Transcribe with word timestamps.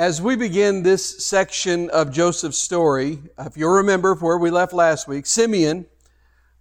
As 0.00 0.22
we 0.22 0.34
begin 0.34 0.82
this 0.82 1.26
section 1.26 1.90
of 1.90 2.10
Joseph's 2.10 2.56
story, 2.56 3.18
if 3.38 3.54
you'll 3.54 3.68
remember 3.68 4.14
where 4.14 4.38
we 4.38 4.50
left 4.50 4.72
last 4.72 5.06
week, 5.06 5.26
Simeon 5.26 5.84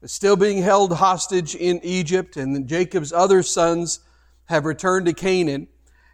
is 0.01 0.11
still 0.11 0.35
being 0.35 0.61
held 0.61 0.91
hostage 0.91 1.55
in 1.55 1.79
Egypt, 1.81 2.35
and 2.35 2.67
Jacob's 2.67 3.13
other 3.13 3.41
sons 3.41 4.01
have 4.47 4.65
returned 4.65 5.05
to 5.05 5.13
Canaan, 5.13 5.69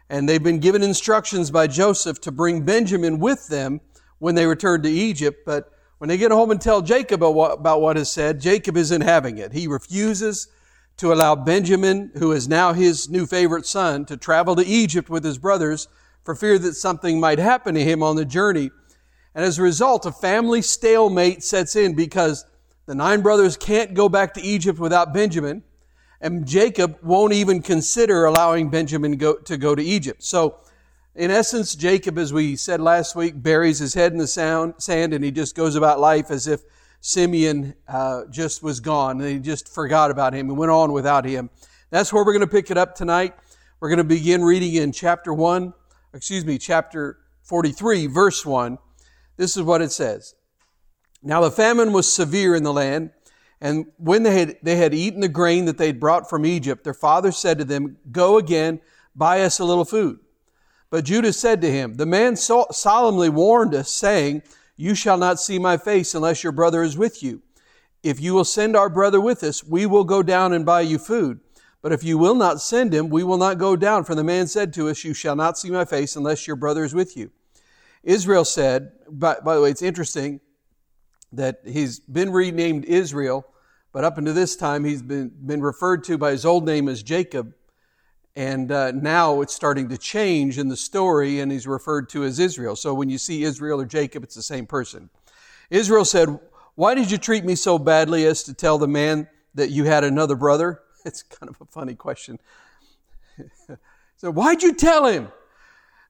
and 0.08 0.28
they've 0.28 0.40
been 0.40 0.60
given 0.60 0.84
instructions 0.84 1.50
by 1.50 1.66
Joseph 1.66 2.20
to 2.20 2.30
bring 2.30 2.62
Benjamin 2.62 3.18
with 3.18 3.48
them 3.48 3.80
when 4.20 4.36
they 4.36 4.46
return 4.46 4.82
to 4.82 4.88
Egypt. 4.88 5.40
But 5.44 5.72
when 5.98 6.06
they 6.06 6.18
get 6.18 6.30
home 6.30 6.52
and 6.52 6.60
tell 6.60 6.80
Jacob 6.80 7.24
about 7.24 7.80
what 7.80 7.96
is 7.96 8.08
said, 8.08 8.40
Jacob 8.40 8.76
isn't 8.76 9.00
having 9.00 9.38
it. 9.38 9.52
He 9.52 9.66
refuses 9.66 10.46
to 10.98 11.12
allow 11.12 11.34
Benjamin, 11.34 12.12
who 12.18 12.30
is 12.30 12.46
now 12.46 12.72
his 12.72 13.10
new 13.10 13.26
favorite 13.26 13.66
son, 13.66 14.04
to 14.04 14.16
travel 14.16 14.54
to 14.54 14.64
Egypt 14.64 15.10
with 15.10 15.24
his 15.24 15.38
brothers 15.38 15.88
for 16.26 16.34
fear 16.34 16.58
that 16.58 16.74
something 16.74 17.20
might 17.20 17.38
happen 17.38 17.76
to 17.76 17.82
him 17.82 18.02
on 18.02 18.16
the 18.16 18.24
journey. 18.24 18.70
And 19.34 19.44
as 19.44 19.58
a 19.58 19.62
result, 19.62 20.04
a 20.04 20.12
family 20.12 20.60
stalemate 20.60 21.44
sets 21.44 21.76
in 21.76 21.94
because 21.94 22.44
the 22.86 22.94
nine 22.94 23.22
brothers 23.22 23.56
can't 23.56 23.94
go 23.94 24.08
back 24.08 24.34
to 24.34 24.42
Egypt 24.42 24.78
without 24.78 25.14
Benjamin, 25.14 25.62
and 26.20 26.46
Jacob 26.46 26.98
won't 27.02 27.32
even 27.32 27.62
consider 27.62 28.24
allowing 28.24 28.70
Benjamin 28.70 29.16
go, 29.16 29.36
to 29.36 29.56
go 29.56 29.74
to 29.74 29.82
Egypt. 29.82 30.22
So, 30.22 30.58
in 31.14 31.30
essence, 31.30 31.74
Jacob, 31.74 32.18
as 32.18 32.32
we 32.32 32.56
said 32.56 32.80
last 32.80 33.16
week, 33.16 33.42
buries 33.42 33.78
his 33.78 33.94
head 33.94 34.12
in 34.12 34.18
the 34.18 34.26
sound, 34.26 34.74
sand 34.78 35.14
and 35.14 35.24
he 35.24 35.30
just 35.30 35.54
goes 35.54 35.74
about 35.74 35.98
life 35.98 36.30
as 36.30 36.46
if 36.46 36.60
Simeon 37.00 37.74
uh, 37.88 38.22
just 38.30 38.62
was 38.62 38.80
gone 38.80 39.20
and 39.20 39.30
he 39.30 39.38
just 39.38 39.72
forgot 39.72 40.10
about 40.10 40.34
him 40.34 40.48
and 40.48 40.58
went 40.58 40.70
on 40.70 40.92
without 40.92 41.24
him. 41.24 41.48
That's 41.90 42.12
where 42.12 42.24
we're 42.24 42.32
going 42.32 42.40
to 42.40 42.46
pick 42.46 42.70
it 42.70 42.76
up 42.76 42.94
tonight. 42.94 43.34
We're 43.80 43.88
going 43.88 43.98
to 43.98 44.04
begin 44.04 44.44
reading 44.44 44.74
in 44.74 44.92
chapter 44.92 45.32
1 45.32 45.72
excuse 46.14 46.44
me, 46.44 46.58
chapter 46.58 47.18
43, 47.42 48.06
verse 48.06 48.44
1. 48.44 48.78
This 49.36 49.56
is 49.56 49.62
what 49.62 49.82
it 49.82 49.92
says. 49.92 50.34
Now 51.22 51.40
the 51.40 51.50
famine 51.50 51.92
was 51.92 52.12
severe 52.12 52.54
in 52.54 52.62
the 52.62 52.72
land, 52.72 53.10
and 53.60 53.86
when 53.96 54.22
they 54.22 54.38
had, 54.38 54.56
they 54.62 54.76
had 54.76 54.94
eaten 54.94 55.20
the 55.20 55.28
grain 55.28 55.64
that 55.64 55.78
they 55.78 55.86
had 55.86 56.00
brought 56.00 56.28
from 56.28 56.44
Egypt, 56.44 56.84
their 56.84 56.94
father 56.94 57.32
said 57.32 57.58
to 57.58 57.64
them, 57.64 57.96
Go 58.10 58.38
again, 58.38 58.80
buy 59.14 59.42
us 59.42 59.58
a 59.58 59.64
little 59.64 59.84
food. 59.84 60.18
But 60.90 61.04
Judah 61.04 61.32
said 61.32 61.60
to 61.62 61.70
him, 61.70 61.94
The 61.94 62.06
man 62.06 62.36
so- 62.36 62.66
solemnly 62.70 63.28
warned 63.28 63.74
us, 63.74 63.90
saying, 63.90 64.42
You 64.76 64.94
shall 64.94 65.16
not 65.16 65.40
see 65.40 65.58
my 65.58 65.76
face 65.76 66.14
unless 66.14 66.42
your 66.42 66.52
brother 66.52 66.82
is 66.82 66.98
with 66.98 67.22
you. 67.22 67.42
If 68.02 68.20
you 68.20 68.34
will 68.34 68.44
send 68.44 68.76
our 68.76 68.88
brother 68.88 69.20
with 69.20 69.42
us, 69.42 69.64
we 69.64 69.86
will 69.86 70.04
go 70.04 70.22
down 70.22 70.52
and 70.52 70.64
buy 70.64 70.82
you 70.82 70.98
food. 70.98 71.40
But 71.82 71.92
if 71.92 72.02
you 72.02 72.18
will 72.18 72.34
not 72.34 72.60
send 72.60 72.92
him, 72.92 73.08
we 73.08 73.22
will 73.22 73.38
not 73.38 73.58
go 73.58 73.76
down. 73.76 74.04
For 74.04 74.14
the 74.14 74.24
man 74.24 74.46
said 74.46 74.72
to 74.74 74.88
us, 74.88 75.04
You 75.04 75.14
shall 75.14 75.36
not 75.36 75.58
see 75.58 75.70
my 75.70 75.84
face 75.84 76.16
unless 76.16 76.46
your 76.46 76.56
brother 76.56 76.84
is 76.84 76.94
with 76.94 77.16
you. 77.16 77.30
Israel 78.02 78.44
said, 78.44 78.92
by, 79.10 79.36
by 79.44 79.56
the 79.56 79.60
way, 79.60 79.70
it's 79.70 79.82
interesting 79.82 80.40
that 81.32 81.60
he's 81.64 81.98
been 81.98 82.30
renamed 82.30 82.84
Israel, 82.84 83.46
but 83.92 84.04
up 84.04 84.16
until 84.16 84.32
this 84.32 84.56
time 84.56 84.84
he's 84.84 85.02
been, 85.02 85.32
been 85.44 85.60
referred 85.60 86.04
to 86.04 86.16
by 86.16 86.30
his 86.30 86.46
old 86.46 86.64
name 86.64 86.88
as 86.88 87.02
Jacob. 87.02 87.52
And 88.36 88.70
uh, 88.70 88.92
now 88.92 89.40
it's 89.40 89.54
starting 89.54 89.88
to 89.88 89.98
change 89.98 90.58
in 90.58 90.68
the 90.68 90.76
story, 90.76 91.40
and 91.40 91.50
he's 91.50 91.66
referred 91.66 92.08
to 92.10 92.22
as 92.22 92.38
Israel. 92.38 92.76
So 92.76 92.94
when 92.94 93.08
you 93.08 93.18
see 93.18 93.42
Israel 93.42 93.80
or 93.80 93.86
Jacob, 93.86 94.22
it's 94.22 94.34
the 94.34 94.42
same 94.42 94.66
person. 94.66 95.10
Israel 95.70 96.04
said, 96.04 96.38
Why 96.74 96.94
did 96.94 97.10
you 97.10 97.18
treat 97.18 97.44
me 97.44 97.54
so 97.54 97.78
badly 97.78 98.24
as 98.26 98.44
to 98.44 98.54
tell 98.54 98.78
the 98.78 98.86
man 98.86 99.28
that 99.54 99.70
you 99.70 99.84
had 99.84 100.04
another 100.04 100.36
brother? 100.36 100.80
It's 101.16 101.22
kind 101.22 101.48
of 101.48 101.60
a 101.60 101.64
funny 101.66 101.94
question. 101.94 102.38
so, 104.16 104.32
why'd 104.32 104.62
you 104.62 104.74
tell 104.74 105.06
him? 105.06 105.28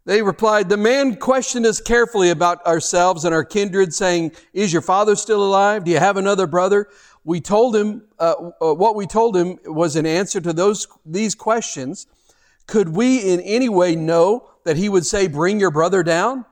They 0.06 0.22
replied, 0.22 0.68
The 0.68 0.78
man 0.78 1.16
questioned 1.16 1.66
us 1.66 1.80
carefully 1.80 2.30
about 2.30 2.64
ourselves 2.64 3.24
and 3.24 3.34
our 3.34 3.44
kindred, 3.44 3.92
saying, 3.92 4.32
Is 4.54 4.72
your 4.72 4.82
father 4.82 5.14
still 5.14 5.44
alive? 5.44 5.84
Do 5.84 5.90
you 5.90 5.98
have 5.98 6.16
another 6.16 6.46
brother? 6.46 6.88
We 7.24 7.40
told 7.40 7.76
him, 7.76 8.04
uh, 8.18 8.52
uh, 8.62 8.74
what 8.74 8.94
we 8.94 9.06
told 9.06 9.36
him 9.36 9.58
was 9.66 9.96
an 9.96 10.06
answer 10.06 10.40
to 10.40 10.52
those, 10.52 10.86
these 11.04 11.34
questions. 11.34 12.06
Could 12.66 12.90
we 12.90 13.18
in 13.18 13.40
any 13.40 13.68
way 13.68 13.96
know 13.96 14.48
that 14.64 14.76
he 14.76 14.88
would 14.88 15.04
say, 15.04 15.26
Bring 15.26 15.60
your 15.60 15.70
brother 15.70 16.02
down? 16.02 16.46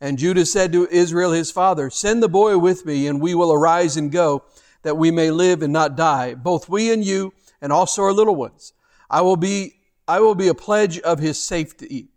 And 0.00 0.18
Judah 0.18 0.46
said 0.46 0.72
to 0.72 0.86
Israel, 0.88 1.32
his 1.32 1.50
father, 1.50 1.90
Send 1.90 2.22
the 2.22 2.28
boy 2.28 2.58
with 2.58 2.86
me, 2.86 3.08
and 3.08 3.20
we 3.20 3.34
will 3.34 3.52
arise 3.52 3.96
and 3.96 4.12
go, 4.12 4.44
that 4.82 4.96
we 4.96 5.10
may 5.10 5.32
live 5.32 5.62
and 5.62 5.72
not 5.72 5.96
die, 5.96 6.34
both 6.34 6.68
we 6.68 6.92
and 6.92 7.04
you 7.04 7.32
and 7.62 7.72
also 7.72 8.02
our 8.02 8.12
little 8.12 8.36
ones. 8.36 8.74
I 9.08 9.22
will 9.22 9.36
be, 9.36 9.76
I 10.06 10.20
will 10.20 10.34
be 10.34 10.48
a 10.48 10.54
pledge 10.54 10.98
of 10.98 11.20
his 11.20 11.38
safety. 11.38 12.08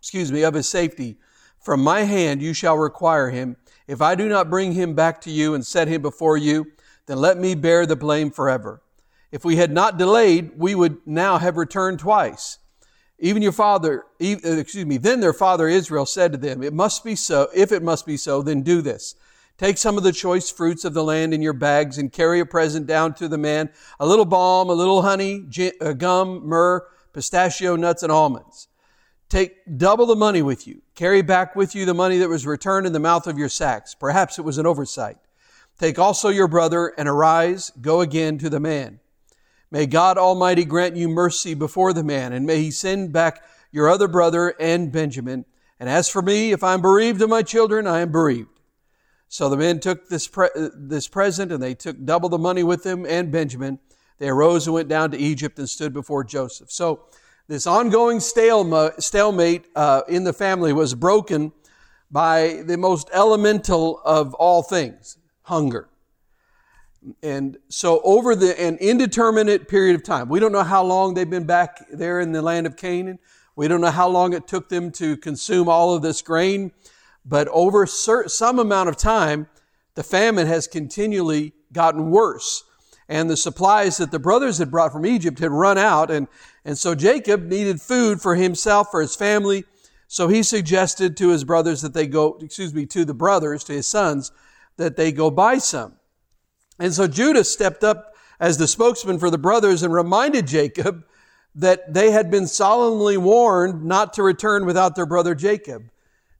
Excuse 0.00 0.30
me, 0.30 0.42
of 0.42 0.52
his 0.52 0.68
safety. 0.68 1.16
From 1.60 1.82
my 1.82 2.00
hand 2.00 2.42
you 2.42 2.52
shall 2.52 2.76
require 2.76 3.30
him. 3.30 3.56
If 3.86 4.02
I 4.02 4.14
do 4.14 4.28
not 4.28 4.50
bring 4.50 4.72
him 4.72 4.94
back 4.94 5.20
to 5.22 5.30
you 5.30 5.54
and 5.54 5.64
set 5.64 5.88
him 5.88 6.02
before 6.02 6.36
you, 6.36 6.66
then 7.06 7.18
let 7.18 7.38
me 7.38 7.54
bear 7.54 7.86
the 7.86 7.96
blame 7.96 8.30
forever. 8.30 8.82
If 9.32 9.44
we 9.44 9.56
had 9.56 9.72
not 9.72 9.96
delayed, 9.96 10.52
we 10.56 10.74
would 10.74 10.98
now 11.06 11.38
have 11.38 11.56
returned 11.56 11.98
twice. 11.98 12.58
Even 13.18 13.42
your 13.42 13.52
father, 13.52 14.04
uh, 14.22 14.26
excuse 14.42 14.86
me, 14.86 14.96
then 14.96 15.20
their 15.20 15.32
father 15.32 15.68
Israel 15.68 16.06
said 16.06 16.32
to 16.32 16.38
them, 16.38 16.62
It 16.62 16.72
must 16.72 17.02
be 17.04 17.16
so. 17.16 17.48
If 17.54 17.72
it 17.72 17.82
must 17.82 18.06
be 18.06 18.16
so, 18.16 18.42
then 18.42 18.62
do 18.62 18.80
this. 18.80 19.16
Take 19.58 19.76
some 19.76 19.98
of 19.98 20.04
the 20.04 20.12
choice 20.12 20.50
fruits 20.50 20.84
of 20.84 20.94
the 20.94 21.02
land 21.02 21.34
in 21.34 21.42
your 21.42 21.52
bags 21.52 21.98
and 21.98 22.12
carry 22.12 22.38
a 22.38 22.46
present 22.46 22.86
down 22.86 23.14
to 23.14 23.26
the 23.26 23.36
man, 23.36 23.70
a 23.98 24.06
little 24.06 24.24
balm, 24.24 24.70
a 24.70 24.72
little 24.72 25.02
honey, 25.02 25.44
uh, 25.80 25.94
gum, 25.94 26.46
myrrh, 26.46 26.86
pistachio 27.12 27.74
nuts, 27.74 28.04
and 28.04 28.12
almonds. 28.12 28.68
Take 29.28 29.56
double 29.76 30.06
the 30.06 30.14
money 30.14 30.42
with 30.42 30.68
you. 30.68 30.82
Carry 30.94 31.22
back 31.22 31.56
with 31.56 31.74
you 31.74 31.84
the 31.84 31.92
money 31.92 32.18
that 32.18 32.28
was 32.28 32.46
returned 32.46 32.86
in 32.86 32.92
the 32.92 33.00
mouth 33.00 33.26
of 33.26 33.36
your 33.36 33.48
sacks. 33.48 33.96
Perhaps 33.96 34.38
it 34.38 34.42
was 34.42 34.58
an 34.58 34.66
oversight. 34.66 35.18
Take 35.76 35.98
also 35.98 36.28
your 36.28 36.48
brother 36.48 36.94
and 36.96 37.08
arise, 37.08 37.72
go 37.80 38.00
again 38.00 38.38
to 38.38 38.48
the 38.48 38.60
man. 38.60 39.00
May 39.72 39.86
God 39.86 40.18
Almighty 40.18 40.64
grant 40.64 40.96
you 40.96 41.08
mercy 41.08 41.54
before 41.54 41.92
the 41.92 42.04
man, 42.04 42.32
and 42.32 42.46
may 42.46 42.62
he 42.62 42.70
send 42.70 43.12
back 43.12 43.42
your 43.72 43.88
other 43.88 44.08
brother 44.08 44.54
and 44.60 44.92
Benjamin. 44.92 45.44
And 45.80 45.88
as 45.88 46.08
for 46.08 46.22
me, 46.22 46.52
if 46.52 46.62
I'm 46.62 46.80
bereaved 46.80 47.20
of 47.20 47.28
my 47.28 47.42
children, 47.42 47.86
I 47.88 48.00
am 48.00 48.12
bereaved. 48.12 48.57
So 49.28 49.48
the 49.48 49.56
men 49.56 49.78
took 49.80 50.08
this, 50.08 50.26
pre- 50.26 50.48
this 50.74 51.06
present 51.06 51.52
and 51.52 51.62
they 51.62 51.74
took 51.74 52.02
double 52.04 52.28
the 52.28 52.38
money 52.38 52.62
with 52.62 52.82
them 52.82 53.04
and 53.06 53.30
Benjamin. 53.30 53.78
They 54.18 54.28
arose 54.28 54.66
and 54.66 54.74
went 54.74 54.88
down 54.88 55.10
to 55.12 55.18
Egypt 55.18 55.58
and 55.58 55.68
stood 55.68 55.92
before 55.92 56.24
Joseph. 56.24 56.70
So 56.70 57.04
this 57.46 57.66
ongoing 57.66 58.20
stalemate 58.20 59.66
uh, 59.74 60.02
in 60.08 60.24
the 60.24 60.32
family 60.32 60.72
was 60.72 60.94
broken 60.94 61.52
by 62.10 62.62
the 62.66 62.76
most 62.76 63.10
elemental 63.12 64.00
of 64.04 64.34
all 64.34 64.62
things 64.62 65.18
hunger. 65.42 65.88
And 67.22 67.56
so, 67.68 68.00
over 68.02 68.34
the, 68.34 68.60
an 68.60 68.76
indeterminate 68.78 69.68
period 69.68 69.94
of 69.94 70.02
time, 70.02 70.28
we 70.28 70.40
don't 70.40 70.52
know 70.52 70.64
how 70.64 70.82
long 70.82 71.14
they've 71.14 71.28
been 71.28 71.46
back 71.46 71.86
there 71.92 72.20
in 72.20 72.32
the 72.32 72.42
land 72.42 72.66
of 72.66 72.76
Canaan. 72.76 73.18
We 73.56 73.68
don't 73.68 73.80
know 73.80 73.90
how 73.90 74.08
long 74.08 74.34
it 74.34 74.46
took 74.46 74.68
them 74.68 74.90
to 74.92 75.16
consume 75.16 75.68
all 75.68 75.94
of 75.94 76.02
this 76.02 76.22
grain. 76.22 76.72
But 77.28 77.46
over 77.48 77.86
some 77.86 78.58
amount 78.58 78.88
of 78.88 78.96
time, 78.96 79.48
the 79.94 80.02
famine 80.02 80.46
has 80.46 80.66
continually 80.66 81.52
gotten 81.72 82.10
worse. 82.10 82.64
And 83.06 83.28
the 83.28 83.36
supplies 83.36 83.98
that 83.98 84.10
the 84.10 84.18
brothers 84.18 84.58
had 84.58 84.70
brought 84.70 84.92
from 84.92 85.04
Egypt 85.04 85.38
had 85.38 85.50
run 85.50 85.76
out. 85.76 86.10
And, 86.10 86.26
and 86.64 86.76
so 86.76 86.94
Jacob 86.94 87.44
needed 87.44 87.80
food 87.80 88.20
for 88.20 88.34
himself, 88.34 88.90
for 88.90 89.02
his 89.02 89.14
family. 89.14 89.64
So 90.08 90.28
he 90.28 90.42
suggested 90.42 91.16
to 91.18 91.28
his 91.28 91.44
brothers 91.44 91.82
that 91.82 91.92
they 91.92 92.06
go, 92.06 92.38
excuse 92.40 92.72
me, 92.72 92.86
to 92.86 93.04
the 93.04 93.14
brothers, 93.14 93.62
to 93.64 93.74
his 93.74 93.86
sons, 93.86 94.32
that 94.78 94.96
they 94.96 95.12
go 95.12 95.30
buy 95.30 95.58
some. 95.58 95.94
And 96.78 96.94
so 96.94 97.06
Judah 97.06 97.44
stepped 97.44 97.84
up 97.84 98.14
as 98.40 98.56
the 98.56 98.68
spokesman 98.68 99.18
for 99.18 99.30
the 99.30 99.38
brothers 99.38 99.82
and 99.82 99.92
reminded 99.92 100.46
Jacob 100.46 101.04
that 101.54 101.92
they 101.92 102.10
had 102.10 102.30
been 102.30 102.46
solemnly 102.46 103.16
warned 103.16 103.84
not 103.84 104.14
to 104.14 104.22
return 104.22 104.64
without 104.64 104.94
their 104.94 105.06
brother 105.06 105.34
Jacob. 105.34 105.90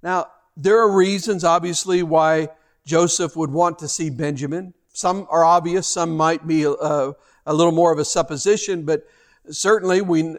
Now, 0.03 0.29
there 0.59 0.81
are 0.81 0.91
reasons, 0.91 1.45
obviously, 1.45 2.03
why 2.03 2.49
Joseph 2.85 3.37
would 3.37 3.51
want 3.51 3.79
to 3.79 3.89
see 3.89 4.11
Benjamin. 4.11 4.75
Some 4.93 5.27
are 5.31 5.45
obvious, 5.45 5.87
some 5.87 6.17
might 6.17 6.47
be 6.49 6.67
uh, 6.67 7.13
a 7.47 7.55
little 7.55 7.73
more 7.73 7.93
of 7.93 8.01
a 8.01 8.05
supposition, 8.05 8.85
but 8.85 9.07
certainly 9.49 10.01
we, 10.01 10.35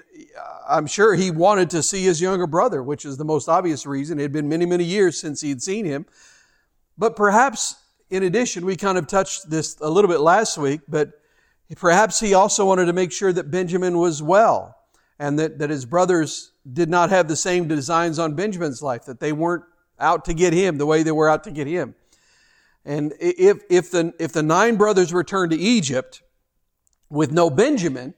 I'm 0.68 0.88
sure 0.88 1.16
he 1.16 1.32
wanted 1.32 1.70
to 1.70 1.82
see 1.82 2.04
his 2.04 2.20
younger 2.20 2.48
brother, 2.48 2.84
which 2.84 3.06
is 3.06 3.16
the 3.16 3.24
most 3.24 3.48
obvious 3.48 3.86
reason. 3.86 4.20
It 4.20 4.24
had 4.24 4.34
been 4.34 4.50
many, 4.50 4.66
many 4.66 4.84
years 4.84 5.18
since 5.18 5.40
he 5.40 5.50
had 5.50 5.62
seen 5.62 5.86
him. 5.86 6.06
But 6.98 7.16
perhaps, 7.16 7.76
in 8.10 8.24
addition, 8.24 8.66
we 8.66 8.76
kind 8.76 8.98
of 8.98 9.08
touched 9.08 9.50
this 9.50 9.78
a 9.80 9.90
little 9.90 10.10
bit 10.10 10.20
last 10.20 10.58
week, 10.58 10.82
but 10.90 11.14
perhaps 11.78 12.20
he 12.20 12.34
also 12.34 12.66
wanted 12.66 12.86
to 12.88 12.94
make 12.94 13.14
sure 13.14 13.32
that 13.32 13.50
Benjamin 13.50 13.98
was 13.98 14.22
well 14.22 14.76
and 15.18 15.40
that, 15.40 15.60
that 15.60 15.70
his 15.70 15.86
brothers 15.86 16.52
did 16.72 16.90
not 16.90 17.10
have 17.10 17.30
the 17.30 17.38
same 17.38 17.70
designs 17.70 18.20
on 18.20 18.36
Benjamin's 18.36 18.82
life, 18.82 19.06
that 19.06 19.22
they 19.22 19.32
weren't 19.32 19.64
out 20.00 20.26
to 20.26 20.34
get 20.34 20.54
him 20.54 20.78
the 20.78 20.86
way 20.86 21.04
they 21.04 21.12
were 21.12 21.30
out 21.30 21.44
to 21.46 21.52
get 21.52 21.68
him. 21.68 21.96
And 22.86 23.14
if, 23.20 23.64
if, 23.70 23.92
the, 23.92 24.14
if 24.20 24.32
the 24.32 24.44
nine 24.44 24.78
brothers 24.78 25.14
returned 25.14 25.52
to 25.52 25.58
Egypt 25.58 26.22
with 27.10 27.32
no 27.32 27.50
Benjamin, 27.50 28.14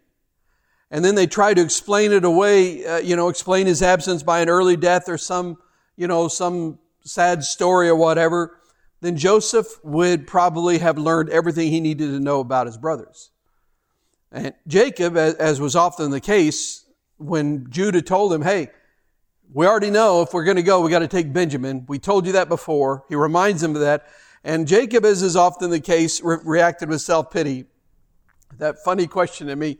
and 0.90 1.04
then 1.04 1.16
they 1.16 1.28
try 1.28 1.54
to 1.54 1.62
explain 1.62 2.12
it 2.12 2.26
away, 2.26 2.86
uh, 2.86 2.98
you 2.98 3.16
know, 3.16 3.30
explain 3.30 3.66
his 3.66 3.82
absence 3.82 4.24
by 4.24 4.42
an 4.42 4.50
early 4.50 4.76
death 4.76 5.08
or 5.08 5.18
some, 5.18 5.58
you 5.96 6.08
know, 6.08 6.28
some 6.28 6.80
sad 7.04 7.44
story 7.44 7.90
or 7.90 7.96
whatever, 7.96 8.58
then 9.00 9.18
Joseph 9.18 9.84
would 9.84 10.28
probably 10.28 10.78
have 10.78 10.98
learned 10.98 11.30
everything 11.30 11.70
he 11.70 11.80
needed 11.80 12.08
to 12.08 12.20
know 12.20 12.40
about 12.40 12.68
his 12.68 12.78
brothers. 12.78 13.32
And 14.32 14.54
Jacob, 14.68 15.18
as 15.18 15.60
was 15.60 15.76
often 15.76 16.12
the 16.12 16.22
case, 16.22 16.86
when 17.18 17.70
Judah 17.70 18.02
told 18.02 18.32
him, 18.32 18.42
hey, 18.42 18.70
we 19.54 19.66
already 19.66 19.90
know 19.90 20.22
if 20.22 20.34
we're 20.34 20.44
going 20.44 20.58
to 20.58 20.64
go, 20.64 20.82
we 20.82 20.90
got 20.90 21.00
to 21.00 21.08
take 21.08 21.34
Benjamin. 21.34 21.86
We 21.88 22.00
told 22.00 22.26
you 22.26 22.32
that 22.34 22.48
before. 22.48 23.04
He 23.10 23.16
reminds 23.16 23.62
him 23.62 23.76
of 23.76 23.82
that. 23.82 24.08
And 24.44 24.68
Jacob, 24.68 25.06
as 25.06 25.22
is 25.22 25.36
often 25.36 25.70
the 25.70 25.80
case, 25.80 26.22
re- 26.22 26.38
reacted 26.44 26.90
with 26.90 27.02
self-pity. 27.02 27.66
That 28.58 28.80
funny 28.84 29.08
question 29.08 29.48
to 29.48 29.56
me. 29.56 29.78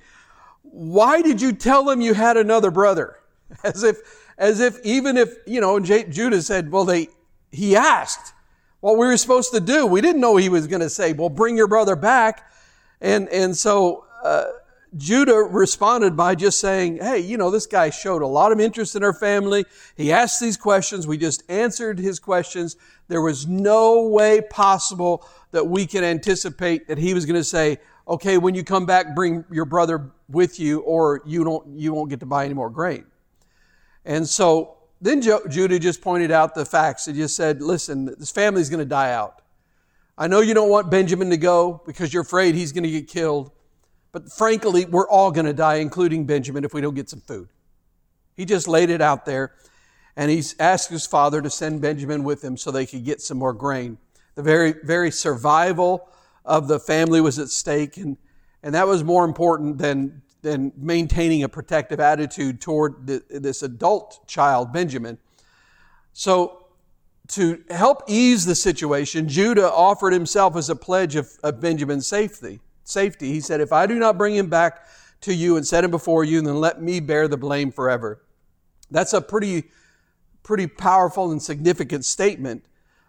Why 0.62 1.22
did 1.22 1.42
you 1.42 1.54
tell 1.54 1.90
him 1.90 2.02
you 2.02 2.14
had 2.14 2.38
another 2.38 2.72
brother? 2.72 3.18
As 3.66 3.84
if, 3.84 3.98
as 4.38 4.62
if 4.62 4.80
even 4.86 5.18
if, 5.18 5.36
you 5.46 5.60
know, 5.60 5.78
J- 5.78 6.06
Judah 6.06 6.42
said, 6.42 6.72
well, 6.72 6.86
they, 6.86 7.10
he 7.52 7.76
asked 7.76 8.34
what 8.80 8.98
we 8.98 9.06
were 9.06 9.18
supposed 9.18 9.52
to 9.52 9.60
do. 9.60 9.86
We 9.86 10.00
didn't 10.00 10.22
know 10.22 10.38
he 10.38 10.48
was 10.48 10.68
going 10.68 10.80
to 10.80 10.90
say, 10.90 11.12
well, 11.12 11.28
bring 11.28 11.58
your 11.58 11.68
brother 11.68 11.98
back. 11.98 12.50
And, 13.02 13.28
and 13.28 13.58
so, 13.58 14.06
uh, 14.24 14.46
Judah 14.98 15.38
responded 15.38 16.18
by 16.18 16.36
just 16.36 16.60
saying, 16.60 16.98
Hey, 16.98 17.20
you 17.20 17.38
know, 17.38 17.50
this 17.50 17.66
guy 17.66 17.90
showed 17.90 18.22
a 18.22 18.28
lot 18.28 18.52
of 18.52 18.60
interest 18.60 18.96
in 18.96 19.04
our 19.04 19.14
family. 19.14 19.66
He 19.96 20.12
asked 20.12 20.42
these 20.42 20.58
questions. 20.58 21.08
We 21.08 21.18
just 21.18 21.44
answered 21.50 22.00
his 22.00 22.20
questions. 22.20 22.76
There 23.08 23.22
was 23.22 23.48
no 23.48 24.08
way 24.08 24.42
possible 24.42 25.26
that 25.52 25.68
we 25.68 25.86
could 25.86 26.04
anticipate 26.04 26.88
that 26.88 26.98
he 26.98 27.14
was 27.14 27.26
going 27.26 27.40
to 27.40 27.44
say, 27.44 27.80
okay, 28.08 28.38
when 28.38 28.56
you 28.56 28.64
come 28.64 28.86
back, 28.86 29.16
bring 29.16 29.46
your 29.52 29.66
brother 29.66 30.12
with 30.30 30.60
you 30.60 30.82
or 30.82 31.22
you 31.26 31.44
don't, 31.44 31.80
you 31.80 31.94
won't 31.94 32.10
get 32.10 32.20
to 32.20 32.26
buy 32.26 32.46
any 32.46 32.54
more 32.54 32.70
grain. 32.70 33.06
And 34.04 34.28
so 34.28 34.78
then 35.00 35.22
Judah 35.22 35.80
just 35.80 36.02
pointed 36.02 36.32
out 36.32 36.54
the 36.54 36.66
facts. 36.66 37.06
He 37.06 37.14
just 37.14 37.36
said, 37.36 37.62
listen, 37.62 38.06
this 38.18 38.32
family's 38.32 38.70
going 38.70 38.80
to 38.80 38.86
die 38.86 39.12
out. 39.12 39.42
I 40.18 40.28
know 40.28 40.42
you 40.42 40.54
don't 40.54 40.70
want 40.70 40.92
Benjamin 40.92 41.30
to 41.30 41.38
go 41.38 41.82
because 41.86 42.14
you're 42.14 42.24
afraid 42.24 42.56
he's 42.56 42.72
going 42.72 42.84
to 42.84 42.92
get 42.92 43.08
killed. 43.08 43.52
But 44.12 44.32
frankly, 44.32 44.86
we're 44.86 45.08
all 45.08 45.32
going 45.32 45.46
to 45.46 45.54
die, 45.54 45.76
including 45.76 46.26
Benjamin, 46.26 46.64
if 46.64 46.74
we 46.74 46.82
don't 46.82 46.96
get 46.96 47.10
some 47.10 47.22
food. 47.22 47.50
He 48.36 48.46
just 48.46 48.68
laid 48.68 48.90
it 48.90 49.02
out 49.02 49.26
there, 49.26 49.54
and 50.16 50.30
he's 50.30 50.56
asked 50.60 50.90
his 50.90 51.06
father 51.06 51.42
to 51.42 51.50
send 51.50 51.82
Benjamin 51.82 52.24
with 52.24 52.44
him 52.44 52.58
so 52.58 52.72
they 52.72 52.86
could 52.86 53.06
get 53.06 53.22
some 53.22 53.38
more 53.38 53.54
grain. 53.54 53.98
The 54.36 54.44
very, 54.44 54.74
very 54.84 55.12
survival 55.12 56.10
of 56.44 56.68
the 56.68 56.80
family 56.80 57.22
was 57.22 57.40
at 57.40 57.50
stake, 57.50 57.98
and, 57.98 58.18
and 58.64 58.76
that 58.76 58.88
was 58.88 59.04
more 59.04 59.24
important 59.24 59.78
than, 59.78 60.22
than 60.42 60.74
maintaining 60.76 61.44
a 61.44 61.50
protective 61.50 62.00
attitude 62.00 62.60
toward 62.60 63.08
the, 63.08 63.24
this 63.30 63.64
adult 63.64 64.28
child, 64.28 64.74
Benjamin. 64.74 65.18
So, 66.14 66.58
to 67.30 67.64
help 67.70 68.04
ease 68.08 68.44
the 68.44 68.56
situation, 68.56 69.30
Judah 69.30 69.72
offered 69.72 70.12
himself 70.12 70.58
as 70.58 70.70
a 70.70 70.76
pledge 70.76 71.16
of, 71.16 71.30
of 71.44 71.62
Benjamin's 71.62 72.06
safety 72.06 72.60
safety. 72.84 73.32
He 73.32 73.42
said, 73.42 73.62
If 73.62 73.72
I 73.72 73.86
do 73.86 74.00
not 74.00 74.18
bring 74.18 74.36
him 74.36 74.50
back 74.50 74.88
to 75.22 75.34
you 75.34 75.58
and 75.58 75.66
set 75.66 75.84
him 75.84 75.92
before 75.92 76.24
you, 76.24 76.42
then 76.42 76.58
let 76.58 76.82
me 76.82 77.00
bear 77.00 77.28
the 77.28 77.38
blame 77.38 77.72
forever. 77.72 78.22
That's 78.90 79.14
a 79.14 79.22
pretty, 79.22 79.66
pretty 80.44 80.68
powerful 80.68 81.32
and 81.32 81.42
significant 81.42 82.06
statement. 82.06 82.66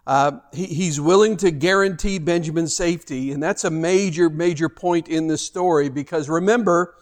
Uh, 0.07 0.33
he, 0.53 0.67
he's 0.67 1.01
willing 1.01 1.37
to 1.39 1.51
guarantee 1.51 2.19
Benjamin's 2.19 2.75
safety, 2.75 3.33
and 3.33 3.43
that's 3.43 3.65
a 3.65 3.71
major, 3.71 4.29
major 4.29 4.69
point 4.69 5.09
in 5.09 5.29
this 5.29 5.43
story 5.43 5.89
because 5.89 6.29
remember, 6.29 6.95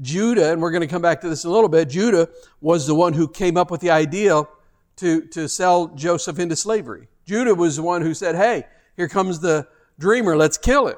Judah, 0.00 0.52
and 0.52 0.62
we're 0.62 0.70
going 0.70 0.82
to 0.82 0.86
come 0.86 1.02
back 1.02 1.20
to 1.20 1.28
this 1.28 1.44
in 1.44 1.50
a 1.50 1.52
little 1.52 1.68
bit, 1.68 1.90
Judah 1.90 2.28
was 2.60 2.86
the 2.86 2.94
one 2.94 3.12
who 3.12 3.28
came 3.28 3.56
up 3.56 3.70
with 3.70 3.82
the 3.82 3.90
idea 3.90 4.42
to, 4.96 5.26
to 5.28 5.48
sell 5.48 5.88
Joseph 5.88 6.38
into 6.38 6.56
slavery. 6.56 7.08
Judah 7.26 7.54
was 7.54 7.76
the 7.76 7.82
one 7.82 8.02
who 8.02 8.14
said, 8.14 8.34
Hey, 8.34 8.66
here 8.96 9.08
comes 9.08 9.40
the 9.40 9.66
dreamer, 9.98 10.36
let's 10.36 10.56
kill 10.56 10.88
him. 10.88 10.96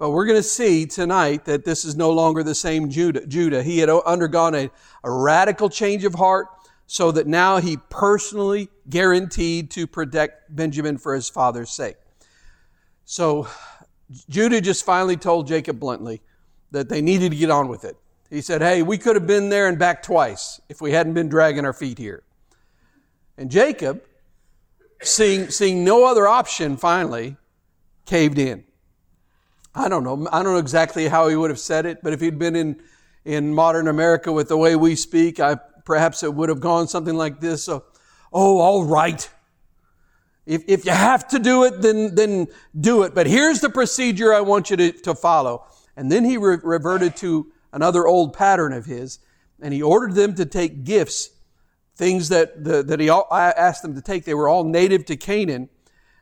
But 0.00 0.12
we're 0.12 0.24
going 0.24 0.38
to 0.38 0.42
see 0.42 0.86
tonight 0.86 1.44
that 1.44 1.66
this 1.66 1.84
is 1.84 1.94
no 1.94 2.10
longer 2.10 2.42
the 2.42 2.54
same 2.54 2.88
Judah. 2.88 3.26
Judah. 3.26 3.62
He 3.62 3.80
had 3.80 3.90
undergone 3.90 4.54
a, 4.54 4.70
a 5.04 5.10
radical 5.10 5.68
change 5.68 6.06
of 6.06 6.14
heart 6.14 6.46
so 6.86 7.12
that 7.12 7.26
now 7.26 7.58
he 7.58 7.76
personally 7.90 8.70
guaranteed 8.88 9.70
to 9.72 9.86
protect 9.86 10.56
Benjamin 10.56 10.96
for 10.96 11.14
his 11.14 11.28
father's 11.28 11.68
sake. 11.68 11.96
So 13.04 13.46
Judah 14.30 14.62
just 14.62 14.86
finally 14.86 15.18
told 15.18 15.46
Jacob 15.46 15.78
bluntly 15.78 16.22
that 16.70 16.88
they 16.88 17.02
needed 17.02 17.32
to 17.32 17.36
get 17.36 17.50
on 17.50 17.68
with 17.68 17.84
it. 17.84 17.98
He 18.30 18.40
said, 18.40 18.62
Hey, 18.62 18.80
we 18.80 18.96
could 18.96 19.16
have 19.16 19.26
been 19.26 19.50
there 19.50 19.68
and 19.68 19.78
back 19.78 20.02
twice 20.02 20.62
if 20.70 20.80
we 20.80 20.92
hadn't 20.92 21.12
been 21.12 21.28
dragging 21.28 21.66
our 21.66 21.74
feet 21.74 21.98
here. 21.98 22.22
And 23.36 23.50
Jacob, 23.50 24.02
seeing, 25.02 25.50
seeing 25.50 25.84
no 25.84 26.06
other 26.06 26.26
option, 26.26 26.78
finally 26.78 27.36
caved 28.06 28.38
in. 28.38 28.64
I 29.74 29.88
don't 29.88 30.02
know. 30.02 30.28
I 30.32 30.42
don't 30.42 30.52
know 30.52 30.58
exactly 30.58 31.08
how 31.08 31.28
he 31.28 31.36
would 31.36 31.50
have 31.50 31.60
said 31.60 31.86
it, 31.86 32.02
but 32.02 32.12
if 32.12 32.20
he'd 32.20 32.38
been 32.38 32.56
in, 32.56 32.82
in 33.24 33.54
modern 33.54 33.86
America 33.86 34.32
with 34.32 34.48
the 34.48 34.56
way 34.56 34.74
we 34.74 34.96
speak, 34.96 35.38
I, 35.38 35.56
perhaps 35.84 36.22
it 36.22 36.34
would 36.34 36.48
have 36.48 36.60
gone 36.60 36.88
something 36.88 37.14
like 37.14 37.40
this. 37.40 37.68
Uh, 37.68 37.80
oh, 38.32 38.58
all 38.58 38.84
right. 38.84 39.28
If, 40.44 40.64
if 40.66 40.84
you 40.84 40.90
have 40.90 41.28
to 41.28 41.38
do 41.38 41.64
it, 41.64 41.82
then, 41.82 42.14
then 42.16 42.48
do 42.78 43.04
it. 43.04 43.14
But 43.14 43.28
here's 43.28 43.60
the 43.60 43.70
procedure 43.70 44.34
I 44.34 44.40
want 44.40 44.70
you 44.70 44.76
to, 44.76 44.92
to 44.92 45.14
follow. 45.14 45.66
And 45.96 46.10
then 46.10 46.24
he 46.24 46.36
re- 46.36 46.58
reverted 46.62 47.14
to 47.18 47.52
another 47.72 48.06
old 48.06 48.32
pattern 48.32 48.72
of 48.72 48.86
his, 48.86 49.20
and 49.62 49.72
he 49.72 49.82
ordered 49.82 50.14
them 50.14 50.34
to 50.34 50.46
take 50.46 50.82
gifts, 50.82 51.30
things 51.94 52.30
that, 52.30 52.64
the, 52.64 52.82
that 52.82 52.98
he 52.98 53.08
all, 53.08 53.28
I 53.30 53.50
asked 53.50 53.82
them 53.82 53.94
to 53.94 54.02
take. 54.02 54.24
They 54.24 54.34
were 54.34 54.48
all 54.48 54.64
native 54.64 55.04
to 55.06 55.16
Canaan 55.16 55.68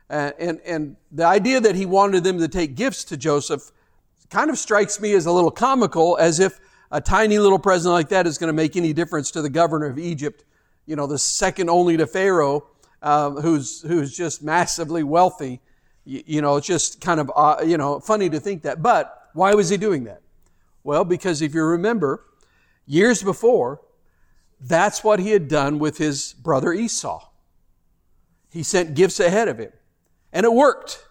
and, 0.09 0.59
and 0.65 0.95
the 1.11 1.25
idea 1.25 1.59
that 1.59 1.75
he 1.75 1.85
wanted 1.85 2.23
them 2.23 2.39
to 2.39 2.47
take 2.47 2.75
gifts 2.75 3.03
to 3.05 3.17
Joseph 3.17 3.71
kind 4.29 4.49
of 4.49 4.57
strikes 4.57 4.99
me 4.99 5.13
as 5.13 5.25
a 5.25 5.31
little 5.31 5.51
comical, 5.51 6.17
as 6.19 6.39
if 6.39 6.59
a 6.91 6.99
tiny 6.99 7.37
little 7.37 7.59
present 7.59 7.93
like 7.93 8.09
that 8.09 8.25
is 8.25 8.37
going 8.37 8.47
to 8.47 8.53
make 8.53 8.75
any 8.75 8.93
difference 8.93 9.31
to 9.31 9.41
the 9.41 9.49
governor 9.49 9.85
of 9.85 9.99
Egypt, 9.99 10.43
you 10.85 10.95
know, 10.95 11.05
the 11.05 11.19
second 11.19 11.69
only 11.69 11.97
to 11.97 12.07
Pharaoh, 12.07 12.65
uh, 13.01 13.29
who's, 13.29 13.81
who's 13.81 14.15
just 14.15 14.41
massively 14.43 15.03
wealthy. 15.03 15.61
You, 16.05 16.23
you 16.25 16.41
know, 16.41 16.57
it's 16.57 16.67
just 16.67 17.01
kind 17.01 17.19
of, 17.19 17.31
uh, 17.35 17.57
you 17.65 17.77
know, 17.77 17.99
funny 17.99 18.29
to 18.31 18.39
think 18.39 18.63
that. 18.63 18.81
But 18.81 19.29
why 19.33 19.53
was 19.53 19.69
he 19.69 19.77
doing 19.77 20.05
that? 20.05 20.21
Well, 20.83 21.05
because 21.05 21.41
if 21.41 21.53
you 21.53 21.63
remember, 21.63 22.25
years 22.87 23.21
before, 23.21 23.81
that's 24.59 25.03
what 25.03 25.19
he 25.19 25.29
had 25.29 25.47
done 25.47 25.77
with 25.77 25.97
his 25.97 26.33
brother 26.33 26.73
Esau. 26.73 27.29
He 28.49 28.63
sent 28.63 28.95
gifts 28.95 29.19
ahead 29.19 29.47
of 29.47 29.59
him. 29.59 29.71
And 30.31 30.45
it 30.45 30.53
worked. 30.53 31.05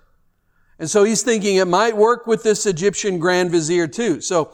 And 0.78 0.88
so 0.88 1.04
he's 1.04 1.22
thinking 1.22 1.56
it 1.56 1.66
might 1.66 1.96
work 1.96 2.26
with 2.26 2.42
this 2.42 2.66
Egyptian 2.66 3.18
grand 3.18 3.50
vizier 3.50 3.88
too. 3.88 4.20
So 4.20 4.52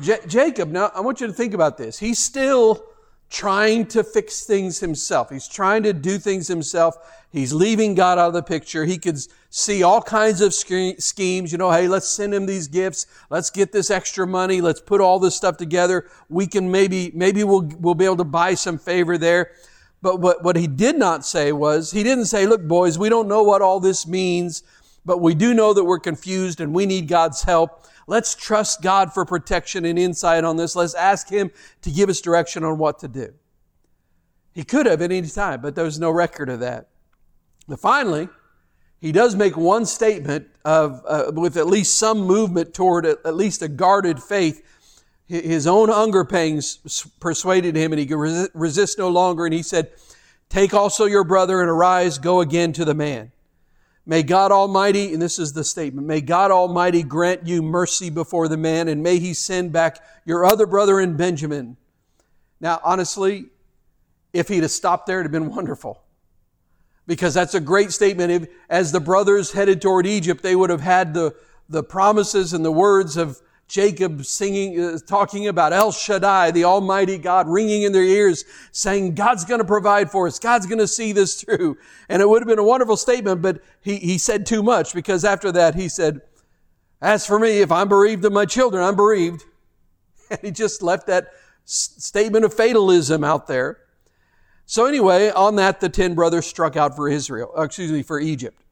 J- 0.00 0.20
Jacob, 0.26 0.70
now 0.70 0.90
I 0.94 1.00
want 1.00 1.20
you 1.20 1.26
to 1.26 1.32
think 1.32 1.54
about 1.54 1.78
this. 1.78 1.98
He's 1.98 2.18
still 2.18 2.84
trying 3.30 3.86
to 3.86 4.04
fix 4.04 4.44
things 4.44 4.78
himself. 4.78 5.30
He's 5.30 5.48
trying 5.48 5.82
to 5.82 5.92
do 5.92 6.18
things 6.18 6.46
himself. 6.46 6.96
He's 7.30 7.52
leaving 7.52 7.96
God 7.96 8.18
out 8.18 8.28
of 8.28 8.34
the 8.34 8.42
picture. 8.42 8.84
He 8.84 8.96
could 8.96 9.18
see 9.50 9.82
all 9.82 10.00
kinds 10.00 10.40
of 10.40 10.54
schemes. 10.54 11.50
You 11.50 11.58
know, 11.58 11.72
hey, 11.72 11.88
let's 11.88 12.08
send 12.08 12.32
him 12.32 12.46
these 12.46 12.68
gifts. 12.68 13.06
Let's 13.30 13.50
get 13.50 13.72
this 13.72 13.90
extra 13.90 14.24
money. 14.24 14.60
Let's 14.60 14.80
put 14.80 15.00
all 15.00 15.18
this 15.18 15.34
stuff 15.34 15.56
together. 15.56 16.08
We 16.28 16.46
can 16.46 16.70
maybe, 16.70 17.10
maybe 17.12 17.42
we'll, 17.42 17.68
we'll 17.80 17.96
be 17.96 18.04
able 18.04 18.18
to 18.18 18.24
buy 18.24 18.54
some 18.54 18.78
favor 18.78 19.18
there. 19.18 19.50
But 20.04 20.20
what, 20.20 20.44
what 20.44 20.56
he 20.56 20.66
did 20.66 20.98
not 20.98 21.24
say 21.24 21.50
was, 21.50 21.92
he 21.92 22.02
didn't 22.02 22.26
say, 22.26 22.46
look, 22.46 22.62
boys, 22.68 22.98
we 22.98 23.08
don't 23.08 23.26
know 23.26 23.42
what 23.42 23.62
all 23.62 23.80
this 23.80 24.06
means, 24.06 24.62
but 25.02 25.22
we 25.22 25.34
do 25.34 25.54
know 25.54 25.72
that 25.72 25.82
we're 25.82 25.98
confused 25.98 26.60
and 26.60 26.74
we 26.74 26.84
need 26.84 27.08
God's 27.08 27.44
help. 27.44 27.86
Let's 28.06 28.34
trust 28.34 28.82
God 28.82 29.14
for 29.14 29.24
protection 29.24 29.86
and 29.86 29.98
insight 29.98 30.44
on 30.44 30.58
this. 30.58 30.76
Let's 30.76 30.92
ask 30.92 31.30
Him 31.30 31.50
to 31.80 31.90
give 31.90 32.10
us 32.10 32.20
direction 32.20 32.64
on 32.64 32.76
what 32.76 32.98
to 32.98 33.08
do. 33.08 33.32
He 34.52 34.62
could 34.62 34.84
have 34.84 35.00
at 35.00 35.10
any 35.10 35.26
time, 35.26 35.62
but 35.62 35.74
there's 35.74 35.98
no 35.98 36.10
record 36.10 36.50
of 36.50 36.60
that. 36.60 36.90
But 37.66 37.80
finally, 37.80 38.28
he 39.00 39.10
does 39.10 39.34
make 39.34 39.56
one 39.56 39.86
statement 39.86 40.48
of, 40.66 41.02
uh, 41.08 41.32
with 41.32 41.56
at 41.56 41.66
least 41.66 41.98
some 41.98 42.18
movement 42.20 42.74
toward 42.74 43.06
at 43.06 43.34
least 43.34 43.62
a 43.62 43.68
guarded 43.68 44.22
faith 44.22 44.62
his 45.26 45.66
own 45.66 45.88
hunger 45.88 46.24
pangs 46.24 47.08
persuaded 47.20 47.76
him 47.76 47.92
and 47.92 47.98
he 47.98 48.06
could 48.06 48.50
resist 48.54 48.98
no 48.98 49.08
longer. 49.08 49.46
And 49.46 49.54
he 49.54 49.62
said, 49.62 49.90
Take 50.48 50.74
also 50.74 51.06
your 51.06 51.24
brother 51.24 51.60
and 51.60 51.70
arise, 51.70 52.18
go 52.18 52.40
again 52.40 52.72
to 52.74 52.84
the 52.84 52.94
man. 52.94 53.32
May 54.06 54.22
God 54.22 54.52
Almighty, 54.52 55.14
and 55.14 55.22
this 55.22 55.38
is 55.38 55.54
the 55.54 55.64
statement, 55.64 56.06
may 56.06 56.20
God 56.20 56.50
Almighty 56.50 57.02
grant 57.02 57.46
you 57.46 57.62
mercy 57.62 58.10
before 58.10 58.48
the 58.48 58.58
man, 58.58 58.86
and 58.88 59.02
may 59.02 59.18
he 59.18 59.32
send 59.32 59.72
back 59.72 59.98
your 60.26 60.44
other 60.44 60.66
brother 60.66 61.00
in 61.00 61.16
Benjamin. 61.16 61.78
Now, 62.60 62.80
honestly, 62.84 63.46
if 64.34 64.48
he'd 64.48 64.62
have 64.62 64.70
stopped 64.70 65.06
there, 65.06 65.20
it'd 65.20 65.32
have 65.32 65.42
been 65.42 65.54
wonderful. 65.54 66.02
Because 67.06 67.32
that's 67.32 67.54
a 67.54 67.60
great 67.60 67.92
statement. 67.92 68.30
If, 68.30 68.48
as 68.68 68.92
the 68.92 69.00
brothers 69.00 69.52
headed 69.52 69.80
toward 69.80 70.06
Egypt, 70.06 70.42
they 70.42 70.56
would 70.56 70.70
have 70.70 70.80
had 70.82 71.14
the, 71.14 71.34
the 71.68 71.82
promises 71.82 72.52
and 72.52 72.64
the 72.64 72.72
words 72.72 73.16
of 73.16 73.40
Jacob 73.74 74.24
singing, 74.24 74.78
uh, 74.78 74.98
talking 75.04 75.48
about 75.48 75.72
El 75.72 75.90
Shaddai, 75.90 76.52
the 76.52 76.62
Almighty 76.62 77.18
God, 77.18 77.48
ringing 77.48 77.82
in 77.82 77.90
their 77.90 78.04
ears, 78.04 78.44
saying, 78.70 79.16
God's 79.16 79.44
going 79.44 79.58
to 79.58 79.64
provide 79.64 80.12
for 80.12 80.28
us. 80.28 80.38
God's 80.38 80.66
going 80.66 80.78
to 80.78 80.86
see 80.86 81.10
this 81.10 81.42
through. 81.42 81.76
And 82.08 82.22
it 82.22 82.28
would 82.28 82.40
have 82.40 82.46
been 82.46 82.60
a 82.60 82.64
wonderful 82.64 82.96
statement, 82.96 83.42
but 83.42 83.60
he, 83.80 83.96
he 83.96 84.16
said 84.16 84.46
too 84.46 84.62
much 84.62 84.94
because 84.94 85.24
after 85.24 85.50
that 85.50 85.74
he 85.74 85.88
said, 85.88 86.20
as 87.02 87.26
for 87.26 87.40
me, 87.40 87.62
if 87.62 87.72
I'm 87.72 87.88
bereaved 87.88 88.24
of 88.24 88.32
my 88.32 88.44
children, 88.44 88.80
I'm 88.80 88.94
bereaved. 88.94 89.42
And 90.30 90.38
he 90.40 90.52
just 90.52 90.80
left 90.80 91.08
that 91.08 91.32
s- 91.66 91.96
statement 91.98 92.44
of 92.44 92.54
fatalism 92.54 93.24
out 93.24 93.48
there. 93.48 93.78
So 94.66 94.86
anyway, 94.86 95.30
on 95.30 95.56
that, 95.56 95.80
the 95.80 95.88
ten 95.88 96.14
brothers 96.14 96.46
struck 96.46 96.76
out 96.76 96.94
for 96.94 97.08
Israel, 97.08 97.52
uh, 97.58 97.62
excuse 97.62 97.90
me, 97.90 98.04
for 98.04 98.20
Egypt. 98.20 98.62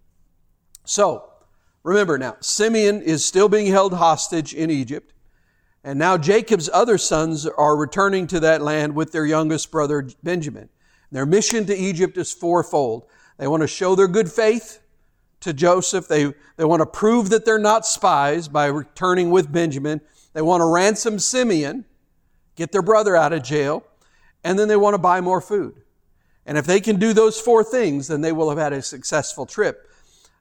So, 0.85 1.32
remember 1.83 2.19
now, 2.19 2.37
Simeon 2.41 3.03
is 3.03 3.25
still 3.25 3.49
being 3.49 3.67
held 3.67 3.95
hostage 3.95 4.55
in 4.55 4.71
Egypt. 4.71 5.13
And 5.85 5.99
now 5.99 6.17
Jacob's 6.17 6.71
other 6.73 6.97
sons 6.97 7.47
are 7.47 7.77
returning 7.77 8.27
to 8.29 8.41
that 8.41 8.63
land 8.63 8.95
with 8.95 9.11
their 9.13 9.27
youngest 9.27 9.71
brother, 9.71 10.09
Benjamin. 10.23 10.69
Their 11.11 11.27
mission 11.27 11.67
to 11.67 11.77
Egypt 11.77 12.17
is 12.17 12.33
fourfold. 12.33 13.07
They 13.37 13.49
want 13.49 13.63
to 13.63 13.67
show 13.67 13.95
their 13.95 14.09
good 14.09 14.31
faith 14.31 14.81
to 15.41 15.53
Joseph. 15.53 16.09
They, 16.09 16.33
they 16.57 16.65
want 16.65 16.81
to 16.81 16.87
prove 16.87 17.31
that 17.31 17.45
they're 17.45 17.59
not 17.59 17.85
spies 17.85 18.49
by 18.49 18.67
returning 18.67 19.31
with 19.31 19.53
Benjamin. 19.53 20.01
They 20.33 20.43
want 20.43 20.61
to 20.61 20.67
ransom 20.67 21.19
Simeon, 21.19 21.85
get 22.57 22.73
their 22.73 22.83
brother 22.83 23.17
out 23.17 23.33
of 23.33 23.43
jail, 23.43 23.85
and 24.45 24.59
then 24.59 24.69
they 24.69 24.77
want 24.77 24.95
to 24.95 24.99
buy 24.99 25.21
more 25.21 25.41
food. 25.41 25.83
And 26.47 26.57
if 26.57 26.65
they 26.65 26.81
can 26.81 26.97
do 26.97 27.13
those 27.13 27.41
four 27.41 27.63
things, 27.63 28.09
then 28.09 28.21
they 28.21 28.33
will 28.33 28.49
have 28.49 28.59
had 28.59 28.73
a 28.73 28.83
successful 28.83 29.47
trip. 29.47 29.89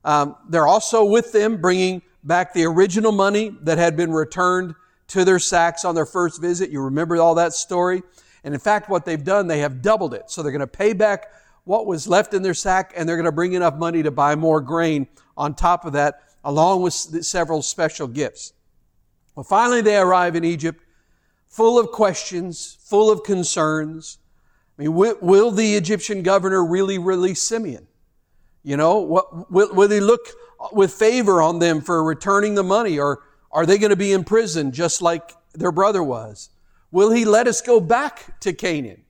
Um, 0.04 0.36
they're 0.50 0.68
also 0.68 1.06
with 1.06 1.32
them 1.32 1.62
bringing 1.62 2.02
back 2.24 2.54
the 2.54 2.66
original 2.66 3.12
money 3.12 3.56
that 3.62 3.78
had 3.78 3.96
been 3.96 4.12
returned 4.12 4.76
to 5.08 5.26
their 5.26 5.40
sacks 5.40 5.84
on 5.86 5.96
their 5.96 6.06
first 6.06 6.42
visit. 6.42 6.70
You 6.70 6.82
remember 6.82 7.18
all 7.18 7.36
that 7.36 7.54
story? 7.54 8.02
And 8.44 8.54
in 8.54 8.60
fact, 8.60 8.90
what 8.90 9.06
they've 9.06 9.24
done, 9.24 9.48
they 9.48 9.60
have 9.60 9.82
doubled 9.82 10.14
it. 10.14 10.30
So 10.32 10.42
they're 10.42 10.52
going 10.52 10.62
to 10.62 10.68
pay 10.68 10.94
back 10.94 11.28
what 11.64 11.86
was 11.86 12.08
left 12.08 12.34
in 12.34 12.42
their 12.42 12.54
sack 12.54 12.94
and 12.96 13.08
they're 13.08 13.18
going 13.18 13.26
to 13.26 13.32
bring 13.32 13.54
enough 13.54 13.76
money 13.76 14.02
to 14.04 14.12
buy 14.12 14.36
more 14.36 14.62
grain 14.62 15.08
on 15.38 15.54
top 15.54 15.86
of 15.86 15.94
that, 15.94 16.22
along 16.44 16.82
with 16.82 16.94
several 16.94 17.62
special 17.62 18.08
gifts. 18.08 18.54
Well, 19.36 19.44
finally, 19.44 19.82
they 19.82 19.98
arrive 19.98 20.36
in 20.36 20.44
Egypt 20.44 20.84
full 21.48 21.78
of 21.78 21.92
questions, 21.92 22.78
full 22.82 23.12
of 23.12 23.24
concerns. 23.24 24.18
I 24.78 24.84
mean, 24.84 24.94
will, 24.94 25.52
the 25.52 25.76
Egyptian 25.76 26.24
governor 26.24 26.66
really 26.66 26.98
release 26.98 27.42
Simeon? 27.42 27.88
You 28.64 28.78
know, 28.78 29.00
what, 29.00 29.52
will, 29.52 29.74
will 29.74 29.90
he 29.90 30.00
look 30.00 30.22
with 30.72 30.94
favor 30.94 31.42
on 31.42 31.60
them 31.60 31.82
for 31.82 32.04
returning 32.04 32.56
the 32.56 32.64
money 32.64 33.00
or 33.00 33.22
are 33.52 33.66
they 33.66 33.78
going 33.78 33.90
to 33.90 33.96
be 33.96 34.14
in 34.14 34.24
prison 34.24 34.72
just 34.72 35.02
like 35.02 35.32
their 35.54 35.72
brother 35.72 36.04
was? 36.04 36.50
Will 36.92 37.12
he 37.12 37.26
let 37.26 37.48
us 37.48 37.62
go 37.62 37.80
back 37.80 38.40
to 38.42 38.54
Canaan? 38.54 39.04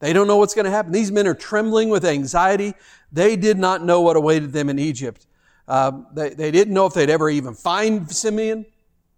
They 0.00 0.12
don't 0.12 0.26
know 0.26 0.36
what's 0.36 0.54
going 0.54 0.66
to 0.66 0.70
happen. 0.70 0.92
These 0.92 1.10
men 1.10 1.26
are 1.26 1.34
trembling 1.34 1.88
with 1.88 2.04
anxiety. 2.04 2.74
They 3.10 3.36
did 3.36 3.58
not 3.58 3.82
know 3.82 4.00
what 4.00 4.16
awaited 4.16 4.52
them 4.52 4.68
in 4.68 4.78
Egypt. 4.78 5.26
Uh, 5.66 6.02
they, 6.12 6.30
they 6.30 6.50
didn't 6.50 6.74
know 6.74 6.86
if 6.86 6.92
they'd 6.92 7.08
ever 7.08 7.30
even 7.30 7.54
find 7.54 8.10
Simeon. 8.10 8.66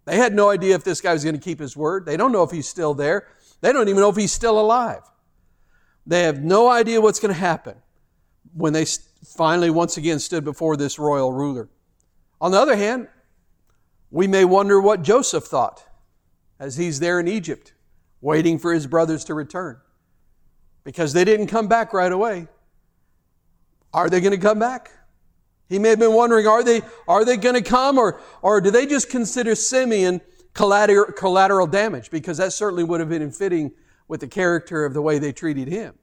They 0.05 0.17
had 0.17 0.33
no 0.33 0.49
idea 0.49 0.75
if 0.77 0.85
this 0.85 1.01
guy 1.01 1.13
was 1.13 1.25
going 1.25 1.35
to 1.35 1.43
keep 1.43 1.59
his 1.59 1.77
word. 1.77 2.07
They 2.07 2.17
don't 2.17 2.31
know 2.31 2.45
if 2.45 2.53
he's 2.53 2.69
still 2.69 2.95
there. 2.95 3.27
They 3.63 3.73
don't 3.73 3.89
even 3.89 4.01
know 4.01 4.11
if 4.11 4.17
he's 4.17 4.33
still 4.33 4.61
alive. 4.61 5.03
They 6.07 6.23
have 6.23 6.41
no 6.41 6.71
idea 6.71 7.01
what's 7.01 7.19
going 7.19 7.35
to 7.35 7.41
happen 7.41 7.75
when 8.55 8.73
they 8.73 8.85
finally 9.25 9.71
once 9.71 9.97
again 9.97 10.19
stood 10.19 10.45
before 10.45 10.77
this 10.77 10.99
royal 10.99 11.33
ruler. 11.33 11.69
On 12.41 12.51
the 12.51 12.61
other 12.61 12.77
hand, 12.77 13.09
we 14.11 14.27
may 14.27 14.45
wonder 14.45 14.81
what 14.81 15.03
Joseph 15.03 15.45
thought 15.45 15.85
as 16.59 16.77
he's 16.77 17.01
there 17.01 17.21
in 17.21 17.29
Egypt, 17.29 17.75
waiting 18.21 18.59
for 18.59 18.73
his 18.73 18.87
brothers 18.87 19.25
to 19.25 19.35
return. 19.35 19.79
Because 20.85 21.13
they 21.13 21.25
didn't 21.25 21.49
come 21.49 21.69
back 21.69 21.93
right 21.93 22.13
away. 22.13 22.49
Are 23.93 24.09
they 24.09 24.21
going 24.21 24.33
to 24.33 24.39
come 24.39 24.59
back? 24.59 24.91
He 25.69 25.79
may 25.79 25.91
have 25.91 25.99
been 25.99 26.13
wondering, 26.13 26.47
are 26.47 26.63
they, 26.63 26.83
are 27.09 27.25
they 27.25 27.37
going 27.37 27.57
to 27.57 27.63
come 27.63 27.99
or, 27.99 28.21
or 28.41 28.61
do 28.61 28.71
they 28.71 28.87
just 28.87 29.11
consider 29.11 29.55
Simeon 29.55 30.21
collateral, 30.55 31.13
collateral 31.13 31.67
damage? 31.67 32.11
Because 32.11 32.39
that 32.39 32.53
certainly 32.53 32.85
would 32.85 33.01
have 33.01 33.09
been 33.09 33.31
fitting 33.33 33.73
with 34.07 34.21
the 34.21 34.29
character 34.29 34.85
of 34.85 34.95
the 34.95 35.03
way 35.03 35.19
they 35.19 35.33
treated 35.33 35.67
him. 35.67 35.95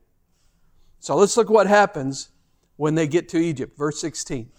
So 1.00 1.16
let's 1.16 1.38
look 1.38 1.50
what 1.50 1.68
happens 1.68 2.30
when 2.78 2.96
they 2.96 3.08
get 3.08 3.30
to 3.30 3.38
Egypt. 3.38 3.78
Verse 3.78 4.00
16. 4.02 4.50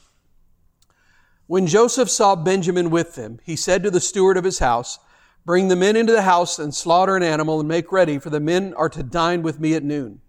When 1.46 1.66
Joseph 1.66 2.10
saw 2.10 2.36
Benjamin 2.36 2.90
with 2.90 3.14
them, 3.14 3.38
he 3.44 3.56
said 3.56 3.82
to 3.82 3.90
the 3.90 4.00
steward 4.00 4.36
of 4.36 4.44
his 4.44 4.60
house, 4.60 4.98
Bring 5.44 5.68
the 5.68 5.76
men 5.76 5.94
into 5.94 6.12
the 6.12 6.22
house 6.22 6.58
and 6.58 6.74
slaughter 6.74 7.16
an 7.16 7.22
animal 7.22 7.60
and 7.60 7.68
make 7.68 7.92
ready, 7.92 8.18
for 8.18 8.30
the 8.30 8.40
men 8.40 8.72
are 8.74 8.88
to 8.88 9.02
dine 9.02 9.42
with 9.42 9.60
me 9.60 9.74
at 9.74 9.84
noon. 9.84 10.20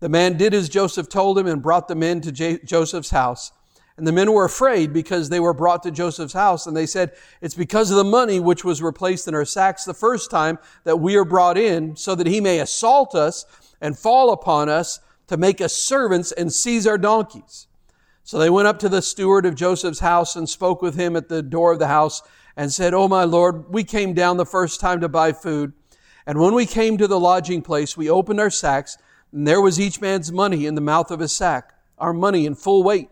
The 0.00 0.08
man 0.08 0.38
did 0.38 0.54
as 0.54 0.70
Joseph 0.70 1.08
told 1.08 1.38
him 1.38 1.46
and 1.46 1.62
brought 1.62 1.86
the 1.86 1.94
men 1.94 2.22
to 2.22 2.32
J- 2.32 2.60
Joseph's 2.64 3.10
house. 3.10 3.52
And 3.98 4.06
the 4.06 4.12
men 4.12 4.32
were 4.32 4.46
afraid 4.46 4.94
because 4.94 5.28
they 5.28 5.38
were 5.38 5.52
brought 5.52 5.82
to 5.82 5.90
Joseph's 5.90 6.32
house. 6.32 6.66
And 6.66 6.74
they 6.74 6.86
said, 6.86 7.12
It's 7.42 7.54
because 7.54 7.90
of 7.90 7.98
the 7.98 8.04
money 8.04 8.40
which 8.40 8.64
was 8.64 8.82
replaced 8.82 9.28
in 9.28 9.34
our 9.34 9.44
sacks 9.44 9.84
the 9.84 9.92
first 9.92 10.30
time 10.30 10.58
that 10.84 10.96
we 10.96 11.14
are 11.16 11.26
brought 11.26 11.58
in, 11.58 11.94
so 11.94 12.14
that 12.14 12.26
he 12.26 12.40
may 12.40 12.58
assault 12.60 13.14
us 13.14 13.44
and 13.82 13.98
fall 13.98 14.32
upon 14.32 14.70
us 14.70 14.98
to 15.28 15.36
make 15.36 15.60
us 15.60 15.74
servants 15.74 16.32
and 16.32 16.52
seize 16.52 16.86
our 16.86 16.98
donkeys. 16.98 17.66
So 18.24 18.38
they 18.38 18.50
went 18.50 18.68
up 18.68 18.78
to 18.80 18.88
the 18.88 19.02
steward 19.02 19.46
of 19.46 19.54
Joseph's 19.54 19.98
house 19.98 20.36
and 20.36 20.48
spoke 20.48 20.80
with 20.80 20.94
him 20.94 21.16
at 21.16 21.28
the 21.28 21.42
door 21.42 21.72
of 21.72 21.78
the 21.78 21.88
house 21.88 22.22
and 22.56 22.72
said, 22.72 22.94
Oh, 22.94 23.08
my 23.08 23.24
Lord, 23.24 23.72
we 23.72 23.84
came 23.84 24.14
down 24.14 24.36
the 24.36 24.46
first 24.46 24.80
time 24.80 25.00
to 25.00 25.08
buy 25.08 25.32
food. 25.32 25.72
And 26.26 26.38
when 26.38 26.54
we 26.54 26.66
came 26.66 26.98
to 26.98 27.08
the 27.08 27.18
lodging 27.18 27.62
place, 27.62 27.96
we 27.96 28.08
opened 28.08 28.38
our 28.38 28.50
sacks, 28.50 28.96
and 29.32 29.46
there 29.46 29.60
was 29.60 29.80
each 29.80 30.00
man's 30.00 30.30
money 30.30 30.66
in 30.66 30.74
the 30.74 30.80
mouth 30.80 31.10
of 31.10 31.20
his 31.20 31.34
sack, 31.34 31.72
our 31.98 32.12
money 32.12 32.46
in 32.46 32.54
full 32.54 32.82
weight. 32.82 33.10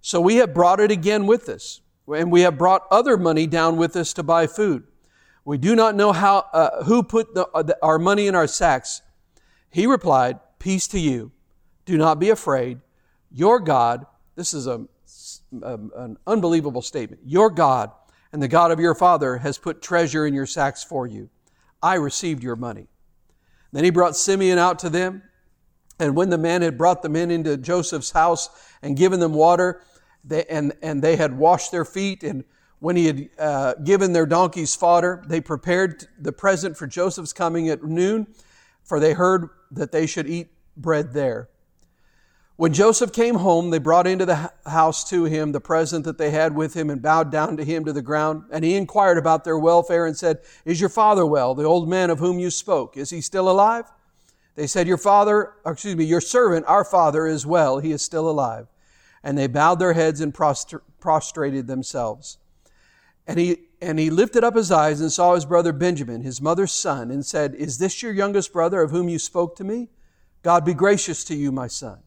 So 0.00 0.20
we 0.20 0.36
have 0.36 0.54
brought 0.54 0.80
it 0.80 0.90
again 0.90 1.26
with 1.26 1.48
us, 1.48 1.82
and 2.08 2.32
we 2.32 2.40
have 2.42 2.56
brought 2.56 2.86
other 2.90 3.18
money 3.18 3.46
down 3.46 3.76
with 3.76 3.94
us 3.94 4.14
to 4.14 4.22
buy 4.22 4.46
food. 4.46 4.84
We 5.44 5.58
do 5.58 5.74
not 5.74 5.94
know 5.94 6.12
how, 6.12 6.46
uh, 6.52 6.84
who 6.84 7.02
put 7.02 7.34
the, 7.34 7.46
uh, 7.48 7.62
the, 7.62 7.78
our 7.82 7.98
money 7.98 8.26
in 8.26 8.34
our 8.34 8.46
sacks. 8.46 9.02
He 9.68 9.86
replied, 9.86 10.38
Peace 10.60 10.86
to 10.88 11.00
you. 11.00 11.32
Do 11.86 11.98
not 11.98 12.20
be 12.20 12.30
afraid. 12.30 12.78
Your 13.32 13.58
God, 13.58 14.06
this 14.36 14.54
is 14.54 14.68
a, 14.68 14.86
a, 15.62 15.78
an 15.96 16.16
unbelievable 16.26 16.82
statement. 16.82 17.22
Your 17.24 17.50
God 17.50 17.90
and 18.32 18.40
the 18.40 18.48
God 18.48 18.70
of 18.70 18.78
your 18.78 18.94
father 18.94 19.38
has 19.38 19.58
put 19.58 19.82
treasure 19.82 20.24
in 20.24 20.34
your 20.34 20.46
sacks 20.46 20.84
for 20.84 21.06
you. 21.06 21.30
I 21.82 21.94
received 21.94 22.44
your 22.44 22.56
money. 22.56 22.86
Then 23.72 23.84
he 23.84 23.90
brought 23.90 24.16
Simeon 24.16 24.58
out 24.58 24.78
to 24.80 24.90
them. 24.90 25.22
And 25.98 26.14
when 26.14 26.30
the 26.30 26.38
man 26.38 26.62
had 26.62 26.78
brought 26.78 27.02
the 27.02 27.08
men 27.08 27.30
into 27.30 27.56
Joseph's 27.56 28.10
house 28.12 28.48
and 28.82 28.96
given 28.96 29.20
them 29.20 29.34
water, 29.34 29.82
they, 30.24 30.44
and, 30.44 30.72
and 30.82 31.02
they 31.02 31.16
had 31.16 31.36
washed 31.36 31.72
their 31.72 31.84
feet, 31.84 32.22
and 32.22 32.44
when 32.78 32.96
he 32.96 33.06
had 33.06 33.28
uh, 33.38 33.74
given 33.84 34.12
their 34.12 34.26
donkeys 34.26 34.74
fodder, 34.74 35.22
they 35.26 35.40
prepared 35.40 36.06
the 36.18 36.32
present 36.32 36.76
for 36.76 36.86
Joseph's 36.86 37.32
coming 37.32 37.68
at 37.68 37.84
noon, 37.84 38.26
for 38.84 39.00
they 39.00 39.12
heard 39.12 39.48
that 39.70 39.92
they 39.92 40.06
should 40.06 40.26
eat 40.28 40.48
bread 40.76 41.12
there. 41.12 41.48
When 42.60 42.74
Joseph 42.74 43.14
came 43.14 43.36
home, 43.36 43.70
they 43.70 43.78
brought 43.78 44.06
into 44.06 44.26
the 44.26 44.52
house 44.66 45.08
to 45.08 45.24
him 45.24 45.52
the 45.52 45.62
present 45.62 46.04
that 46.04 46.18
they 46.18 46.30
had 46.30 46.54
with 46.54 46.74
him 46.74 46.90
and 46.90 47.00
bowed 47.00 47.32
down 47.32 47.56
to 47.56 47.64
him 47.64 47.86
to 47.86 47.92
the 47.94 48.02
ground. 48.02 48.44
And 48.50 48.62
he 48.62 48.76
inquired 48.76 49.16
about 49.16 49.44
their 49.44 49.58
welfare 49.58 50.04
and 50.04 50.14
said, 50.14 50.40
Is 50.66 50.78
your 50.78 50.90
father 50.90 51.24
well, 51.24 51.54
the 51.54 51.64
old 51.64 51.88
man 51.88 52.10
of 52.10 52.18
whom 52.18 52.38
you 52.38 52.50
spoke? 52.50 52.98
Is 52.98 53.08
he 53.08 53.22
still 53.22 53.50
alive? 53.50 53.86
They 54.56 54.66
said, 54.66 54.86
Your 54.86 54.98
father, 54.98 55.54
excuse 55.64 55.96
me, 55.96 56.04
your 56.04 56.20
servant, 56.20 56.66
our 56.66 56.84
father, 56.84 57.26
is 57.26 57.46
well. 57.46 57.78
He 57.78 57.92
is 57.92 58.02
still 58.02 58.28
alive. 58.28 58.66
And 59.22 59.38
they 59.38 59.46
bowed 59.46 59.78
their 59.78 59.94
heads 59.94 60.20
and 60.20 60.34
prostrated 60.34 61.66
themselves. 61.66 62.36
And 63.26 63.38
he, 63.38 63.56
and 63.80 63.98
he 63.98 64.10
lifted 64.10 64.44
up 64.44 64.54
his 64.54 64.70
eyes 64.70 65.00
and 65.00 65.10
saw 65.10 65.34
his 65.34 65.46
brother 65.46 65.72
Benjamin, 65.72 66.22
his 66.22 66.40
mother's 66.40 66.72
son, 66.72 67.10
and 67.10 67.24
said, 67.24 67.54
Is 67.54 67.78
this 67.78 68.02
your 68.02 68.12
youngest 68.12 68.52
brother 68.52 68.82
of 68.82 68.90
whom 68.90 69.08
you 69.08 69.18
spoke 69.18 69.56
to 69.56 69.64
me? 69.64 69.88
God 70.42 70.64
be 70.64 70.74
gracious 70.74 71.24
to 71.24 71.34
you, 71.34 71.50
my 71.50 71.66
son. 71.66 72.00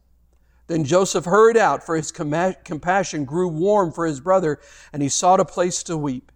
Then 0.67 0.85
Joseph 0.85 1.25
hurried 1.25 1.57
out, 1.57 1.83
for 1.83 1.95
his 1.95 2.11
compassion 2.11 3.25
grew 3.25 3.47
warm 3.47 3.91
for 3.91 4.05
his 4.05 4.19
brother, 4.19 4.59
and 4.91 5.01
he 5.01 5.09
sought 5.09 5.39
a 5.39 5.45
place 5.45 5.83
to 5.83 5.97
weep. 5.97 6.31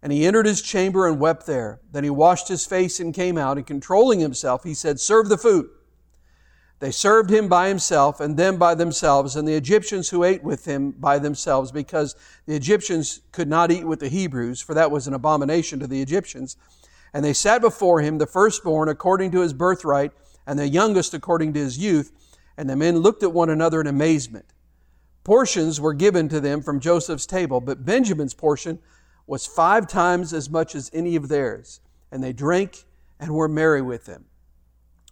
And 0.00 0.12
he 0.12 0.26
entered 0.26 0.46
his 0.46 0.62
chamber 0.62 1.08
and 1.08 1.18
wept 1.18 1.46
there. 1.46 1.80
Then 1.90 2.04
he 2.04 2.10
washed 2.10 2.48
his 2.48 2.66
face 2.66 3.00
and 3.00 3.14
came 3.14 3.38
out, 3.38 3.56
and 3.56 3.66
controlling 3.66 4.20
himself, 4.20 4.64
he 4.64 4.74
said, 4.74 5.00
Serve 5.00 5.28
the 5.28 5.38
food. 5.38 5.70
They 6.84 6.90
served 6.90 7.30
him 7.30 7.48
by 7.48 7.68
himself, 7.68 8.20
and 8.20 8.36
them 8.36 8.58
by 8.58 8.74
themselves, 8.74 9.36
and 9.36 9.48
the 9.48 9.54
Egyptians 9.54 10.10
who 10.10 10.22
ate 10.22 10.44
with 10.44 10.66
him 10.66 10.90
by 10.90 11.18
themselves, 11.18 11.72
because 11.72 12.14
the 12.44 12.54
Egyptians 12.54 13.22
could 13.32 13.48
not 13.48 13.70
eat 13.70 13.86
with 13.86 14.00
the 14.00 14.10
Hebrews, 14.10 14.60
for 14.60 14.74
that 14.74 14.90
was 14.90 15.06
an 15.06 15.14
abomination 15.14 15.80
to 15.80 15.86
the 15.86 16.02
Egyptians. 16.02 16.58
And 17.14 17.24
they 17.24 17.32
sat 17.32 17.62
before 17.62 18.02
him, 18.02 18.18
the 18.18 18.26
firstborn 18.26 18.90
according 18.90 19.30
to 19.30 19.40
his 19.40 19.54
birthright, 19.54 20.12
and 20.46 20.58
the 20.58 20.68
youngest 20.68 21.14
according 21.14 21.54
to 21.54 21.60
his 21.60 21.78
youth 21.78 22.12
and 22.58 22.68
the 22.68 22.76
men 22.76 22.98
looked 22.98 23.22
at 23.22 23.32
one 23.32 23.48
another 23.48 23.80
in 23.80 23.86
amazement. 23.86 24.44
Portions 25.24 25.80
were 25.80 25.94
given 25.94 26.28
to 26.28 26.38
them 26.38 26.60
from 26.60 26.80
Joseph's 26.80 27.24
table, 27.24 27.62
but 27.62 27.86
Benjamin's 27.86 28.34
portion 28.34 28.78
was 29.26 29.46
five 29.46 29.88
times 29.88 30.34
as 30.34 30.50
much 30.50 30.74
as 30.74 30.90
any 30.92 31.16
of 31.16 31.28
theirs. 31.28 31.80
And 32.12 32.22
they 32.22 32.34
drank 32.34 32.84
and 33.18 33.30
were 33.30 33.48
merry 33.48 33.80
with 33.80 34.04
them. 34.04 34.26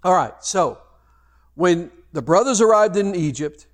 All 0.04 0.12
right, 0.12 0.34
so 0.42 0.76
when 1.54 1.90
the 2.12 2.22
brothers 2.22 2.60
arrived 2.60 2.96
in 2.96 3.14
Egypt, 3.14 3.66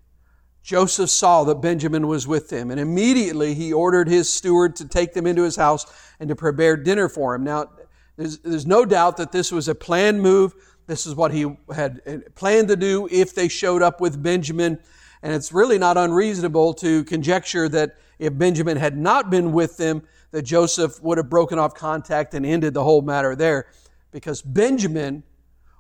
Joseph 0.63 1.11
saw 1.11 1.45
that 1.45 1.57
Benjamin 1.57 2.07
was 2.07 2.27
with 2.27 2.51
them, 2.51 2.71
and 2.71 2.79
immediately 2.79 3.55
he 3.55 3.73
ordered 3.73 4.09
his 4.09 4.33
steward 4.33 4.77
to 4.77 4.87
take 4.87 5.15
them 5.15 5.27
into 5.27 5.43
his 5.43 5.57
house 5.57 5.87
and 6.21 6.29
to 6.29 6.37
prepare 6.37 6.77
dinner 6.77 7.09
for 7.09 7.35
him. 7.35 7.45
Now, 7.45 7.71
there's, 8.17 8.39
there's 8.41 8.67
no 8.67 8.85
doubt 8.85 9.17
that 9.17 9.33
this 9.33 9.51
was 9.53 9.69
a 9.69 9.75
planned 9.75 10.21
move. 10.21 10.55
This 10.87 11.07
is 11.07 11.15
what 11.15 11.33
he 11.33 11.57
had 11.75 12.35
planned 12.35 12.69
to 12.69 12.77
do 12.77 13.09
if 13.11 13.35
they 13.35 13.49
showed 13.49 13.81
up 13.81 14.01
with 14.01 14.23
Benjamin. 14.23 14.79
And 15.23 15.33
it's 15.33 15.53
really 15.53 15.79
not 15.79 15.97
unreasonable 15.97 16.75
to 16.75 17.05
conjecture 17.05 17.69
that 17.71 17.97
if 18.19 18.37
Benjamin 18.37 18.77
had 18.77 18.97
not 18.97 19.31
been 19.31 19.53
with 19.53 19.77
them, 19.77 20.03
that 20.33 20.43
Joseph 20.43 21.03
would 21.03 21.17
have 21.19 21.31
broken 21.31 21.59
off 21.59 21.75
contact 21.75 22.35
and 22.35 22.45
ended 22.45 22.75
the 22.75 22.85
whole 22.85 23.03
matter 23.03 23.35
there 23.35 23.69
because 24.11 24.43
Benjamin 24.43 25.23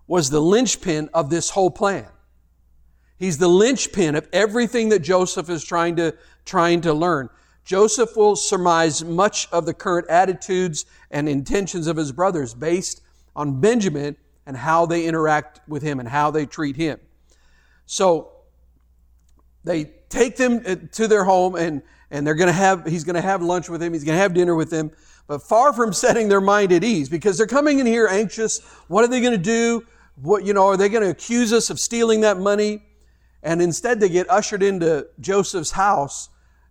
was 0.08 0.30
the 0.30 0.40
linchpin 0.40 1.08
of 1.14 1.30
this 1.30 1.50
whole 1.50 1.70
plan. 1.70 2.06
He's 3.18 3.38
the 3.38 3.48
linchpin 3.48 4.14
of 4.16 4.28
everything 4.32 4.88
that 4.88 5.00
Joseph 5.00 5.50
is 5.50 5.62
trying 5.62 5.96
to, 5.96 6.16
trying 6.44 6.80
to 6.80 6.94
learn. 6.94 7.28
Joseph 7.64 8.16
will 8.16 8.34
surmise 8.34 9.04
much 9.04 9.46
of 9.52 9.66
the 9.66 9.74
current 9.74 10.08
attitudes 10.08 10.86
and 11.10 11.28
intentions 11.28 11.86
of 11.86 11.96
his 11.96 12.10
brothers 12.12 12.54
based 12.54 13.02
on 13.36 13.60
Benjamin 13.60 14.16
and 14.46 14.56
how 14.56 14.86
they 14.86 15.04
interact 15.04 15.60
with 15.68 15.82
him 15.82 16.00
and 16.00 16.08
how 16.08 16.30
they 16.30 16.46
treat 16.46 16.76
him. 16.76 16.98
So 17.84 18.32
they 19.64 19.90
take 20.08 20.36
them 20.36 20.62
uh, 20.64 20.76
to 20.92 21.06
their 21.06 21.24
home 21.24 21.56
and, 21.56 21.82
and 22.10 22.26
they're 22.26 22.34
going 22.34 22.46
to 22.46 22.52
have, 22.54 22.86
he's 22.86 23.04
going 23.04 23.16
to 23.16 23.20
have 23.20 23.42
lunch 23.42 23.68
with 23.68 23.82
him. 23.82 23.92
He's 23.92 24.04
going 24.04 24.16
to 24.16 24.22
have 24.22 24.32
dinner 24.32 24.54
with 24.54 24.70
them, 24.70 24.90
but 25.26 25.42
far 25.42 25.74
from 25.74 25.92
setting 26.04 26.28
their 26.28 26.40
mind 26.40 26.72
at 26.72 26.82
ease 26.82 27.10
because 27.10 27.36
they're 27.36 27.46
coming 27.46 27.80
in 27.80 27.86
here 27.86 28.08
anxious. 28.08 28.60
What 28.86 29.04
are 29.04 29.08
they 29.08 29.20
going 29.20 29.32
to 29.32 29.38
do? 29.38 29.84
What, 30.20 30.44
you 30.44 30.52
know, 30.52 30.66
are 30.66 30.76
they 30.76 30.88
going 30.88 31.04
to 31.04 31.10
accuse 31.10 31.52
us 31.52 31.70
of 31.70 31.78
stealing 31.78 32.22
that 32.22 32.38
money? 32.38 32.82
And 33.42 33.62
instead 33.62 34.00
they 34.00 34.08
get 34.08 34.28
ushered 34.28 34.62
into 34.62 35.06
Joseph's 35.20 35.70
house 35.70 36.28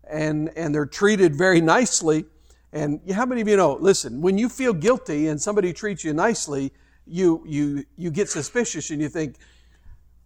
and, 0.09 0.51
and 0.55 0.73
they're 0.73 0.85
treated 0.85 1.35
very 1.35 1.61
nicely. 1.61 2.25
And 2.73 2.99
how 3.11 3.25
many 3.25 3.41
of 3.41 3.47
you 3.47 3.55
know, 3.55 3.77
listen, 3.79 4.21
when 4.21 4.37
you 4.37 4.49
feel 4.49 4.73
guilty 4.73 5.27
and 5.27 5.41
somebody 5.41 5.71
treats 5.71 6.03
you 6.03 6.13
nicely, 6.13 6.73
you, 7.05 7.41
you, 7.45 7.85
you 7.95 8.11
get 8.11 8.29
suspicious 8.29 8.89
and 8.89 9.01
you 9.01 9.07
think, 9.07 9.35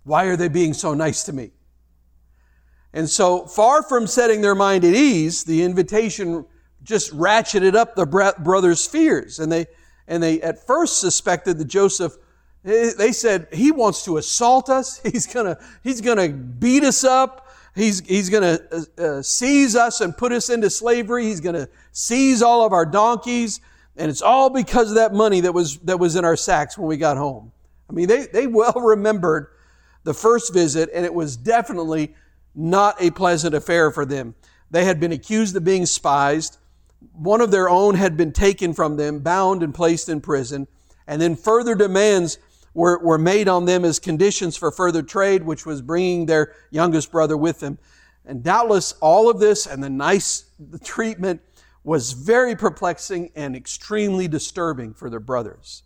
why 0.04 0.25
are 0.25 0.36
they 0.36 0.48
being 0.48 0.74
so 0.74 0.94
nice 0.94 1.24
to 1.25 1.34
me? 1.34 1.51
And 2.94 3.10
so, 3.10 3.46
far 3.46 3.84
from 3.84 4.06
setting 4.06 4.42
their 4.42 4.56
mind 4.56 4.84
at 4.84 4.94
ease, 4.94 5.44
the 5.44 5.63
invitation 5.63 6.46
just 6.84 7.16
ratcheted 7.16 7.75
up 7.75 7.96
the 7.96 8.06
brothers' 8.06 8.86
fears. 8.86 9.40
And 9.40 9.51
they, 9.51 9.68
and 10.08 10.22
they 10.22 10.42
at 10.42 10.66
first 10.66 11.00
suspected 11.00 11.58
that 11.60 11.66
Joseph, 11.66 12.18
they 12.63 13.12
said, 13.12 13.48
he 13.51 13.72
wants 13.72 14.06
to 14.06 14.18
assault 14.18 14.70
us. 14.70 15.00
He's 15.03 15.25
gonna, 15.25 15.58
he's 15.84 16.01
gonna 16.01 16.30
beat 16.30 16.84
us 16.84 17.03
up. 17.03 17.48
He's, 17.74 18.06
he's 18.06 18.30
gonna 18.30 18.60
uh, 18.72 19.01
uh, 19.01 19.22
seize 19.22 19.75
us 19.75 20.01
and 20.01 20.15
put 20.15 20.32
us 20.32 20.50
into 20.50 20.70
slavery. 20.70 21.25
He's 21.25 21.39
gonna 21.39 21.70
seize 21.91 22.41
all 22.41 22.65
of 22.65 22.74
our 22.74 22.86
donkeys. 22.86 23.62
And 23.96 24.10
it's 24.10 24.22
all 24.22 24.50
because 24.50 24.89
of 24.89 24.96
that 24.96 25.13
money 25.13 25.41
that 25.41 25.53
was, 25.53 25.77
that 25.80 26.00
was 26.00 26.15
in 26.15 26.25
our 26.25 26.36
sacks 26.36 26.77
when 26.77 26.88
we 26.88 26.98
got 26.98 27.18
home. 27.18 27.51
I 27.89 27.94
mean, 27.94 28.08
they, 28.08 28.27
they 28.27 28.48
well 28.48 28.74
remembered 28.75 29.48
the 30.03 30.13
first 30.13 30.53
visit, 30.53 30.89
and 30.94 31.06
it 31.06 31.13
was 31.13 31.38
definitely 31.38 32.15
not 32.56 33.01
a 33.01 33.12
pleasant 33.12 33.56
affair 33.56 33.91
for 33.91 34.06
them. 34.06 34.36
They 34.72 34.86
had 34.86 35.00
been 35.00 35.12
accused 35.12 35.56
of 35.56 35.63
being 35.63 35.86
spies. 35.86 36.58
One 37.13 37.41
of 37.41 37.51
their 37.51 37.70
own 37.70 37.96
had 37.96 38.18
been 38.18 38.32
taken 38.32 38.74
from 38.74 38.98
them, 38.98 39.20
bound 39.20 39.63
and 39.63 39.74
placed 39.74 40.10
in 40.10 40.22
prison. 40.22 40.68
And 41.08 41.22
then 41.22 41.36
further 41.36 41.75
demands 41.75 42.38
were, 42.74 43.00
were 43.00 43.18
made 43.18 43.48
on 43.48 43.66
them 43.66 43.84
as 43.84 44.00
conditions 44.00 44.56
for 44.56 44.72
further 44.72 45.01
trade, 45.01 45.44
which 45.44 45.66
was 45.66 45.82
bringing 45.82 46.25
their 46.25 46.56
youngest 46.70 47.12
brother 47.12 47.36
with 47.36 47.60
them. 47.60 47.78
And 48.25 48.44
doubtless 48.44 48.94
all 49.01 49.30
of 49.30 49.40
this 49.40 49.66
and 49.66 49.84
the 49.84 49.90
nice 49.90 50.46
treatment 50.84 51.42
was 51.84 52.14
very 52.14 52.55
perplexing 52.55 53.31
and 53.36 53.55
extremely 53.55 54.27
disturbing 54.27 54.94
for 54.94 55.10
their 55.10 55.20
brothers. 55.20 55.84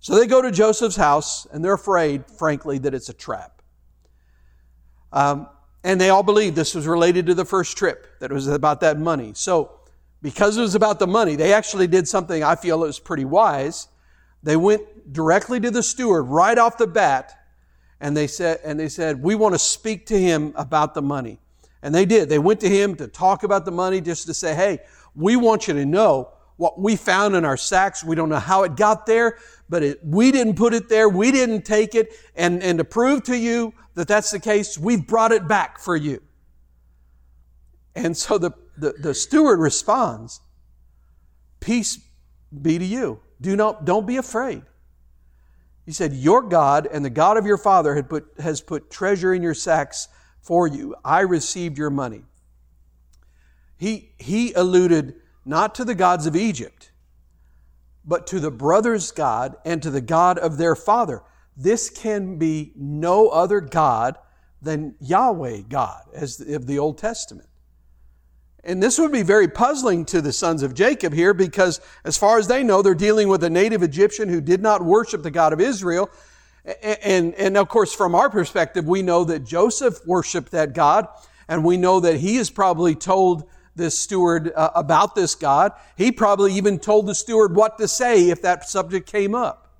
So 0.00 0.14
they 0.14 0.26
go 0.26 0.42
to 0.42 0.50
Joseph's 0.50 0.96
house 0.96 1.46
and 1.46 1.64
they're 1.64 1.74
afraid, 1.74 2.26
frankly, 2.26 2.78
that 2.78 2.92
it's 2.92 3.08
a 3.08 3.14
trap. 3.14 3.62
Um, 5.12 5.48
and 5.84 6.00
they 6.00 6.10
all 6.10 6.22
believed 6.22 6.56
this 6.56 6.74
was 6.74 6.86
related 6.86 7.26
to 7.26 7.34
the 7.34 7.44
first 7.44 7.76
trip, 7.76 8.06
that 8.20 8.30
it 8.30 8.34
was 8.34 8.46
about 8.46 8.80
that 8.80 8.98
money. 8.98 9.32
So, 9.34 9.80
because 10.20 10.56
it 10.56 10.60
was 10.60 10.74
about 10.74 10.98
the 10.98 11.06
money, 11.06 11.34
they 11.34 11.52
actually 11.52 11.88
did 11.88 12.06
something 12.06 12.44
I 12.44 12.54
feel 12.54 12.84
it 12.84 12.86
was 12.86 13.00
pretty 13.00 13.24
wise. 13.24 13.88
They 14.42 14.56
went 14.56 14.91
directly 15.10 15.60
to 15.60 15.70
the 15.70 15.82
steward 15.82 16.24
right 16.24 16.56
off 16.58 16.78
the 16.78 16.86
bat, 16.86 17.32
and 18.00 18.16
they 18.16 18.26
said, 18.26 18.60
and 18.64 18.78
they 18.78 18.88
said, 18.88 19.22
we 19.22 19.34
want 19.34 19.54
to 19.54 19.58
speak 19.58 20.06
to 20.06 20.18
him 20.18 20.52
about 20.56 20.94
the 20.94 21.02
money. 21.02 21.38
And 21.82 21.94
they 21.94 22.04
did. 22.04 22.28
They 22.28 22.38
went 22.38 22.60
to 22.60 22.68
him 22.68 22.94
to 22.96 23.08
talk 23.08 23.42
about 23.42 23.64
the 23.64 23.70
money, 23.70 24.00
just 24.00 24.26
to 24.26 24.34
say, 24.34 24.54
hey, 24.54 24.80
we 25.14 25.36
want 25.36 25.68
you 25.68 25.74
to 25.74 25.84
know 25.84 26.30
what 26.56 26.78
we 26.78 26.96
found 26.96 27.34
in 27.34 27.44
our 27.44 27.56
sacks. 27.56 28.04
We 28.04 28.14
don't 28.14 28.28
know 28.28 28.36
how 28.38 28.62
it 28.62 28.76
got 28.76 29.06
there, 29.06 29.38
but 29.68 29.82
it, 29.82 30.00
we 30.04 30.30
didn't 30.30 30.54
put 30.54 30.74
it 30.74 30.88
there. 30.88 31.08
We 31.08 31.32
didn't 31.32 31.62
take 31.62 31.94
it. 31.94 32.12
And, 32.36 32.62
and 32.62 32.78
to 32.78 32.84
prove 32.84 33.24
to 33.24 33.36
you 33.36 33.74
that 33.94 34.08
that's 34.08 34.30
the 34.30 34.38
case, 34.38 34.78
we've 34.78 35.06
brought 35.06 35.32
it 35.32 35.48
back 35.48 35.78
for 35.78 35.96
you. 35.96 36.22
And 37.94 38.16
so 38.16 38.38
the, 38.38 38.52
the, 38.76 38.92
the 38.92 39.14
steward 39.14 39.58
responds, 39.58 40.40
Peace 41.60 42.00
be 42.60 42.78
to 42.78 42.84
you. 42.84 43.20
Do 43.40 43.54
not, 43.56 43.84
don't 43.84 44.06
be 44.06 44.16
afraid. 44.16 44.62
He 45.84 45.92
said, 45.92 46.12
Your 46.12 46.42
God 46.42 46.88
and 46.90 47.04
the 47.04 47.10
God 47.10 47.36
of 47.36 47.46
your 47.46 47.58
father 47.58 47.94
had 47.94 48.08
put, 48.08 48.26
has 48.38 48.60
put 48.60 48.90
treasure 48.90 49.34
in 49.34 49.42
your 49.42 49.54
sacks 49.54 50.08
for 50.40 50.66
you. 50.66 50.94
I 51.04 51.20
received 51.20 51.78
your 51.78 51.90
money. 51.90 52.24
He, 53.76 54.12
he 54.18 54.52
alluded 54.52 55.14
not 55.44 55.74
to 55.76 55.84
the 55.84 55.94
gods 55.94 56.26
of 56.26 56.36
Egypt, 56.36 56.92
but 58.04 58.26
to 58.28 58.38
the 58.38 58.50
brothers' 58.50 59.10
God 59.10 59.56
and 59.64 59.82
to 59.82 59.90
the 59.90 60.00
God 60.00 60.38
of 60.38 60.56
their 60.56 60.76
father. 60.76 61.22
This 61.56 61.90
can 61.90 62.38
be 62.38 62.72
no 62.76 63.28
other 63.28 63.60
God 63.60 64.18
than 64.60 64.94
Yahweh 65.00 65.62
God, 65.68 66.02
as 66.14 66.40
of 66.40 66.66
the 66.66 66.78
Old 66.78 66.98
Testament. 66.98 67.48
And 68.64 68.80
this 68.80 68.98
would 68.98 69.10
be 69.10 69.22
very 69.22 69.48
puzzling 69.48 70.04
to 70.06 70.20
the 70.20 70.32
sons 70.32 70.62
of 70.62 70.72
Jacob 70.72 71.12
here 71.12 71.34
because, 71.34 71.80
as 72.04 72.16
far 72.16 72.38
as 72.38 72.46
they 72.46 72.62
know, 72.62 72.80
they're 72.80 72.94
dealing 72.94 73.28
with 73.28 73.42
a 73.42 73.50
native 73.50 73.82
Egyptian 73.82 74.28
who 74.28 74.40
did 74.40 74.62
not 74.62 74.84
worship 74.84 75.24
the 75.24 75.32
God 75.32 75.52
of 75.52 75.60
Israel. 75.60 76.08
And, 76.82 77.34
and, 77.34 77.56
of 77.56 77.68
course, 77.68 77.92
from 77.92 78.14
our 78.14 78.30
perspective, 78.30 78.86
we 78.86 79.02
know 79.02 79.24
that 79.24 79.40
Joseph 79.40 80.06
worshiped 80.06 80.52
that 80.52 80.74
God, 80.74 81.08
and 81.48 81.64
we 81.64 81.76
know 81.76 81.98
that 81.98 82.18
he 82.18 82.36
is 82.36 82.50
probably 82.50 82.94
told 82.94 83.48
this 83.74 83.98
steward 83.98 84.52
uh, 84.54 84.70
about 84.76 85.16
this 85.16 85.34
God. 85.34 85.72
He 85.96 86.12
probably 86.12 86.52
even 86.54 86.78
told 86.78 87.06
the 87.06 87.16
steward 87.16 87.56
what 87.56 87.78
to 87.78 87.88
say 87.88 88.30
if 88.30 88.42
that 88.42 88.68
subject 88.68 89.10
came 89.10 89.34
up. 89.34 89.72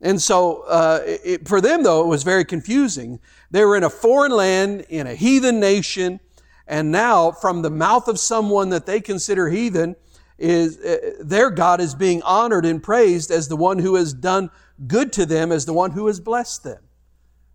And 0.00 0.20
so, 0.20 0.62
uh, 0.62 1.00
it, 1.04 1.46
for 1.46 1.60
them, 1.60 1.84
though, 1.84 2.02
it 2.02 2.08
was 2.08 2.24
very 2.24 2.44
confusing. 2.44 3.20
They 3.52 3.64
were 3.64 3.76
in 3.76 3.84
a 3.84 3.90
foreign 3.90 4.32
land, 4.32 4.84
in 4.88 5.06
a 5.06 5.14
heathen 5.14 5.60
nation, 5.60 6.18
and 6.66 6.90
now, 6.90 7.32
from 7.32 7.62
the 7.62 7.70
mouth 7.70 8.08
of 8.08 8.18
someone 8.18 8.70
that 8.70 8.86
they 8.86 9.00
consider 9.00 9.48
heathen, 9.48 9.96
is 10.38 10.78
uh, 10.78 11.12
their 11.20 11.50
God 11.50 11.80
is 11.80 11.94
being 11.94 12.22
honored 12.22 12.64
and 12.64 12.82
praised 12.82 13.30
as 13.30 13.48
the 13.48 13.56
one 13.56 13.78
who 13.78 13.94
has 13.96 14.12
done 14.12 14.50
good 14.86 15.12
to 15.14 15.26
them, 15.26 15.52
as 15.52 15.66
the 15.66 15.72
one 15.72 15.92
who 15.92 16.06
has 16.06 16.20
blessed 16.20 16.64
them. 16.64 16.82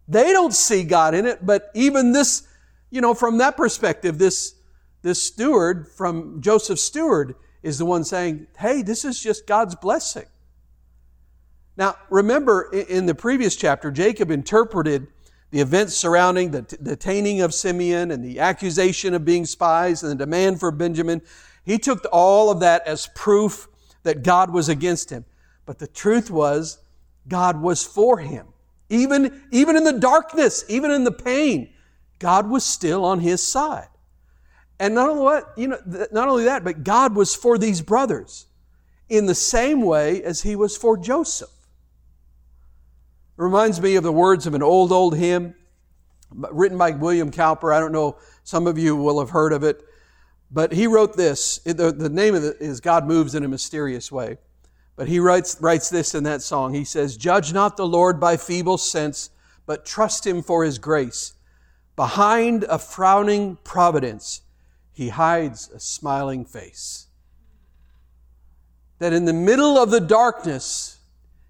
They 0.07 0.31
don't 0.31 0.53
see 0.53 0.83
God 0.83 1.13
in 1.13 1.25
it, 1.25 1.45
but 1.45 1.69
even 1.73 2.13
this, 2.13 2.47
you 2.89 3.01
know, 3.01 3.13
from 3.13 3.39
that 3.39 3.57
perspective, 3.57 4.17
this 4.17 4.55
this 5.01 5.21
steward 5.21 5.87
from 5.87 6.41
Joseph's 6.41 6.83
steward 6.83 7.35
is 7.63 7.77
the 7.77 7.85
one 7.85 8.03
saying, 8.03 8.47
Hey, 8.57 8.81
this 8.81 9.05
is 9.05 9.21
just 9.21 9.47
God's 9.47 9.75
blessing. 9.75 10.25
Now, 11.75 11.95
remember 12.09 12.69
in 12.71 13.05
the 13.05 13.15
previous 13.15 13.55
chapter, 13.55 13.91
Jacob 13.91 14.31
interpreted 14.31 15.07
the 15.51 15.60
events 15.62 15.95
surrounding 15.95 16.51
the 16.51 16.62
detaining 16.62 17.41
of 17.41 17.53
Simeon 17.53 18.12
and 18.12 18.23
the 18.23 18.39
accusation 18.39 19.13
of 19.13 19.23
being 19.23 19.45
spies 19.45 20.03
and 20.03 20.12
the 20.12 20.15
demand 20.15 20.60
for 20.60 20.71
Benjamin. 20.71 21.21
He 21.63 21.77
took 21.77 22.05
all 22.12 22.49
of 22.49 22.60
that 22.60 22.86
as 22.86 23.07
proof 23.15 23.67
that 24.03 24.23
God 24.23 24.51
was 24.51 24.69
against 24.69 25.10
him. 25.10 25.25
But 25.65 25.79
the 25.79 25.88
truth 25.88 26.29
was, 26.29 26.79
God 27.27 27.62
was 27.62 27.83
for 27.83 28.19
him. 28.19 28.47
Even, 28.89 29.43
even 29.51 29.75
in 29.75 29.83
the 29.83 29.99
darkness, 29.99 30.63
even 30.69 30.91
in 30.91 31.03
the 31.03 31.12
pain, 31.12 31.69
God 32.19 32.49
was 32.49 32.63
still 32.65 33.03
on 33.03 33.19
his 33.19 33.45
side. 33.45 33.89
And 34.79 34.95
not 34.95 35.10
only 35.10 35.23
what, 35.23 35.53
you 35.57 35.67
know, 35.67 35.79
not 36.12 36.29
only 36.29 36.45
that, 36.45 36.63
but 36.63 36.83
God 36.83 37.15
was 37.15 37.36
for 37.36 37.57
these 37.57 37.81
brothers 37.81 38.45
in 39.10 39.25
the 39.25 39.36
same 39.36 39.81
way 39.81 40.21
as 40.23 40.41
he 40.41 40.55
was 40.55 40.77
for 40.77 40.97
Joseph. 40.97 41.49
It 43.38 43.43
reminds 43.43 43.80
me 43.80 43.95
of 43.95 44.04
the 44.04 44.12
words 44.12 44.47
of 44.47 44.54
an 44.56 44.63
old, 44.63 44.91
old 44.91 45.15
hymn 45.15 45.54
written 46.32 46.78
by 46.78 46.91
William 46.91 47.32
Cowper. 47.32 47.71
I 47.71 47.80
don't 47.80 47.91
know, 47.91 48.17
some 48.43 48.67
of 48.67 48.78
you 48.78 48.95
will 48.95 49.19
have 49.19 49.30
heard 49.30 49.54
of 49.54 49.63
it. 49.63 49.84
But 50.50 50.71
he 50.71 50.88
wrote 50.88 51.15
this. 51.15 51.60
The, 51.60 51.91
the 51.91 52.10
name 52.10 52.34
of 52.34 52.43
it 52.43 52.58
is 52.60 52.80
God 52.80 53.06
Moves 53.06 53.36
in 53.36 53.43
a 53.43 53.47
Mysterious 53.47 54.12
Way. 54.12 54.38
But 54.95 55.08
he 55.08 55.19
writes, 55.19 55.58
writes 55.62 55.89
this 55.89 56.15
in 56.15 56.23
that 56.23 56.41
song. 56.41 56.73
He 56.73 56.84
says, 56.84 57.17
Judge 57.17 57.54
not 57.54 57.78
the 57.78 57.86
Lord 57.86 58.19
by 58.19 58.38
feeble 58.38 58.78
sense, 58.78 59.30
but 59.65 59.86
trust 59.86 60.26
him 60.26 60.41
for 60.41 60.63
his 60.63 60.80
grace. 60.80 61.34
Behind 61.95 62.63
a 62.63 62.80
frowning 62.80 63.58
providence, 63.63 64.41
he 64.93 65.10
hides 65.10 65.69
a 65.69 65.80
smiling 65.80 66.45
face. 66.45 67.08
That 69.00 69.13
in 69.13 69.26
the 69.26 69.34
middle 69.34 69.78
of 69.78 69.91
the 69.91 70.00
darkness, 70.00 70.96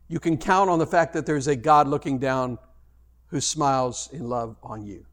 you 0.07 0.19
can 0.19 0.37
count 0.37 0.69
on 0.69 0.79
the 0.79 0.87
fact 0.87 1.13
that 1.13 1.25
there's 1.25 1.47
a 1.47 1.55
God 1.55 1.87
looking 1.87 2.17
down 2.17 2.57
who 3.27 3.41
smiles 3.41 4.09
in 4.11 4.29
love 4.29 4.55
on 4.63 4.85
you. 4.85 5.05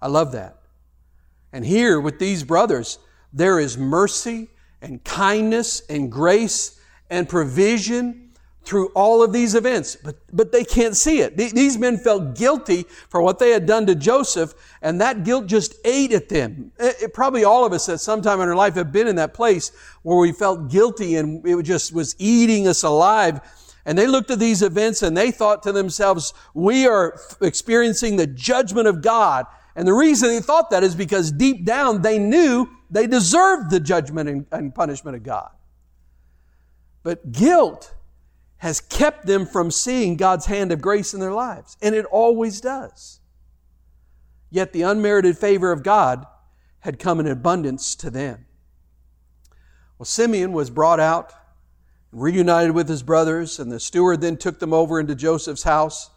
I 0.00 0.06
love 0.08 0.32
that. 0.32 0.58
And 1.52 1.64
here 1.64 2.00
with 2.00 2.18
these 2.18 2.44
brothers, 2.44 2.98
there 3.32 3.58
is 3.58 3.76
mercy 3.76 4.48
and 4.80 5.02
kindness 5.02 5.80
and 5.88 6.10
grace 6.10 6.80
and 7.10 7.28
provision 7.28 8.27
through 8.68 8.88
all 8.88 9.22
of 9.22 9.32
these 9.32 9.54
events, 9.54 9.96
but, 9.96 10.16
but 10.30 10.52
they 10.52 10.62
can't 10.62 10.94
see 10.94 11.20
it. 11.20 11.38
These 11.38 11.78
men 11.78 11.96
felt 11.96 12.36
guilty 12.36 12.84
for 13.08 13.22
what 13.22 13.38
they 13.38 13.48
had 13.48 13.64
done 13.64 13.86
to 13.86 13.94
Joseph, 13.94 14.52
and 14.82 15.00
that 15.00 15.24
guilt 15.24 15.46
just 15.46 15.74
ate 15.86 16.12
at 16.12 16.28
them. 16.28 16.70
It, 16.78 16.96
it, 17.04 17.14
probably 17.14 17.44
all 17.44 17.64
of 17.64 17.72
us 17.72 17.88
at 17.88 17.98
some 17.98 18.20
time 18.20 18.42
in 18.42 18.48
our 18.48 18.54
life 18.54 18.74
have 18.74 18.92
been 18.92 19.08
in 19.08 19.16
that 19.16 19.32
place 19.32 19.72
where 20.02 20.18
we 20.18 20.32
felt 20.32 20.70
guilty 20.70 21.16
and 21.16 21.44
it 21.46 21.62
just 21.62 21.94
was 21.94 22.14
eating 22.18 22.68
us 22.68 22.82
alive. 22.82 23.40
And 23.86 23.96
they 23.96 24.06
looked 24.06 24.30
at 24.30 24.38
these 24.38 24.60
events 24.60 25.00
and 25.00 25.16
they 25.16 25.30
thought 25.30 25.62
to 25.62 25.72
themselves, 25.72 26.34
we 26.52 26.86
are 26.86 27.18
experiencing 27.40 28.16
the 28.16 28.26
judgment 28.26 28.86
of 28.86 29.00
God. 29.00 29.46
And 29.76 29.88
the 29.88 29.94
reason 29.94 30.28
they 30.28 30.40
thought 30.40 30.68
that 30.72 30.82
is 30.82 30.94
because 30.94 31.32
deep 31.32 31.64
down 31.64 32.02
they 32.02 32.18
knew 32.18 32.68
they 32.90 33.06
deserved 33.06 33.70
the 33.70 33.80
judgment 33.80 34.28
and, 34.28 34.46
and 34.52 34.74
punishment 34.74 35.16
of 35.16 35.22
God. 35.22 35.52
But 37.02 37.32
guilt 37.32 37.94
has 38.58 38.80
kept 38.80 39.26
them 39.26 39.46
from 39.46 39.70
seeing 39.70 40.16
God's 40.16 40.46
hand 40.46 40.72
of 40.72 40.80
grace 40.80 41.14
in 41.14 41.20
their 41.20 41.32
lives. 41.32 41.76
And 41.80 41.94
it 41.94 42.04
always 42.06 42.60
does. 42.60 43.20
Yet 44.50 44.72
the 44.72 44.82
unmerited 44.82 45.38
favor 45.38 45.72
of 45.72 45.82
God 45.82 46.26
had 46.80 46.98
come 46.98 47.20
in 47.20 47.26
abundance 47.26 47.94
to 47.96 48.10
them. 48.10 48.46
Well, 49.98 50.06
Simeon 50.06 50.52
was 50.52 50.70
brought 50.70 51.00
out, 51.00 51.32
reunited 52.12 52.74
with 52.74 52.88
his 52.88 53.02
brothers, 53.02 53.58
and 53.58 53.70
the 53.70 53.80
steward 53.80 54.20
then 54.20 54.36
took 54.36 54.58
them 54.58 54.72
over 54.72 54.98
into 54.98 55.14
Joseph's 55.14 55.64
house, 55.64 56.10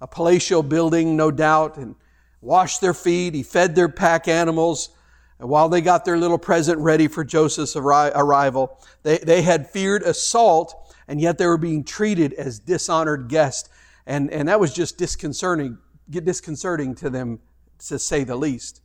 a 0.00 0.06
palatial 0.06 0.62
building, 0.62 1.16
no 1.16 1.30
doubt, 1.30 1.76
and 1.76 1.94
washed 2.40 2.80
their 2.80 2.94
feet. 2.94 3.34
He 3.34 3.42
fed 3.42 3.74
their 3.74 3.88
pack 3.88 4.28
animals. 4.28 4.90
And 5.38 5.48
while 5.48 5.68
they 5.68 5.80
got 5.80 6.04
their 6.04 6.18
little 6.18 6.38
present 6.38 6.80
ready 6.80 7.06
for 7.06 7.24
Joseph's 7.24 7.76
arrival, 7.76 8.78
they, 9.02 9.18
they 9.18 9.42
had 9.42 9.70
feared 9.70 10.02
assault 10.02 10.74
and 11.08 11.20
yet 11.20 11.38
they 11.38 11.46
were 11.46 11.58
being 11.58 11.82
treated 11.82 12.34
as 12.34 12.58
dishonored 12.58 13.28
guests. 13.28 13.68
And, 14.06 14.30
and 14.30 14.48
that 14.48 14.60
was 14.60 14.72
just 14.72 14.98
disconcerting, 14.98 15.78
disconcerting 16.08 16.94
to 16.96 17.10
them, 17.10 17.40
to 17.88 17.98
say 17.98 18.24
the 18.24 18.36
least. 18.36 18.82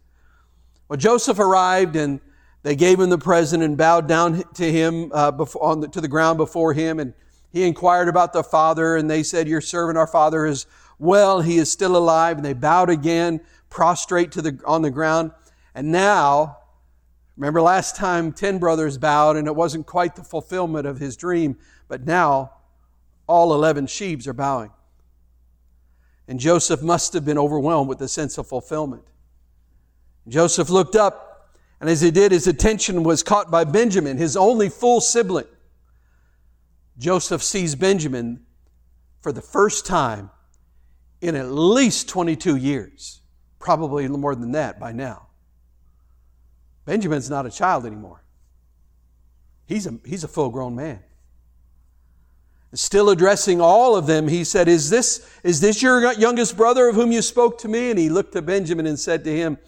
Well, 0.87 0.97
Joseph 0.97 1.39
arrived 1.39 1.95
and 1.95 2.19
they 2.63 2.75
gave 2.75 2.99
him 2.99 3.09
the 3.09 3.17
present 3.17 3.61
and 3.61 3.77
bowed 3.77 4.07
down 4.07 4.43
to 4.53 4.71
him 4.71 5.11
uh, 5.13 5.31
before, 5.31 5.63
on 5.63 5.81
the, 5.81 5.87
to 5.89 5.99
the 5.99 6.07
ground 6.07 6.37
before 6.37 6.73
him. 6.73 6.99
And 6.99 7.13
he 7.51 7.63
inquired 7.63 8.07
about 8.07 8.33
the 8.33 8.43
father, 8.43 8.95
and 8.95 9.09
they 9.09 9.21
said, 9.21 9.47
Your 9.47 9.61
servant, 9.61 9.97
our 9.97 10.07
father, 10.07 10.45
is 10.45 10.65
well. 10.97 11.41
He 11.41 11.57
is 11.57 11.71
still 11.71 11.97
alive. 11.97 12.37
And 12.37 12.45
they 12.45 12.53
bowed 12.53 12.89
again, 12.89 13.41
prostrate 13.69 14.31
to 14.33 14.41
the, 14.41 14.59
on 14.65 14.81
the 14.81 14.89
ground. 14.89 15.31
And 15.75 15.91
now, 15.91 16.59
remember 17.37 17.61
last 17.61 17.95
time 17.95 18.31
10 18.31 18.59
brothers 18.59 18.97
bowed, 18.97 19.37
and 19.37 19.47
it 19.47 19.55
wasn't 19.55 19.85
quite 19.85 20.15
the 20.15 20.23
fulfillment 20.23 20.85
of 20.85 20.99
his 20.99 21.17
dream. 21.17 21.57
But 21.87 22.05
now, 22.05 22.53
all 23.27 23.53
11 23.53 23.87
sheaves 23.87 24.27
are 24.27 24.33
bowing. 24.33 24.71
And 26.27 26.39
Joseph 26.39 26.81
must 26.81 27.13
have 27.13 27.25
been 27.25 27.37
overwhelmed 27.37 27.89
with 27.89 27.99
the 27.99 28.07
sense 28.07 28.37
of 28.37 28.47
fulfillment. 28.47 29.03
Joseph 30.27 30.69
looked 30.69 30.95
up, 30.95 31.51
and 31.81 31.89
as 31.89 32.01
he 32.01 32.11
did, 32.11 32.31
his 32.31 32.47
attention 32.47 33.03
was 33.03 33.23
caught 33.23 33.51
by 33.51 33.63
Benjamin, 33.65 34.17
his 34.17 34.37
only 34.37 34.69
full 34.69 35.01
sibling. 35.01 35.47
Joseph 36.97 37.43
sees 37.43 37.75
Benjamin 37.75 38.45
for 39.21 39.31
the 39.31 39.41
first 39.41 39.85
time 39.85 40.29
in 41.21 41.35
at 41.35 41.49
least 41.49 42.07
22 42.09 42.55
years, 42.55 43.21
probably 43.59 44.07
more 44.07 44.35
than 44.35 44.51
that 44.51 44.79
by 44.79 44.91
now. 44.91 45.27
Benjamin's 46.85 47.29
not 47.29 47.45
a 47.45 47.51
child 47.51 47.85
anymore. 47.85 48.23
He's 49.65 49.87
a, 49.87 49.97
he's 50.05 50.23
a 50.23 50.27
full 50.27 50.49
grown 50.49 50.75
man. 50.75 50.99
Still 52.73 53.11
addressing 53.11 53.61
all 53.61 53.95
of 53.95 54.07
them, 54.07 54.27
he 54.27 54.43
said, 54.43 54.67
is 54.67 54.89
this, 54.89 55.29
is 55.43 55.61
this 55.61 55.83
your 55.83 56.11
youngest 56.13 56.57
brother 56.57 56.89
of 56.89 56.95
whom 56.95 57.11
you 57.11 57.21
spoke 57.21 57.59
to 57.59 57.67
me? 57.67 57.91
And 57.91 57.99
he 57.99 58.09
looked 58.09 58.33
to 58.33 58.41
Benjamin 58.41 58.87
and 58.87 58.99
said 58.99 59.23
to 59.25 59.35
him, 59.35 59.59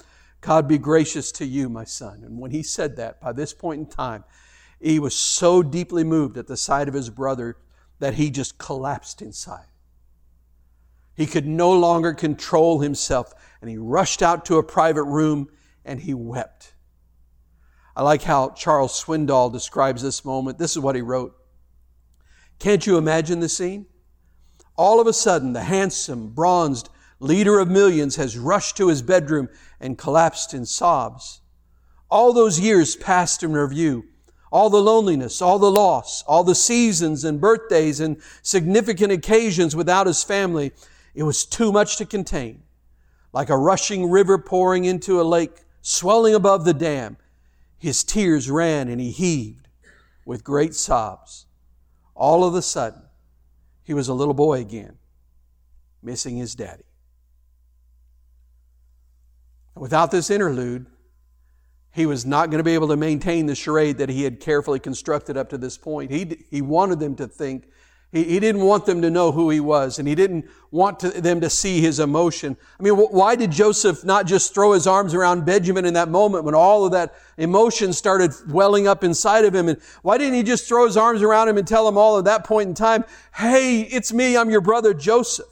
God 0.41 0.67
be 0.67 0.79
gracious 0.79 1.31
to 1.33 1.45
you, 1.45 1.69
my 1.69 1.83
son. 1.83 2.23
And 2.23 2.39
when 2.39 2.51
he 2.51 2.63
said 2.63 2.95
that, 2.97 3.21
by 3.21 3.31
this 3.31 3.53
point 3.53 3.79
in 3.79 3.85
time, 3.85 4.23
he 4.79 4.99
was 4.99 5.15
so 5.15 5.63
deeply 5.63 6.03
moved 6.03 6.37
at 6.37 6.47
the 6.47 6.57
sight 6.57 6.87
of 6.87 6.93
his 6.93 7.09
brother 7.09 7.57
that 7.99 8.15
he 8.15 8.29
just 8.29 8.57
collapsed 8.57 9.21
inside. 9.21 9.65
He 11.15 11.25
could 11.25 11.47
no 11.47 11.71
longer 11.71 12.13
control 12.13 12.79
himself, 12.79 13.33
and 13.61 13.69
he 13.69 13.77
rushed 13.77 14.21
out 14.21 14.45
to 14.45 14.57
a 14.57 14.63
private 14.63 15.03
room 15.03 15.47
and 15.85 15.99
he 15.99 16.13
wept. 16.13 16.74
I 17.95 18.03
like 18.03 18.23
how 18.23 18.49
Charles 18.49 19.01
Swindoll 19.01 19.51
describes 19.51 20.01
this 20.01 20.25
moment. 20.25 20.57
This 20.57 20.71
is 20.71 20.79
what 20.79 20.95
he 20.95 21.01
wrote. 21.01 21.35
Can't 22.59 22.85
you 22.85 22.97
imagine 22.97 23.39
the 23.39 23.49
scene? 23.49 23.85
All 24.77 24.99
of 24.99 25.07
a 25.07 25.13
sudden, 25.13 25.53
the 25.53 25.63
handsome, 25.63 26.29
bronzed 26.29 26.89
leader 27.19 27.59
of 27.59 27.69
millions 27.69 28.17
has 28.17 28.37
rushed 28.37 28.75
to 28.77 28.89
his 28.89 29.01
bedroom 29.01 29.47
and 29.79 29.97
collapsed 29.97 30.53
in 30.53 30.65
sobs. 30.65 31.41
All 32.09 32.33
those 32.33 32.59
years 32.59 32.95
passed 32.97 33.43
in 33.43 33.53
review. 33.53 34.05
All 34.51 34.69
the 34.69 34.81
loneliness, 34.81 35.41
all 35.41 35.59
the 35.59 35.71
loss, 35.71 36.23
all 36.23 36.43
the 36.43 36.55
seasons 36.55 37.23
and 37.23 37.41
birthdays 37.41 37.99
and 37.99 38.21
significant 38.41 39.11
occasions 39.11 39.75
without 39.75 40.07
his 40.07 40.23
family. 40.23 40.71
It 41.13 41.23
was 41.23 41.45
too 41.45 41.71
much 41.71 41.97
to 41.97 42.05
contain. 42.05 42.63
Like 43.33 43.49
a 43.49 43.57
rushing 43.57 44.09
river 44.09 44.37
pouring 44.37 44.85
into 44.85 45.19
a 45.19 45.23
lake, 45.23 45.63
swelling 45.81 46.35
above 46.35 46.63
the 46.63 46.73
dam, 46.73 47.17
his 47.77 48.03
tears 48.03 48.49
ran 48.49 48.87
and 48.87 48.99
he 48.99 49.11
heaved 49.11 49.67
with 50.25 50.43
great 50.43 50.73
sobs 50.73 51.45
all 52.15 52.45
of 52.45 52.55
a 52.55 52.61
sudden, 52.61 53.01
he 53.83 53.93
was 53.93 54.07
a 54.07 54.13
little 54.13 54.33
boy 54.33 54.61
again, 54.61 54.97
missing 56.01 56.37
his 56.37 56.55
daddy. 56.55 56.85
Without 59.75 60.09
this 60.09 60.29
interlude, 60.29 60.85
he 61.93 62.05
was 62.05 62.25
not 62.25 62.49
going 62.49 62.59
to 62.59 62.63
be 62.63 62.73
able 62.73 62.87
to 62.87 62.95
maintain 62.95 63.45
the 63.45 63.55
charade 63.55 63.97
that 63.97 64.09
he 64.09 64.23
had 64.23 64.39
carefully 64.39 64.79
constructed 64.79 65.37
up 65.37 65.49
to 65.49 65.57
this 65.57 65.77
point. 65.77 66.11
He, 66.11 66.45
he 66.49 66.61
wanted 66.61 66.99
them 66.99 67.15
to 67.17 67.27
think 67.27 67.67
he, 68.15 68.23
he 68.23 68.39
didn't 68.39 68.61
want 68.61 68.85
them 68.85 69.01
to 69.01 69.09
know 69.09 69.33
who 69.33 69.49
he 69.49 69.59
was, 69.59 69.99
and 69.99 70.07
he 70.07 70.15
didn't 70.15 70.45
want 70.71 71.01
to, 71.01 71.09
them 71.09 71.41
to 71.41 71.49
see 71.49 71.81
his 71.81 71.99
emotion. 71.99 72.55
I 72.79 72.83
mean, 72.83 72.93
why 72.93 73.35
did 73.35 73.51
Joseph 73.51 74.05
not 74.05 74.25
just 74.25 74.53
throw 74.53 74.71
his 74.71 74.87
arms 74.87 75.13
around 75.13 75.45
Benjamin 75.45 75.83
in 75.83 75.95
that 75.95 76.07
moment 76.07 76.45
when 76.45 76.55
all 76.55 76.85
of 76.85 76.93
that 76.93 77.13
emotion 77.37 77.91
started 77.91 78.31
welling 78.47 78.87
up 78.87 79.03
inside 79.03 79.43
of 79.43 79.53
him? 79.53 79.67
And 79.67 79.81
why 80.01 80.17
didn't 80.17 80.35
he 80.35 80.43
just 80.43 80.65
throw 80.65 80.85
his 80.85 80.95
arms 80.95 81.21
around 81.21 81.49
him 81.49 81.57
and 81.57 81.67
tell 81.67 81.85
him 81.87 81.97
all 81.97 82.17
at 82.17 82.23
that 82.23 82.45
point 82.45 82.69
in 82.69 82.73
time, 82.73 83.03
hey, 83.35 83.81
it's 83.81 84.13
me, 84.13 84.37
I'm 84.37 84.49
your 84.49 84.61
brother 84.61 84.93
Joseph? 84.93 85.45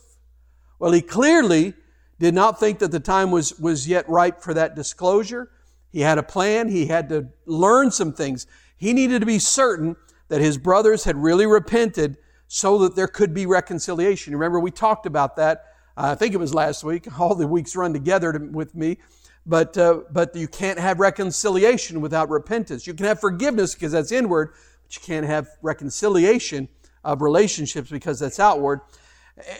Well, 0.80 0.94
he 0.94 1.02
clearly 1.02 1.74
did 2.18 2.34
not 2.34 2.62
think 2.62 2.80
that 2.80 2.92
the 2.92 3.00
time 3.02 3.30
was, 3.30 3.60
was 3.60 3.90
yet 3.90 4.08
ripe 4.08 4.42
for 4.42 4.54
that 4.54 4.74
disclosure. 4.74 5.52
He 5.92 6.00
had 6.00 6.18
a 6.18 6.24
plan. 6.24 6.70
He 6.70 6.86
had 6.86 7.10
to 7.10 7.28
learn 7.46 7.92
some 7.92 8.14
things. 8.14 8.48
He 8.78 8.94
needed 8.94 9.20
to 9.20 9.26
be 9.26 9.40
certain 9.40 9.98
that 10.30 10.40
his 10.40 10.58
brothers 10.58 11.04
had 11.04 11.18
really 11.18 11.46
repented 11.46 12.18
so 12.48 12.78
that 12.80 12.96
there 12.96 13.08
could 13.08 13.34
be 13.34 13.46
reconciliation. 13.46 14.34
Remember, 14.34 14.60
we 14.60 14.72
talked 14.72 15.06
about 15.06 15.36
that. 15.38 15.66
Uh, 15.96 16.12
I 16.12 16.16
think 16.16 16.34
it 16.34 16.38
was 16.38 16.54
last 16.54 16.84
week. 16.84 17.08
All 17.20 17.36
the 17.36 17.48
weeks 17.48 17.76
run 17.76 17.94
together 17.94 18.34
to, 18.34 18.40
with 18.40 18.76
me. 18.76 18.98
But, 19.46 19.78
uh, 19.78 20.02
but 20.12 20.36
you 20.36 20.48
can't 20.48 20.80
have 20.80 21.00
reconciliation 21.00 22.00
without 22.00 22.30
repentance. 22.30 22.88
You 22.88 22.94
can 22.94 23.06
have 23.06 23.20
forgiveness 23.20 23.74
because 23.74 23.92
that's 23.92 24.12
inward, 24.12 24.54
but 24.84 24.96
you 24.96 25.02
can't 25.02 25.26
have 25.26 25.50
reconciliation 25.62 26.70
of 27.04 27.22
relationships 27.22 27.90
because 27.90 28.20
that's 28.20 28.40
outward. 28.40 28.80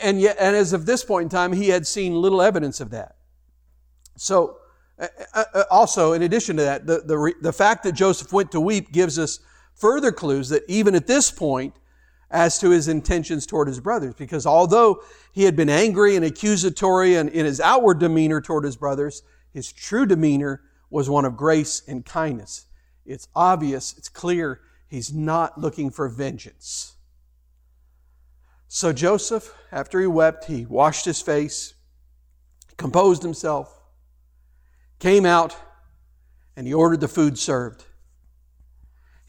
And 0.02 0.22
yet, 0.22 0.38
and 0.40 0.56
as 0.56 0.72
of 0.72 0.86
this 0.86 1.04
point 1.04 1.24
in 1.24 1.30
time, 1.30 1.52
he 1.52 1.70
had 1.70 1.86
seen 1.86 2.16
little 2.16 2.42
evidence 2.42 2.80
of 2.80 2.92
that. 2.92 3.16
So, 4.16 4.58
uh, 5.00 5.08
uh, 5.34 5.44
uh 5.54 5.64
also, 5.70 6.14
in 6.14 6.22
addition 6.22 6.56
to 6.58 6.64
that, 6.64 6.86
the, 6.86 7.00
the, 7.00 7.34
the 7.42 7.52
fact 7.52 7.84
that 7.84 7.94
Joseph 7.94 8.32
went 8.32 8.52
to 8.52 8.62
weep 8.62 8.92
gives 8.92 9.18
us 9.18 9.40
further 9.74 10.12
clues 10.12 10.50
that 10.50 10.64
even 10.68 10.96
at 10.96 11.08
this 11.08 11.32
point, 11.32 11.76
as 12.34 12.58
to 12.58 12.72
his 12.72 12.88
intentions 12.88 13.46
toward 13.46 13.68
his 13.68 13.80
brothers. 13.80 14.16
Because 14.16 14.46
although 14.46 15.04
he 15.32 15.44
had 15.44 15.56
been 15.56 15.70
angry 15.70 16.16
and 16.16 16.26
accusatory 16.26 17.16
and 17.16 17.30
in 17.30 17.46
his 17.46 17.62
outward 17.62 18.00
demeanor 18.00 18.42
toward 18.42 18.66
his 18.66 18.76
brothers, 18.76 19.22
his 19.54 19.72
true 19.72 20.08
demeanor 20.08 20.62
was 20.90 21.10
one 21.10 21.26
of 21.26 21.38
grace 21.38 21.84
and 21.88 22.04
kindness. 22.04 22.66
It's 23.06 23.28
obvious, 23.36 23.96
it's 23.98 24.10
clear, 24.10 24.62
he's 24.88 25.14
not 25.14 25.60
looking 25.60 25.92
for 25.92 26.10
vengeance. 26.10 26.96
So 28.68 28.92
Joseph, 28.92 29.54
after 29.72 30.02
he 30.02 30.08
wept, 30.08 30.46
he 30.46 30.66
washed 30.66 31.06
his 31.06 31.22
face, 31.22 31.76
composed 32.78 33.22
himself, 33.22 33.82
came 34.98 35.26
out, 35.26 35.56
and 36.56 36.66
he 36.66 36.74
ordered 36.74 37.02
the 37.02 37.08
food 37.08 37.38
served. 37.38 37.86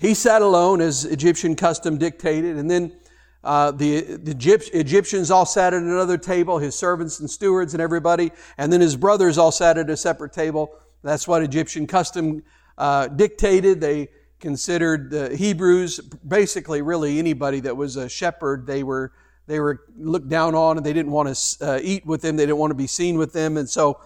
He 0.05 0.13
sat 0.13 0.43
alone 0.43 0.83
as 0.83 1.07
Egyptian 1.07 1.57
custom 1.57 1.97
dictated, 1.97 2.59
and 2.59 2.71
then 2.71 2.95
uh, 3.43 3.71
the, 3.71 4.03
the 4.03 4.69
Egyptians 4.75 5.31
all 5.31 5.47
sat 5.47 5.73
at 5.73 5.81
another 5.81 6.19
table, 6.19 6.59
his 6.59 6.75
servants 6.75 7.21
and 7.21 7.31
stewards 7.31 7.73
and 7.73 7.81
everybody, 7.81 8.31
and 8.59 8.71
then 8.71 8.83
his 8.83 8.97
brothers 8.97 9.39
all 9.39 9.51
sat 9.51 9.79
at 9.79 9.89
a 9.89 9.97
separate 9.97 10.35
table. 10.35 10.77
That's 11.03 11.27
what 11.27 11.43
Egyptian 11.43 11.87
custom 11.87 12.43
uh, 12.77 13.09
dictated. 13.09 13.81
They 13.81 14.09
considered 14.41 15.11
the 15.11 15.35
Hebrews 15.35 16.01
basically 16.01 16.83
really 16.83 17.19
anybody 17.19 17.61
that 17.61 17.75
was 17.75 17.97
a 17.97 18.07
shepherd. 18.07 18.67
They 18.67 18.83
were 18.83 19.11
they 19.47 19.59
were 19.59 19.87
looked 19.97 20.29
down 20.29 20.55
on, 20.55 20.77
and 20.77 20.85
they 20.85 20.93
didn't 20.93 21.13
want 21.13 21.35
to 21.35 21.67
uh, 21.67 21.81
eat 21.83 22.05
with 22.05 22.21
them. 22.21 22.37
They 22.37 22.45
didn't 22.45 22.59
want 22.59 22.73
to 22.73 22.77
be 22.77 22.87
seen 22.87 23.17
with 23.17 23.33
them, 23.33 23.57
and 23.57 23.71
so 23.71 24.03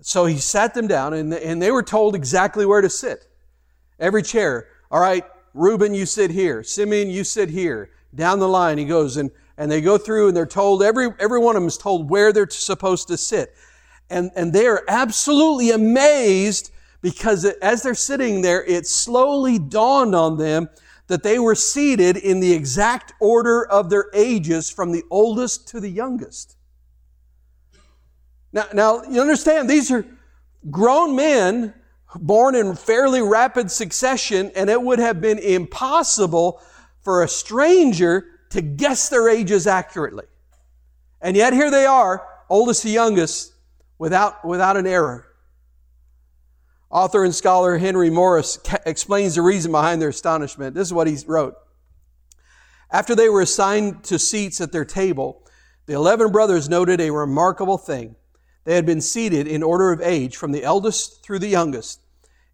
so 0.00 0.24
he 0.24 0.38
sat 0.38 0.72
them 0.72 0.86
down, 0.86 1.12
and 1.12 1.34
and 1.34 1.60
they 1.60 1.72
were 1.72 1.82
told 1.82 2.14
exactly 2.14 2.64
where 2.64 2.80
to 2.80 2.88
sit. 2.88 3.26
Every 3.98 4.22
chair. 4.22 4.68
All 4.90 5.00
right, 5.00 5.24
Reuben, 5.54 5.94
you 5.94 6.06
sit 6.06 6.30
here. 6.30 6.62
Simeon, 6.62 7.10
you 7.10 7.24
sit 7.24 7.50
here. 7.50 7.90
Down 8.14 8.38
the 8.38 8.48
line, 8.48 8.78
he 8.78 8.84
goes 8.84 9.16
and 9.16 9.30
and 9.58 9.70
they 9.70 9.80
go 9.80 9.96
through, 9.96 10.28
and 10.28 10.36
they're 10.36 10.46
told 10.46 10.82
every 10.82 11.08
every 11.18 11.38
one 11.38 11.56
of 11.56 11.62
them 11.62 11.68
is 11.68 11.78
told 11.78 12.10
where 12.10 12.32
they're 12.32 12.48
supposed 12.48 13.08
to 13.08 13.16
sit 13.16 13.54
and, 14.10 14.30
and 14.36 14.52
they 14.52 14.66
are 14.66 14.84
absolutely 14.88 15.70
amazed 15.70 16.70
because 17.02 17.44
as 17.44 17.82
they're 17.82 17.94
sitting 17.94 18.42
there, 18.42 18.64
it 18.64 18.86
slowly 18.86 19.58
dawned 19.58 20.14
on 20.14 20.38
them 20.38 20.68
that 21.08 21.22
they 21.22 21.38
were 21.38 21.54
seated 21.54 22.16
in 22.16 22.40
the 22.40 22.52
exact 22.52 23.12
order 23.20 23.66
of 23.66 23.90
their 23.90 24.06
ages 24.12 24.70
from 24.70 24.92
the 24.92 25.04
oldest 25.10 25.68
to 25.68 25.80
the 25.80 25.90
youngest. 25.90 26.56
Now, 28.52 28.66
now 28.72 29.02
you 29.04 29.20
understand, 29.20 29.68
these 29.70 29.90
are 29.92 30.04
grown 30.70 31.14
men 31.14 31.74
born 32.20 32.54
in 32.54 32.74
fairly 32.74 33.22
rapid 33.22 33.70
succession, 33.70 34.50
and 34.54 34.70
it 34.70 34.80
would 34.80 34.98
have 34.98 35.20
been 35.20 35.38
impossible 35.38 36.60
for 37.02 37.22
a 37.22 37.28
stranger 37.28 38.26
to 38.50 38.60
guess 38.60 39.08
their 39.08 39.28
ages 39.28 39.66
accurately. 39.66 40.24
And 41.20 41.36
yet 41.36 41.52
here 41.52 41.70
they 41.70 41.86
are, 41.86 42.26
oldest 42.48 42.82
to 42.82 42.90
youngest, 42.90 43.52
without, 43.98 44.44
without 44.44 44.76
an 44.76 44.86
error. 44.86 45.26
Author 46.90 47.24
and 47.24 47.34
scholar 47.34 47.78
Henry 47.78 48.10
Morris 48.10 48.58
explains 48.84 49.34
the 49.34 49.42
reason 49.42 49.72
behind 49.72 50.00
their 50.00 50.10
astonishment. 50.10 50.74
This 50.74 50.88
is 50.88 50.92
what 50.92 51.06
he 51.06 51.16
wrote. 51.26 51.56
After 52.90 53.16
they 53.16 53.28
were 53.28 53.40
assigned 53.40 54.04
to 54.04 54.18
seats 54.18 54.60
at 54.60 54.70
their 54.70 54.84
table, 54.84 55.42
the 55.86 55.94
eleven 55.94 56.30
brothers 56.30 56.68
noted 56.68 57.00
a 57.00 57.10
remarkable 57.10 57.78
thing. 57.78 58.14
They 58.64 58.76
had 58.76 58.86
been 58.86 59.00
seated 59.00 59.46
in 59.46 59.62
order 59.62 59.92
of 59.92 60.00
age 60.00 60.36
from 60.36 60.52
the 60.52 60.64
eldest 60.64 61.24
through 61.24 61.40
the 61.40 61.48
youngest. 61.48 62.00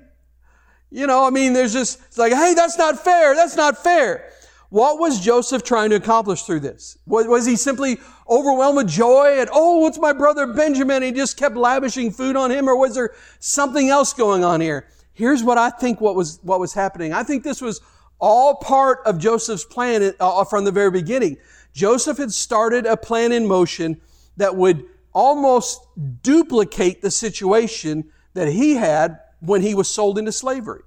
You 0.91 1.07
know, 1.07 1.25
I 1.25 1.29
mean, 1.29 1.53
there's 1.53 1.73
just, 1.73 1.99
it's 2.05 2.17
like, 2.17 2.33
hey, 2.33 2.53
that's 2.53 2.77
not 2.77 3.03
fair. 3.03 3.35
That's 3.35 3.55
not 3.55 3.81
fair. 3.81 4.29
What 4.69 4.99
was 4.99 5.19
Joseph 5.19 5.63
trying 5.63 5.91
to 5.91 5.95
accomplish 5.95 6.43
through 6.43 6.61
this? 6.61 6.97
Was, 7.05 7.27
was 7.27 7.45
he 7.45 7.55
simply 7.55 7.97
overwhelmed 8.29 8.77
with 8.77 8.87
joy 8.87 9.39
at, 9.39 9.49
oh, 9.51 9.79
what's 9.79 9.99
my 9.99 10.13
brother 10.13 10.47
Benjamin? 10.47 11.03
He 11.03 11.11
just 11.11 11.37
kept 11.37 11.55
lavishing 11.55 12.11
food 12.11 12.35
on 12.35 12.51
him, 12.51 12.67
or 12.67 12.75
was 12.75 12.95
there 12.95 13.11
something 13.39 13.89
else 13.89 14.13
going 14.13 14.43
on 14.43 14.61
here? 14.61 14.87
Here's 15.13 15.43
what 15.43 15.57
I 15.57 15.69
think 15.69 16.01
what 16.01 16.15
was, 16.15 16.39
what 16.41 16.59
was 16.59 16.73
happening. 16.73 17.13
I 17.13 17.23
think 17.23 17.43
this 17.43 17.61
was 17.61 17.81
all 18.19 18.55
part 18.55 18.99
of 19.05 19.19
Joseph's 19.19 19.65
plan 19.65 20.13
uh, 20.19 20.43
from 20.45 20.63
the 20.63 20.71
very 20.71 20.91
beginning. 20.91 21.37
Joseph 21.73 22.17
had 22.17 22.31
started 22.31 22.85
a 22.85 22.97
plan 22.97 23.31
in 23.31 23.47
motion 23.47 23.99
that 24.37 24.55
would 24.55 24.85
almost 25.13 25.85
duplicate 26.21 27.01
the 27.01 27.11
situation 27.11 28.09
that 28.33 28.49
he 28.49 28.75
had 28.75 29.19
when 29.39 29.61
he 29.61 29.75
was 29.75 29.89
sold 29.89 30.17
into 30.17 30.31
slavery. 30.31 30.83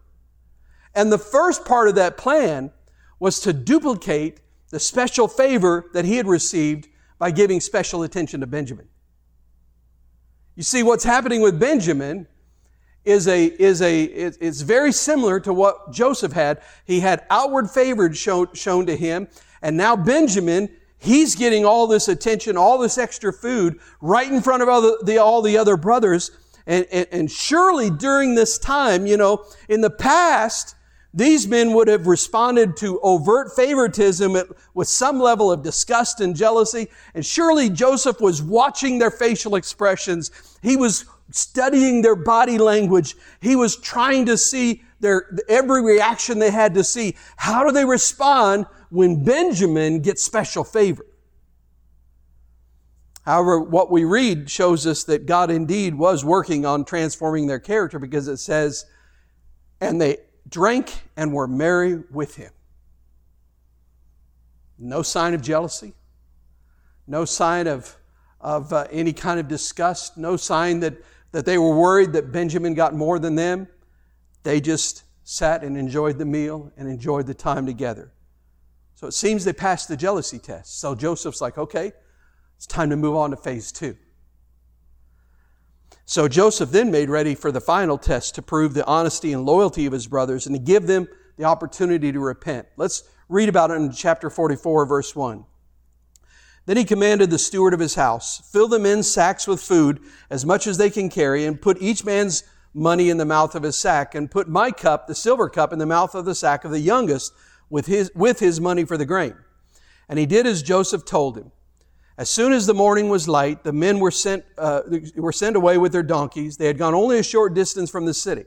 And 0.95 1.13
the 1.13 1.19
first 1.19 1.65
part 1.65 1.89
of 1.89 1.95
that 1.97 2.17
plan 2.17 2.73
was 3.19 3.41
to 3.41 3.53
duplicate 3.53 4.41
the 4.71 4.81
special 4.81 5.29
favor 5.29 5.91
that 5.93 6.05
he 6.05 6.17
had 6.17 6.27
received 6.27 6.89
by 7.19 7.31
giving 7.31 7.61
special 7.61 8.03
attention 8.03 8.41
to 8.41 8.47
Benjamin. 8.47 8.89
You 10.55 10.63
see, 10.63 10.83
what's 10.83 11.05
happening 11.05 11.43
with 11.43 11.61
Benjamin 11.61 12.27
is 13.05 13.29
a, 13.29 13.45
is 13.45 13.83
a, 13.83 14.03
it's 14.05 14.63
very 14.63 14.91
similar 14.91 15.39
to 15.41 15.53
what 15.53 15.93
Joseph 15.93 16.33
had. 16.33 16.61
He 16.85 17.01
had 17.01 17.25
outward 17.31 17.71
favor 17.71 18.13
shown, 18.13 18.49
shown 18.55 18.87
to 18.87 18.97
him, 18.97 19.29
and 19.63 19.77
now 19.77 19.97
Benjamin, 19.97 20.69
he's 20.99 21.37
getting 21.37 21.65
all 21.65 21.87
this 21.87 22.09
attention, 22.09 22.57
all 22.57 22.79
this 22.79 22.99
extra 22.99 23.33
food 23.33 23.79
right 24.01 24.31
in 24.31 24.41
front 24.41 24.63
of 24.63 24.69
the, 24.83 24.99
the 25.05 25.19
all 25.19 25.41
the 25.41 25.57
other 25.57 25.77
brothers, 25.77 26.31
and, 26.67 26.87
and, 26.91 27.07
and 27.13 27.31
surely 27.31 27.91
during 27.91 28.35
this 28.35 28.59
time, 28.59 29.07
you 29.07 29.17
know, 29.17 29.45
in 29.69 29.81
the 29.81 29.91
past, 29.91 30.75
these 31.15 31.49
men 31.49 31.73
would 31.73 31.89
have 31.89 32.07
responded 32.07 32.77
to 32.79 33.01
overt 33.01 33.55
favoritism 33.57 34.37
with 34.75 34.87
some 34.87 35.19
level 35.19 35.51
of 35.51 35.63
disgust 35.63 36.21
and 36.21 36.37
jealousy. 36.37 36.89
And 37.15 37.25
surely 37.25 37.71
Joseph 37.71 38.21
was 38.21 38.43
watching 38.43 38.99
their 38.99 39.11
facial 39.11 39.55
expressions. 39.55 40.31
He 40.61 40.77
was 40.77 41.07
studying 41.31 42.03
their 42.03 42.17
body 42.17 42.59
language. 42.59 43.17
He 43.41 43.57
was 43.57 43.77
trying 43.77 44.27
to 44.27 44.37
see 44.37 44.83
their, 45.01 45.39
every 45.49 45.83
reaction 45.83 46.39
they 46.39 46.51
had 46.51 46.75
to 46.75 46.85
see. 46.85 47.17
How 47.37 47.65
do 47.65 47.73
they 47.73 47.85
respond 47.85 48.67
when 48.91 49.25
Benjamin 49.25 50.01
gets 50.01 50.23
special 50.23 50.65
favor? 50.65 51.07
However, 53.27 53.59
what 53.59 53.91
we 53.91 54.05
read 54.05 54.49
shows 54.49 54.87
us 54.87 55.03
that 55.05 55.27
God 55.27 55.51
indeed 55.51 55.97
was 55.97 56.25
working 56.25 56.65
on 56.65 56.85
transforming 56.85 57.49
their 57.49 57.59
character 57.59 57.99
because 57.99 58.29
it 58.29 58.37
says, 58.37 58.87
and 59.81 60.01
they 60.01 60.19
drank 60.49 61.03
and 61.17 61.33
were 61.33 61.49
merry 61.49 62.05
with 62.13 62.37
him. 62.37 62.53
No 64.79 65.03
sign 65.03 65.35
of 65.35 65.43
jealousy, 65.43 65.95
no 67.09 67.25
sign 67.25 67.67
of, 67.67 67.97
of 68.41 68.73
uh, 68.73 68.87
any 68.93 69.13
kind 69.13 69.41
of 69.41 69.49
disgust, 69.49 70.17
no 70.17 70.37
sign 70.37 70.79
that, 70.81 70.95
that 71.33 71.45
they 71.45 71.59
were 71.59 71.77
worried 71.77 72.13
that 72.13 72.31
Benjamin 72.31 72.75
got 72.75 72.95
more 72.95 73.19
than 73.19 73.35
them. 73.35 73.67
They 74.45 74.61
just 74.61 75.03
sat 75.25 75.65
and 75.65 75.77
enjoyed 75.77 76.19
the 76.19 76.25
meal 76.25 76.71
and 76.77 76.89
enjoyed 76.89 77.27
the 77.27 77.35
time 77.35 77.67
together. 77.67 78.13
So 78.95 79.09
it 79.09 79.15
seems 79.15 79.45
they 79.45 79.53
passed 79.53 79.89
the 79.89 79.97
jealousy 79.97 80.39
test. 80.39 80.79
So 80.79 80.95
Joseph's 80.95 81.41
like, 81.41 81.59
okay, 81.59 81.93
it's 82.57 82.67
time 82.67 82.91
to 82.91 82.97
move 82.97 83.17
on 83.17 83.31
to 83.31 83.37
phase 83.37 83.73
two. 83.73 83.97
So 86.05 86.29
Joseph 86.29 86.71
then 86.71 86.91
made 86.91 87.11
ready 87.11 87.35
for 87.35 87.51
the 87.51 87.61
final 87.61 87.99
test 87.99 88.37
to 88.37 88.43
prove 88.43 88.75
the 88.75 88.87
honesty 88.87 89.33
and 89.33 89.45
loyalty 89.45 89.87
of 89.87 89.93
his 89.93 90.07
brothers 90.07 90.47
and 90.47 90.55
to 90.55 90.63
give 90.63 90.87
them 90.87 91.09
the 91.37 91.45
opportunity 91.45 92.13
to 92.13 92.21
repent. 92.21 92.69
Let's 92.77 93.03
read 93.29 93.49
about 93.49 93.73
it 93.73 93.75
in 93.75 93.91
chapter 93.93 94.31
44, 94.31 94.87
verse 94.87 95.17
1. 95.17 95.45
Then 96.67 96.77
he 96.77 96.85
commanded 96.85 97.31
the 97.31 97.39
steward 97.39 97.75
of 97.75 97.81
his 97.81 97.97
house, 97.97 98.41
fill 98.53 98.69
the 98.69 98.79
men's 98.79 99.11
sacks 99.11 99.47
with 99.47 99.61
food 99.61 100.01
as 100.31 100.47
much 100.47 100.67
as 100.67 100.79
they 100.79 100.91
can 100.91 101.09
carry 101.09 101.45
and 101.45 101.61
put 101.61 101.81
each 101.81 102.05
man's 102.05 102.45
money 102.73 103.09
in 103.09 103.17
the 103.17 103.25
mouth 103.25 103.55
of 103.55 103.63
his 103.63 103.77
sack 103.77 104.15
and 104.15 104.31
put 104.31 104.49
my 104.49 104.71
cup, 104.71 105.07
the 105.07 105.15
silver 105.15 105.49
cup, 105.49 105.73
in 105.73 105.79
the 105.79 105.87
mouth 105.87 106.15
of 106.15 106.25
the 106.25 106.35
sack 106.35 106.65
of 106.65 106.71
the 106.71 106.81
youngest 106.81 107.33
with 107.71 107.87
his, 107.87 108.13
with 108.15 108.39
his 108.39 108.61
money 108.61 108.85
for 108.85 108.97
the 108.97 109.07
grain. 109.07 109.35
And 110.09 110.19
he 110.19 110.27
did 110.27 110.47
as 110.47 110.63
Joseph 110.63 111.05
told 111.05 111.37
him. 111.37 111.53
As 112.19 112.31
soon 112.31 112.53
as 112.53 112.67
the 112.67 112.75
morning 112.75 113.11
was 113.11 113.29
light, 113.29 113.63
the 113.63 113.73
men 113.73 113.99
were 113.99 114.11
sent, 114.11 114.45
uh, 114.57 114.83
were 115.17 115.33
sent 115.33 115.55
away 115.55 115.77
with 115.77 115.93
their 115.93 116.03
donkeys. 116.03 116.57
They 116.57 116.67
had 116.67 116.79
gone 116.79 116.95
only 116.95 117.19
a 117.19 117.23
short 117.23 117.53
distance 117.53 117.91
from 117.91 118.07
the 118.07 118.15
city. 118.15 118.45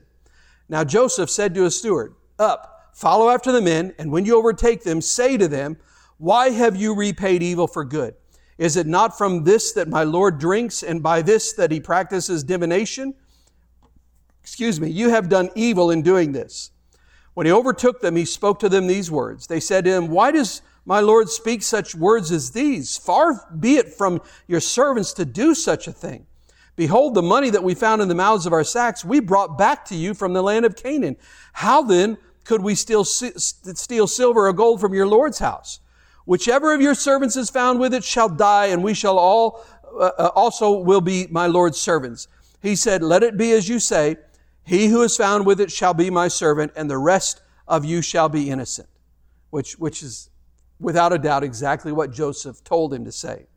Now 0.68 0.84
Joseph 0.84 1.30
said 1.30 1.54
to 1.56 1.64
his 1.64 1.78
steward, 1.78 2.16
Up, 2.40 2.90
follow 2.94 3.30
after 3.30 3.52
the 3.52 3.62
men, 3.62 3.94
and 4.00 4.12
when 4.12 4.26
you 4.26 4.38
overtake 4.38 4.84
them, 4.84 5.02
say 5.02 5.38
to 5.38 5.48
them, 5.48 5.78
Why 6.18 6.50
have 6.50 6.76
you 6.76 6.96
repaid 6.96 7.44
evil 7.44 7.68
for 7.68 7.86
good? 7.86 8.16
Is 8.58 8.76
it 8.76 8.88
not 8.88 9.18
from 9.18 9.44
this 9.44 9.72
that 9.74 9.88
my 9.88 10.04
Lord 10.04 10.40
drinks, 10.40 10.82
and 10.82 11.04
by 11.04 11.22
this 11.22 11.54
that 11.54 11.72
he 11.72 11.80
practices 11.80 12.44
divination? 12.44 13.14
Excuse 14.42 14.82
me, 14.82 14.90
you 14.90 15.10
have 15.10 15.30
done 15.30 15.50
evil 15.56 15.92
in 15.92 16.02
doing 16.02 16.32
this. 16.32 16.72
When 17.36 17.46
he 17.46 17.52
overtook 17.52 18.02
them, 18.02 18.16
he 18.16 18.26
spoke 18.26 18.60
to 18.60 18.70
them 18.70 18.88
these 18.88 19.12
words. 19.12 19.48
They 19.48 19.60
said 19.60 19.86
to 19.86 19.92
him, 19.92 20.08
Why 20.10 20.32
does 20.32 20.62
my 20.90 21.02
Lord 21.02 21.30
speak 21.30 21.62
such 21.62 21.94
words 21.94 22.32
as 22.32 22.50
these? 22.50 22.98
Far 22.98 23.46
be 23.60 23.76
it 23.76 23.94
from 23.94 24.24
your 24.48 24.60
servants 24.60 25.14
to 25.14 25.24
do 25.24 25.54
such 25.54 25.88
a 25.88 25.92
thing. 25.92 26.26
Behold, 26.76 27.14
the 27.14 27.22
money 27.22 27.52
that 27.52 27.64
we 27.64 27.76
found 27.76 28.02
in 28.02 28.08
the 28.08 28.16
mouths 28.16 28.48
of 28.48 28.54
our 28.54 28.64
sacks, 28.64 29.06
we 29.06 29.20
brought 29.20 29.56
back 29.56 29.86
to 29.86 29.96
you 29.96 30.16
from 30.16 30.34
the 30.34 30.42
land 30.42 30.66
of 30.66 30.76
Canaan. 30.76 31.16
How 31.54 31.84
then 31.84 32.18
could 32.44 32.64
we 32.64 32.74
steal, 32.74 33.04
steal 33.04 34.08
silver 34.08 34.48
or 34.48 34.54
gold 34.54 34.82
from 34.82 34.96
your 34.96 35.06
Lord's 35.06 35.38
house? 35.38 35.80
Whichever 36.26 36.74
of 36.74 36.82
your 36.82 36.96
servants 36.96 37.36
is 37.36 37.52
found 37.52 37.80
with 37.80 37.94
it 37.94 38.04
shall 38.04 38.28
die, 38.28 38.66
and 38.66 38.84
we 38.84 38.96
shall 38.96 39.20
all 39.20 39.64
uh, 39.94 40.10
uh 40.18 40.32
also 40.34 40.72
will 40.72 41.02
be 41.02 41.28
my 41.30 41.46
Lord's 41.46 41.80
servants. 41.80 42.28
He 42.64 42.76
said, 42.76 43.04
Let 43.04 43.22
it 43.22 43.38
be 43.38 43.52
as 43.52 43.70
you 43.70 43.78
say. 43.78 44.18
He 44.64 44.88
who 44.88 45.04
is 45.04 45.16
found 45.16 45.46
with 45.46 45.62
it 45.62 45.72
shall 45.72 45.94
be 45.94 46.10
my 46.10 46.30
servant, 46.30 46.72
and 46.76 46.90
the 46.90 46.98
rest 46.98 47.44
of 47.68 47.86
you 47.86 48.02
shall 48.02 48.28
be 48.28 48.50
innocent. 48.50 48.90
Which, 49.52 49.78
which 49.78 50.02
is 50.02 50.32
without 50.80 51.14
a 51.14 51.18
doubt 51.18 51.44
exactly 51.44 51.92
what 51.92 52.12
Joseph 52.12 52.64
told 52.64 52.94
him 52.94 53.06
to 53.06 53.12
say. 53.12 53.48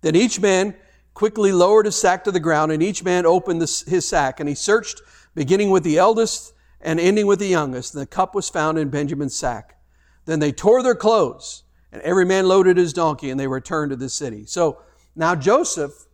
Then 0.00 0.14
each 0.14 0.40
man 0.40 0.76
quickly 1.14 1.50
lowered 1.50 1.86
his 1.86 1.96
sack 1.96 2.22
to 2.24 2.30
the 2.30 2.40
ground, 2.40 2.70
and 2.70 2.82
each 2.82 3.02
man 3.02 3.26
opened 3.26 3.60
his 3.60 4.08
sack, 4.08 4.38
and 4.38 4.48
he 4.48 4.54
searched, 4.54 5.02
beginning 5.34 5.70
with 5.70 5.82
the 5.82 5.98
eldest 5.98 6.52
and 6.80 7.00
ending 7.00 7.26
with 7.26 7.40
the 7.40 7.48
youngest. 7.48 7.94
And 7.94 8.02
the 8.02 8.06
cup 8.06 8.34
was 8.34 8.48
found 8.48 8.78
in 8.78 8.88
Benjamin's 8.88 9.36
sack. 9.36 9.76
Then 10.26 10.38
they 10.38 10.52
tore 10.52 10.82
their 10.82 10.94
clothes, 10.94 11.64
and 11.90 12.00
every 12.02 12.24
man 12.24 12.46
loaded 12.46 12.76
his 12.76 12.92
donkey, 12.92 13.30
and 13.30 13.40
they 13.40 13.48
returned 13.48 13.90
to 13.90 13.96
the 13.96 14.08
city. 14.08 14.44
So 14.46 14.80
now 15.16 15.34
Joseph 15.34 16.06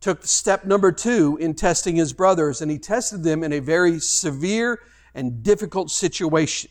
took 0.00 0.24
step 0.24 0.64
number 0.64 0.92
two 0.92 1.36
in 1.40 1.54
testing 1.54 1.96
his 1.96 2.12
brothers, 2.12 2.62
and 2.62 2.70
he 2.70 2.78
tested 2.78 3.24
them 3.24 3.42
in 3.42 3.52
a 3.52 3.58
very 3.58 3.98
severe 3.98 4.78
and 5.14 5.42
difficult 5.42 5.90
situation. 5.90 6.70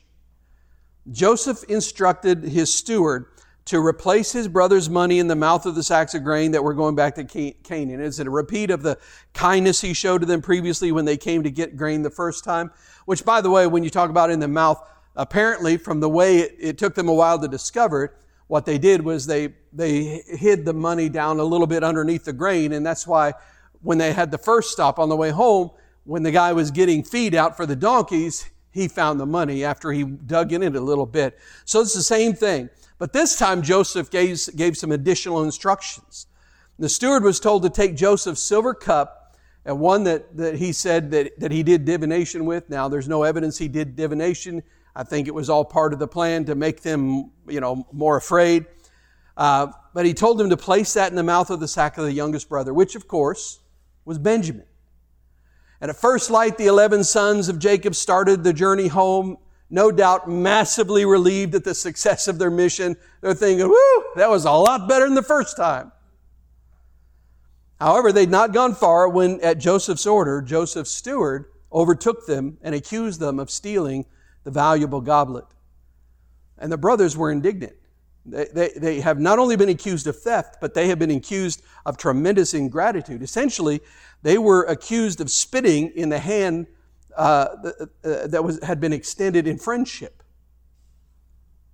Joseph 1.11 1.63
instructed 1.65 2.43
his 2.43 2.73
steward 2.73 3.25
to 3.65 3.79
replace 3.79 4.31
his 4.31 4.47
brother's 4.47 4.89
money 4.89 5.17
in 5.17 5.27
the 5.27 5.35
mouth 5.35 5.65
of 5.65 5.73
the 5.73 5.83
sacks 5.83 6.13
of 6.13 6.23
grain 6.23 6.51
that 6.51 6.63
were 6.63 6.73
going 6.73 6.95
back 6.95 7.15
to 7.15 7.23
Canaan. 7.23 7.99
It's 7.99 8.19
a 8.19 8.29
repeat 8.29 8.69
of 8.69 8.83
the 8.83 8.97
kindness 9.33 9.81
he 9.81 9.93
showed 9.93 10.21
to 10.21 10.27
them 10.27 10.41
previously 10.41 10.91
when 10.91 11.05
they 11.05 11.17
came 11.17 11.41
to 11.43 11.49
get 11.49 11.75
grain 11.75 12.03
the 12.03 12.11
first 12.11 12.43
time. 12.43 12.71
Which, 13.05 13.25
by 13.25 13.41
the 13.41 13.49
way, 13.49 13.65
when 13.65 13.83
you 13.83 13.89
talk 13.89 14.11
about 14.11 14.29
in 14.29 14.39
the 14.39 14.47
mouth, 14.47 14.87
apparently 15.15 15.77
from 15.77 15.99
the 15.99 16.09
way 16.09 16.39
it, 16.39 16.55
it 16.59 16.77
took 16.77 16.93
them 16.93 17.09
a 17.09 17.13
while 17.13 17.39
to 17.39 17.47
discover 17.47 18.03
it, 18.05 18.11
what 18.47 18.65
they 18.65 18.77
did 18.77 19.01
was 19.01 19.25
they, 19.25 19.55
they 19.73 20.21
hid 20.27 20.65
the 20.65 20.73
money 20.73 21.09
down 21.09 21.39
a 21.39 21.43
little 21.43 21.65
bit 21.65 21.83
underneath 21.83 22.25
the 22.25 22.33
grain, 22.33 22.71
and 22.71 22.85
that's 22.85 23.07
why 23.07 23.33
when 23.81 23.97
they 23.97 24.13
had 24.13 24.29
the 24.29 24.37
first 24.37 24.71
stop 24.71 24.99
on 24.99 25.09
the 25.09 25.15
way 25.15 25.31
home, 25.31 25.71
when 26.03 26.21
the 26.21 26.31
guy 26.31 26.53
was 26.53 26.69
getting 26.69 27.03
feed 27.03 27.33
out 27.33 27.57
for 27.57 27.65
the 27.65 27.75
donkeys, 27.75 28.47
he 28.75 28.89
found 28.89 29.21
the 29.21 29.25
money 29.25 29.63
after 29.63 29.93
he 29.93 30.03
dug 30.03 30.51
in 30.51 30.61
it 30.61 30.75
a 30.75 30.81
little 30.81 31.05
bit. 31.05 31.39
So 31.63 31.79
it's 31.79 31.93
the 31.93 32.03
same 32.03 32.33
thing. 32.33 32.69
But 32.97 33.13
this 33.13 33.39
time 33.39 33.61
Joseph 33.61 34.11
gave, 34.11 34.37
gave 34.53 34.75
some 34.75 34.91
additional 34.91 35.43
instructions. 35.43 36.27
The 36.77 36.89
steward 36.89 37.23
was 37.23 37.39
told 37.39 37.63
to 37.63 37.69
take 37.69 37.95
Joseph's 37.95 38.43
silver 38.43 38.73
cup, 38.73 39.37
and 39.63 39.79
one 39.79 40.03
that, 40.03 40.35
that 40.35 40.55
he 40.55 40.73
said 40.73 41.09
that, 41.11 41.39
that 41.39 41.53
he 41.53 41.63
did 41.63 41.85
divination 41.85 42.43
with. 42.43 42.69
Now, 42.69 42.89
there's 42.89 43.07
no 43.07 43.23
evidence 43.23 43.57
he 43.57 43.69
did 43.69 43.95
divination. 43.95 44.61
I 44.93 45.03
think 45.03 45.29
it 45.29 45.33
was 45.33 45.49
all 45.49 45.63
part 45.63 45.93
of 45.93 45.99
the 45.99 46.07
plan 46.07 46.43
to 46.45 46.55
make 46.55 46.81
them, 46.81 47.31
you 47.47 47.61
know, 47.61 47.87
more 47.93 48.17
afraid. 48.17 48.65
Uh, 49.37 49.67
but 49.93 50.05
he 50.05 50.13
told 50.13 50.37
them 50.37 50.49
to 50.49 50.57
place 50.57 50.93
that 50.95 51.09
in 51.09 51.15
the 51.15 51.23
mouth 51.23 51.49
of 51.49 51.61
the 51.61 51.67
sack 51.69 51.97
of 51.97 52.03
the 52.03 52.11
youngest 52.11 52.49
brother, 52.49 52.73
which 52.73 52.95
of 52.95 53.07
course 53.07 53.61
was 54.03 54.17
Benjamin. 54.17 54.65
And 55.81 55.89
at 55.89 55.97
first 55.97 56.29
light, 56.29 56.57
the 56.57 56.67
11 56.67 57.03
sons 57.03 57.49
of 57.49 57.59
Jacob 57.59 57.95
started 57.95 58.43
the 58.43 58.53
journey 58.53 58.87
home, 58.87 59.37
no 59.69 59.91
doubt 59.91 60.29
massively 60.29 61.05
relieved 61.05 61.55
at 61.55 61.63
the 61.63 61.75
success 61.75 62.27
of 62.27 62.39
their 62.39 62.51
mission. 62.51 62.95
They're 63.21 63.33
thinking, 63.33 63.67
whoo, 63.67 64.03
that 64.15 64.29
was 64.29 64.45
a 64.45 64.51
lot 64.51 64.87
better 64.87 65.05
than 65.05 65.15
the 65.15 65.23
first 65.23 65.57
time. 65.57 65.91
However, 67.79 68.11
they'd 68.11 68.29
not 68.29 68.53
gone 68.53 68.73
far 68.73 69.09
when, 69.09 69.41
at 69.41 69.57
Joseph's 69.57 70.05
order, 70.05 70.41
Joseph's 70.41 70.91
steward 70.91 71.45
overtook 71.71 72.25
them 72.25 72.57
and 72.61 72.73
accused 72.73 73.19
them 73.19 73.37
of 73.37 73.51
stealing 73.51 74.05
the 74.45 74.51
valuable 74.51 75.01
goblet. 75.01 75.45
And 76.57 76.71
the 76.71 76.77
brothers 76.77 77.17
were 77.17 77.31
indignant. 77.31 77.73
They, 78.25 78.47
they, 78.53 78.69
they, 78.75 79.01
have 79.01 79.19
not 79.19 79.37
only 79.37 79.55
been 79.55 79.69
accused 79.69 80.07
of 80.07 80.19
theft, 80.19 80.57
but 80.59 80.73
they 80.73 80.87
have 80.87 80.97
been 80.97 81.11
accused 81.11 81.61
of 81.85 81.97
tremendous 81.97 82.55
ingratitude. 82.55 83.21
Essentially, 83.21 83.81
they 84.25 84.39
were 84.39 84.63
accused 84.63 85.21
of 85.21 85.29
spitting 85.29 85.91
in 85.95 86.09
the 86.09 86.17
hand 86.17 86.65
uh, 87.15 87.47
uh, 88.03 88.25
that 88.25 88.43
was, 88.43 88.59
had 88.63 88.81
been 88.81 88.91
extended 88.91 89.45
in 89.45 89.59
friendship. 89.59 90.23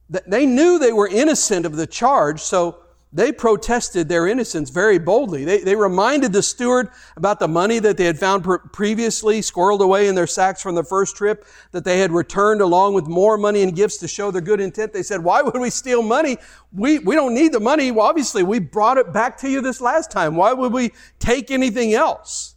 They 0.09 0.45
knew 0.45 0.77
they 0.77 0.91
were 0.91 1.07
innocent 1.07 1.65
of 1.65 1.77
the 1.77 1.87
charge, 1.87 2.41
so 2.41 2.79
they 3.13 3.34
protested 3.34 4.08
their 4.08 4.26
innocence 4.26 4.69
very 4.69 4.97
boldly. 4.97 5.43
They, 5.43 5.60
they 5.60 5.76
reminded 5.76 6.32
the 6.32 6.41
steward 6.41 6.89
about 7.17 7.39
the 7.39 7.47
money 7.47 7.78
that 7.80 7.97
they 7.97 8.06
had 8.06 8.17
found 8.17 8.45
previously 8.71 9.41
squirreled 9.41 9.82
away 9.82 10.08
in 10.08 10.15
their 10.15 10.28
sacks 10.28 10.62
from 10.62 10.76
the 10.76 10.84
first 10.84 11.17
trip, 11.17 11.45
that 11.71 11.84
they 11.84 12.00
had 12.00 12.12
returned 12.12 12.62
along 12.62 12.93
with 12.93 13.08
more 13.08 13.38
money 13.38 13.63
and 13.63 13.76
gifts 13.76 13.97
to 13.97 14.08
show 14.08 14.32
their 14.32 14.41
good 14.41 14.62
intent. 14.62 14.93
They 14.93 15.04
said, 15.04 15.21
why 15.24 15.41
would 15.41 15.60
we 15.60 15.69
steal 15.69 16.02
money? 16.02 16.38
We, 16.71 17.00
we 17.00 17.15
don't 17.15 17.34
need 17.34 17.52
the 17.52 17.60
money. 17.60 17.91
Well, 17.91 18.06
obviously, 18.06 18.43
we 18.43 18.60
brought 18.60 18.97
it 18.97 19.12
back 19.12 19.38
to 19.39 19.50
you 19.50 19.60
this 19.60 19.82
last 19.82 20.10
time. 20.10 20.38
Why 20.38 20.54
would 20.54 20.71
we 20.71 20.93
take 21.19 21.52
anything 21.52 21.93
else? 21.93 22.56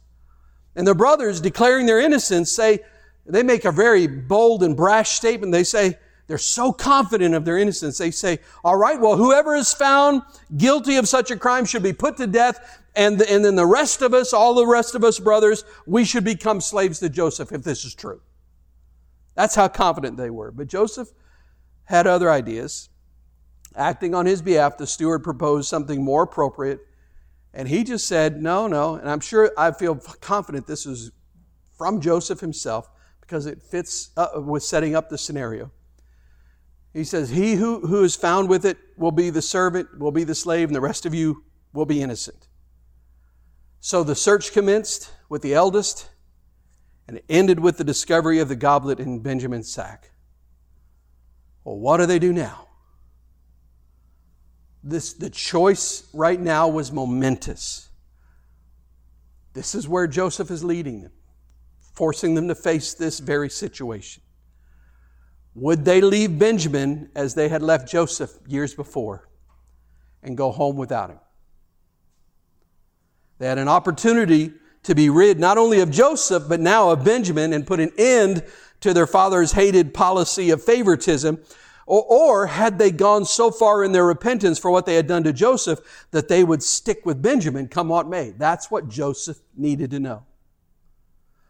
And 0.73 0.87
their 0.87 0.95
brothers, 0.95 1.41
declaring 1.41 1.85
their 1.85 1.99
innocence, 1.99 2.55
say, 2.55 2.79
they 3.25 3.43
make 3.43 3.65
a 3.65 3.71
very 3.71 4.07
bold 4.07 4.63
and 4.63 4.77
brash 4.77 5.11
statement. 5.11 5.51
They 5.51 5.63
say, 5.63 5.97
they're 6.27 6.37
so 6.37 6.71
confident 6.71 7.35
of 7.35 7.45
their 7.45 7.57
innocence. 7.57 7.97
They 7.97 8.11
say, 8.11 8.39
all 8.63 8.75
right, 8.75 8.99
well, 8.99 9.17
whoever 9.17 9.55
is 9.55 9.73
found 9.73 10.23
guilty 10.57 10.95
of 10.95 11.07
such 11.07 11.29
a 11.29 11.37
crime 11.37 11.65
should 11.65 11.83
be 11.83 11.93
put 11.93 12.17
to 12.17 12.27
death. 12.27 12.81
And, 12.95 13.19
the, 13.19 13.31
and 13.31 13.45
then 13.45 13.55
the 13.55 13.65
rest 13.65 14.01
of 14.01 14.13
us, 14.13 14.33
all 14.33 14.55
the 14.55 14.65
rest 14.65 14.95
of 14.95 15.03
us 15.03 15.19
brothers, 15.19 15.65
we 15.85 16.03
should 16.03 16.23
become 16.23 16.61
slaves 16.61 16.99
to 16.99 17.09
Joseph 17.09 17.51
if 17.51 17.63
this 17.63 17.85
is 17.85 17.93
true. 17.93 18.21
That's 19.35 19.53
how 19.53 19.67
confident 19.67 20.17
they 20.17 20.29
were. 20.29 20.51
But 20.51 20.67
Joseph 20.67 21.09
had 21.83 22.07
other 22.07 22.31
ideas. 22.31 22.89
Acting 23.75 24.15
on 24.15 24.25
his 24.25 24.41
behalf, 24.41 24.77
the 24.77 24.87
steward 24.87 25.23
proposed 25.23 25.67
something 25.67 26.03
more 26.03 26.23
appropriate. 26.23 26.79
And 27.53 27.67
he 27.67 27.83
just 27.83 28.07
said, 28.07 28.41
no, 28.41 28.67
no. 28.67 28.95
And 28.95 29.09
I'm 29.09 29.19
sure 29.19 29.51
I 29.57 29.71
feel 29.71 29.95
confident 29.95 30.65
this 30.65 30.85
is 30.85 31.11
from 31.77 32.01
Joseph 32.01 32.39
himself 32.39 32.89
because 33.21 33.45
it 33.45 33.61
fits 33.61 34.11
uh, 34.17 34.27
with 34.35 34.63
setting 34.63 34.95
up 34.95 35.09
the 35.09 35.17
scenario. 35.17 35.71
He 36.95 37.03
says, 37.03 37.29
He 37.29 37.55
who, 37.55 37.85
who 37.85 38.05
is 38.05 38.15
found 38.15 38.47
with 38.47 38.65
it 38.65 38.77
will 38.97 39.11
be 39.11 39.29
the 39.29 39.41
servant, 39.41 39.99
will 39.99 40.13
be 40.13 40.23
the 40.23 40.33
slave, 40.33 40.69
and 40.69 40.75
the 40.75 40.81
rest 40.81 41.05
of 41.05 41.13
you 41.13 41.43
will 41.73 41.85
be 41.85 42.01
innocent. 42.01 42.47
So 43.81 44.01
the 44.01 44.15
search 44.15 44.53
commenced 44.53 45.11
with 45.27 45.41
the 45.41 45.53
eldest, 45.53 46.09
and 47.05 47.17
it 47.17 47.25
ended 47.27 47.59
with 47.59 47.77
the 47.77 47.83
discovery 47.83 48.39
of 48.39 48.47
the 48.47 48.55
goblet 48.55 49.01
in 49.01 49.19
Benjamin's 49.19 49.69
sack. 49.69 50.11
Well, 51.65 51.77
what 51.77 51.97
do 51.97 52.05
they 52.05 52.17
do 52.17 52.31
now? 52.31 52.69
This, 54.81 55.11
the 55.11 55.29
choice 55.29 56.07
right 56.13 56.39
now 56.39 56.69
was 56.69 56.93
momentous. 56.93 57.89
This 59.51 59.75
is 59.75 59.85
where 59.85 60.07
Joseph 60.07 60.49
is 60.49 60.63
leading 60.63 61.01
them. 61.01 61.11
forcing 61.93 62.35
them 62.35 62.47
to 62.47 62.55
face 62.55 62.93
this 62.93 63.19
very 63.19 63.49
situation. 63.49 64.21
Would 65.55 65.85
they 65.85 66.01
leave 66.01 66.37
Benjamin 66.37 67.09
as 67.15 67.33
they 67.33 67.47
had 67.47 67.63
left 67.63 67.87
Joseph 67.87 68.37
years 68.45 68.73
before 68.73 69.29
and 70.21 70.35
go 70.35 70.51
home 70.51 70.75
without 70.75 71.09
him? 71.09 71.19
They 73.39 73.47
had 73.47 73.57
an 73.57 73.69
opportunity 73.69 74.53
to 74.83 74.93
be 74.93 75.09
rid 75.09 75.39
not 75.39 75.57
only 75.57 75.79
of 75.79 75.91
Joseph, 75.91 76.43
but 76.47 76.59
now 76.59 76.91
of 76.91 77.03
Benjamin 77.03 77.53
and 77.53 77.65
put 77.65 77.79
an 77.79 77.91
end 77.97 78.43
to 78.81 78.93
their 78.93 79.07
father's 79.07 79.53
hated 79.53 79.93
policy 79.93 80.49
of 80.49 80.63
favoritism. 80.63 81.39
Or, 81.87 82.03
or, 82.03 82.47
had 82.47 82.77
they 82.77 82.91
gone 82.91 83.25
so 83.25 83.51
far 83.51 83.83
in 83.83 83.91
their 83.91 84.05
repentance 84.05 84.57
for 84.57 84.71
what 84.71 84.85
they 84.85 84.95
had 84.95 85.07
done 85.07 85.23
to 85.23 85.33
Joseph 85.33 86.07
that 86.11 86.27
they 86.27 86.43
would 86.43 86.63
stick 86.63 87.05
with 87.05 87.21
Benjamin 87.21 87.67
come 87.67 87.89
what 87.89 88.07
may. 88.07 88.31
That's 88.31 88.71
what 88.71 88.89
Joseph 88.89 89.39
needed 89.55 89.91
to 89.91 89.99
know. 89.99 90.23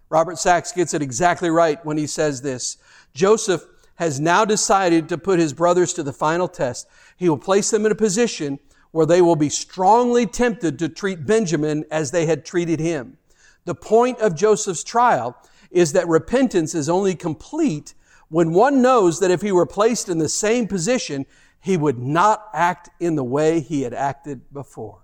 Rabbi 0.10 0.34
Sacks 0.34 0.72
gets 0.72 0.94
it 0.94 1.02
exactly 1.02 1.50
right 1.50 1.84
when 1.86 1.98
he 1.98 2.06
says 2.06 2.42
this. 2.42 2.78
Joseph 3.14 3.66
has 3.96 4.20
now 4.20 4.46
decided 4.46 5.08
to 5.10 5.18
put 5.18 5.40
his 5.40 5.54
brothers 5.54 5.94
to 5.94 6.04
the 6.04 6.14
final 6.14 6.48
test. 6.48 6.88
He 7.18 7.30
will 7.30 7.38
place 7.38 7.72
them 7.72 7.86
in 7.86 7.92
a 7.92 7.96
position 7.96 8.60
where 8.92 9.06
they 9.06 9.22
will 9.22 9.36
be 9.36 9.50
strongly 9.50 10.26
tempted 10.26 10.80
to 10.80 10.90
treat 10.90 11.26
Benjamin 11.26 11.86
as 11.92 12.12
they 12.12 12.26
had 12.26 12.46
treated 12.46 12.80
him. 12.80 13.18
The 13.66 13.76
point 13.76 14.20
of 14.20 14.36
Joseph's 14.36 14.84
trial 14.84 15.36
is 15.72 15.94
that 15.94 16.08
repentance 16.08 16.76
is 16.76 16.88
only 16.88 17.16
complete 17.16 17.94
when 18.30 18.54
one 18.54 18.82
knows 18.82 19.20
that 19.20 19.32
if 19.32 19.42
he 19.42 19.52
were 19.52 19.66
placed 19.66 20.10
in 20.10 20.18
the 20.18 20.30
same 20.30 20.68
position, 20.68 21.26
he 21.60 21.78
would 21.78 22.00
not 22.00 22.48
act 22.54 22.90
in 23.00 23.16
the 23.16 23.24
way 23.24 23.60
he 23.60 23.82
had 23.82 23.94
acted 23.94 24.42
before. 24.54 25.04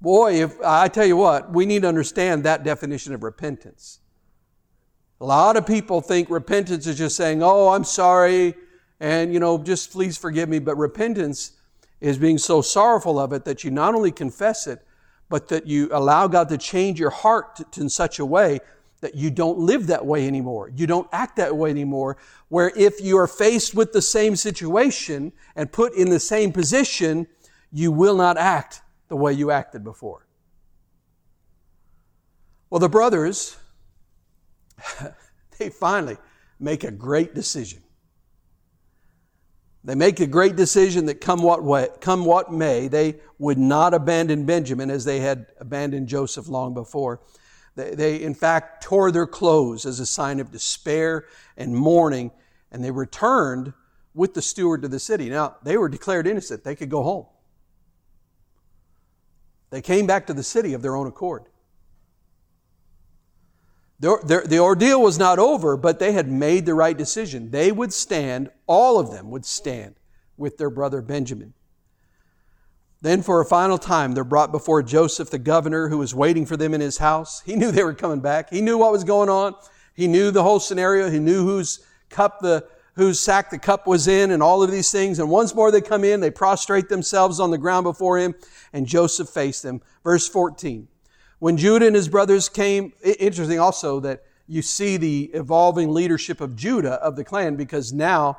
Boy, 0.00 0.42
if 0.42 0.60
I 0.62 0.88
tell 0.88 1.06
you 1.06 1.16
what, 1.16 1.52
we 1.52 1.64
need 1.64 1.82
to 1.82 1.88
understand 1.88 2.44
that 2.44 2.64
definition 2.64 3.14
of 3.14 3.22
repentance. 3.22 4.00
A 5.20 5.24
lot 5.24 5.56
of 5.56 5.66
people 5.66 6.00
think 6.00 6.28
repentance 6.28 6.86
is 6.86 6.98
just 6.98 7.16
saying, 7.16 7.42
"Oh, 7.42 7.70
I'm 7.70 7.84
sorry," 7.84 8.54
and 9.00 9.32
you 9.32 9.40
know, 9.40 9.58
just 9.58 9.92
please 9.92 10.16
forgive 10.16 10.48
me. 10.48 10.58
But 10.58 10.76
repentance 10.76 11.52
is 12.00 12.18
being 12.18 12.38
so 12.38 12.60
sorrowful 12.60 13.18
of 13.18 13.32
it 13.32 13.44
that 13.46 13.64
you 13.64 13.70
not 13.70 13.94
only 13.94 14.12
confess 14.12 14.66
it, 14.66 14.84
but 15.28 15.48
that 15.48 15.66
you 15.66 15.88
allow 15.92 16.28
God 16.28 16.48
to 16.50 16.58
change 16.58 17.00
your 17.00 17.10
heart 17.10 17.60
in 17.78 17.88
such 17.88 18.18
a 18.18 18.26
way 18.26 18.60
that 19.00 19.14
you 19.14 19.30
don't 19.30 19.58
live 19.58 19.86
that 19.88 20.04
way 20.04 20.26
anymore. 20.26 20.70
You 20.74 20.86
don't 20.86 21.08
act 21.12 21.36
that 21.36 21.56
way 21.56 21.70
anymore. 21.70 22.16
Where 22.48 22.72
if 22.76 23.00
you 23.00 23.18
are 23.18 23.26
faced 23.26 23.74
with 23.74 23.92
the 23.92 24.02
same 24.02 24.36
situation 24.36 25.32
and 25.54 25.70
put 25.70 25.94
in 25.94 26.10
the 26.10 26.20
same 26.20 26.52
position, 26.52 27.26
you 27.72 27.92
will 27.92 28.16
not 28.16 28.38
act 28.38 28.82
the 29.08 29.16
way 29.16 29.32
you 29.32 29.50
acted 29.50 29.84
before. 29.84 30.26
Well, 32.70 32.80
the 32.80 32.88
brothers, 32.88 33.56
they 35.58 35.70
finally 35.70 36.16
make 36.58 36.84
a 36.84 36.90
great 36.90 37.34
decision. 37.34 37.82
They 39.84 39.94
make 39.94 40.18
a 40.18 40.26
great 40.26 40.56
decision 40.56 41.06
that 41.06 41.20
come 41.20 41.42
what, 41.42 41.62
way, 41.62 41.88
come 42.00 42.24
what 42.24 42.52
may, 42.52 42.88
they 42.88 43.20
would 43.38 43.56
not 43.56 43.94
abandon 43.94 44.44
Benjamin 44.44 44.90
as 44.90 45.04
they 45.04 45.20
had 45.20 45.46
abandoned 45.60 46.08
Joseph 46.08 46.48
long 46.48 46.74
before. 46.74 47.20
They, 47.76 47.94
they, 47.94 48.20
in 48.20 48.34
fact, 48.34 48.82
tore 48.82 49.12
their 49.12 49.28
clothes 49.28 49.86
as 49.86 50.00
a 50.00 50.06
sign 50.06 50.40
of 50.40 50.50
despair 50.50 51.26
and 51.56 51.76
mourning, 51.76 52.32
and 52.72 52.82
they 52.82 52.90
returned 52.90 53.74
with 54.12 54.34
the 54.34 54.42
steward 54.42 54.82
to 54.82 54.88
the 54.88 54.98
city. 54.98 55.28
Now, 55.28 55.56
they 55.62 55.76
were 55.76 55.88
declared 55.88 56.26
innocent. 56.26 56.64
They 56.64 56.74
could 56.74 56.90
go 56.90 57.04
home. 57.04 57.26
They 59.70 59.82
came 59.82 60.06
back 60.06 60.26
to 60.26 60.34
the 60.34 60.42
city 60.42 60.72
of 60.72 60.82
their 60.82 60.96
own 60.96 61.06
accord. 61.06 61.44
The, 63.98 64.18
the, 64.22 64.46
the 64.46 64.58
ordeal 64.58 65.00
was 65.00 65.18
not 65.18 65.38
over, 65.38 65.76
but 65.76 65.98
they 65.98 66.12
had 66.12 66.30
made 66.30 66.66
the 66.66 66.74
right 66.74 66.96
decision. 66.96 67.50
They 67.50 67.72
would 67.72 67.92
stand, 67.92 68.50
all 68.66 68.98
of 68.98 69.10
them 69.10 69.30
would 69.30 69.46
stand 69.46 69.94
with 70.36 70.58
their 70.58 70.70
brother 70.70 71.00
Benjamin. 71.00 71.54
Then, 73.00 73.22
for 73.22 73.40
a 73.40 73.46
final 73.46 73.78
time, 73.78 74.12
they're 74.12 74.24
brought 74.24 74.52
before 74.52 74.82
Joseph, 74.82 75.30
the 75.30 75.38
governor, 75.38 75.88
who 75.88 75.98
was 75.98 76.14
waiting 76.14 76.44
for 76.44 76.56
them 76.56 76.74
in 76.74 76.80
his 76.80 76.98
house. 76.98 77.40
He 77.42 77.56
knew 77.56 77.70
they 77.70 77.84
were 77.84 77.94
coming 77.94 78.20
back. 78.20 78.50
He 78.50 78.60
knew 78.60 78.78
what 78.78 78.92
was 78.92 79.04
going 79.04 79.28
on. 79.28 79.54
He 79.94 80.08
knew 80.08 80.30
the 80.30 80.42
whole 80.42 80.60
scenario. 80.60 81.08
He 81.08 81.18
knew 81.18 81.44
whose 81.44 81.80
cup 82.10 82.40
the, 82.40 82.66
whose 82.94 83.20
sack 83.20 83.50
the 83.50 83.58
cup 83.58 83.86
was 83.86 84.08
in 84.08 84.30
and 84.30 84.42
all 84.42 84.62
of 84.62 84.70
these 84.70 84.90
things. 84.90 85.18
And 85.18 85.30
once 85.30 85.54
more 85.54 85.70
they 85.70 85.80
come 85.80 86.04
in, 86.04 86.20
they 86.20 86.30
prostrate 86.30 86.88
themselves 86.88 87.38
on 87.38 87.50
the 87.50 87.58
ground 87.58 87.84
before 87.84 88.18
him, 88.18 88.34
and 88.72 88.86
Joseph 88.86 89.28
faced 89.28 89.62
them. 89.62 89.82
Verse 90.02 90.28
14. 90.28 90.88
When 91.38 91.56
Judah 91.56 91.86
and 91.86 91.94
his 91.94 92.08
brothers 92.08 92.48
came, 92.48 92.92
interesting 93.02 93.58
also 93.60 94.00
that 94.00 94.24
you 94.46 94.62
see 94.62 94.96
the 94.96 95.24
evolving 95.34 95.92
leadership 95.92 96.40
of 96.40 96.56
Judah 96.56 96.94
of 96.94 97.16
the 97.16 97.24
clan 97.24 97.56
because 97.56 97.92
now 97.92 98.38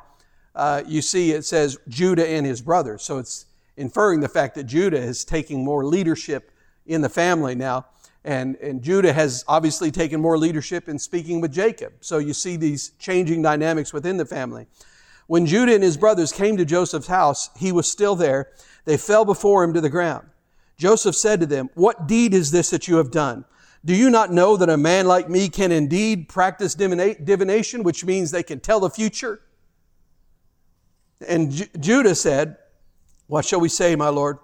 uh, 0.54 0.82
you 0.86 1.00
see 1.02 1.32
it 1.32 1.44
says 1.44 1.78
Judah 1.88 2.26
and 2.26 2.44
his 2.44 2.60
brothers. 2.60 3.02
So 3.02 3.18
it's 3.18 3.46
inferring 3.76 4.20
the 4.20 4.28
fact 4.28 4.56
that 4.56 4.64
Judah 4.64 4.98
is 4.98 5.24
taking 5.24 5.64
more 5.64 5.84
leadership 5.84 6.50
in 6.86 7.00
the 7.00 7.08
family 7.08 7.54
now. 7.54 7.86
And, 8.24 8.56
and 8.56 8.82
Judah 8.82 9.12
has 9.12 9.44
obviously 9.46 9.92
taken 9.92 10.20
more 10.20 10.36
leadership 10.36 10.88
in 10.88 10.98
speaking 10.98 11.40
with 11.40 11.52
Jacob. 11.52 11.92
So 12.00 12.18
you 12.18 12.34
see 12.34 12.56
these 12.56 12.90
changing 12.98 13.42
dynamics 13.42 13.92
within 13.92 14.16
the 14.16 14.26
family. 14.26 14.66
When 15.28 15.46
Judah 15.46 15.74
and 15.74 15.84
his 15.84 15.96
brothers 15.96 16.32
came 16.32 16.56
to 16.56 16.64
Joseph's 16.64 17.06
house, 17.06 17.50
he 17.56 17.70
was 17.70 17.88
still 17.88 18.16
there. 18.16 18.48
They 18.86 18.96
fell 18.96 19.24
before 19.24 19.62
him 19.62 19.72
to 19.74 19.80
the 19.80 19.90
ground. 19.90 20.26
Joseph 20.78 21.14
said 21.14 21.40
to 21.40 21.46
them, 21.46 21.70
What 21.74 22.06
deed 22.06 22.32
is 22.32 22.50
this 22.50 22.70
that 22.70 22.88
you 22.88 22.96
have 22.96 23.10
done? 23.10 23.44
Do 23.84 23.94
you 23.94 24.10
not 24.10 24.32
know 24.32 24.56
that 24.56 24.68
a 24.68 24.76
man 24.76 25.06
like 25.06 25.28
me 25.28 25.48
can 25.48 25.70
indeed 25.72 26.28
practice 26.28 26.74
divination, 26.74 27.82
which 27.82 28.04
means 28.04 28.30
they 28.30 28.42
can 28.42 28.60
tell 28.60 28.80
the 28.80 28.90
future? 28.90 29.40
And 31.26 31.68
Judah 31.80 32.14
said, 32.14 32.56
What 33.26 33.44
shall 33.44 33.60
we 33.60 33.68
say, 33.68 33.96
my 33.96 34.08
Lord? 34.08 34.38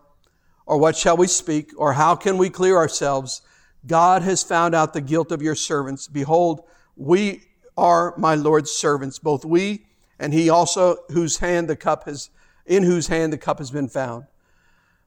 Or 0.67 0.79
what 0.79 0.97
shall 0.97 1.17
we 1.17 1.27
speak? 1.27 1.73
Or 1.77 1.93
how 1.93 2.15
can 2.17 2.39
we 2.39 2.51
clear 2.51 2.77
ourselves? 2.77 3.43
God 3.87 4.23
has 4.23 4.43
found 4.43 4.75
out 4.75 4.93
the 4.93 5.01
guilt 5.01 5.31
of 5.31 5.43
your 5.43 5.55
servants. 5.55 6.09
Behold, 6.09 6.63
we 6.97 7.43
are 7.77 8.15
my 8.17 8.35
Lord's 8.35 8.71
servants, 8.71 9.19
both 9.19 9.45
we 9.45 9.87
and 10.19 10.33
he 10.33 10.49
also 10.49 10.97
whose 11.11 11.39
hand 11.39 11.69
the 11.69 11.77
cup 11.77 12.05
has, 12.05 12.31
in 12.67 12.83
whose 12.83 13.09
hand 13.09 13.33
the 13.33 13.39
cup 13.39 13.59
has 13.59 13.71
been 13.71 13.89
found. 13.89 14.25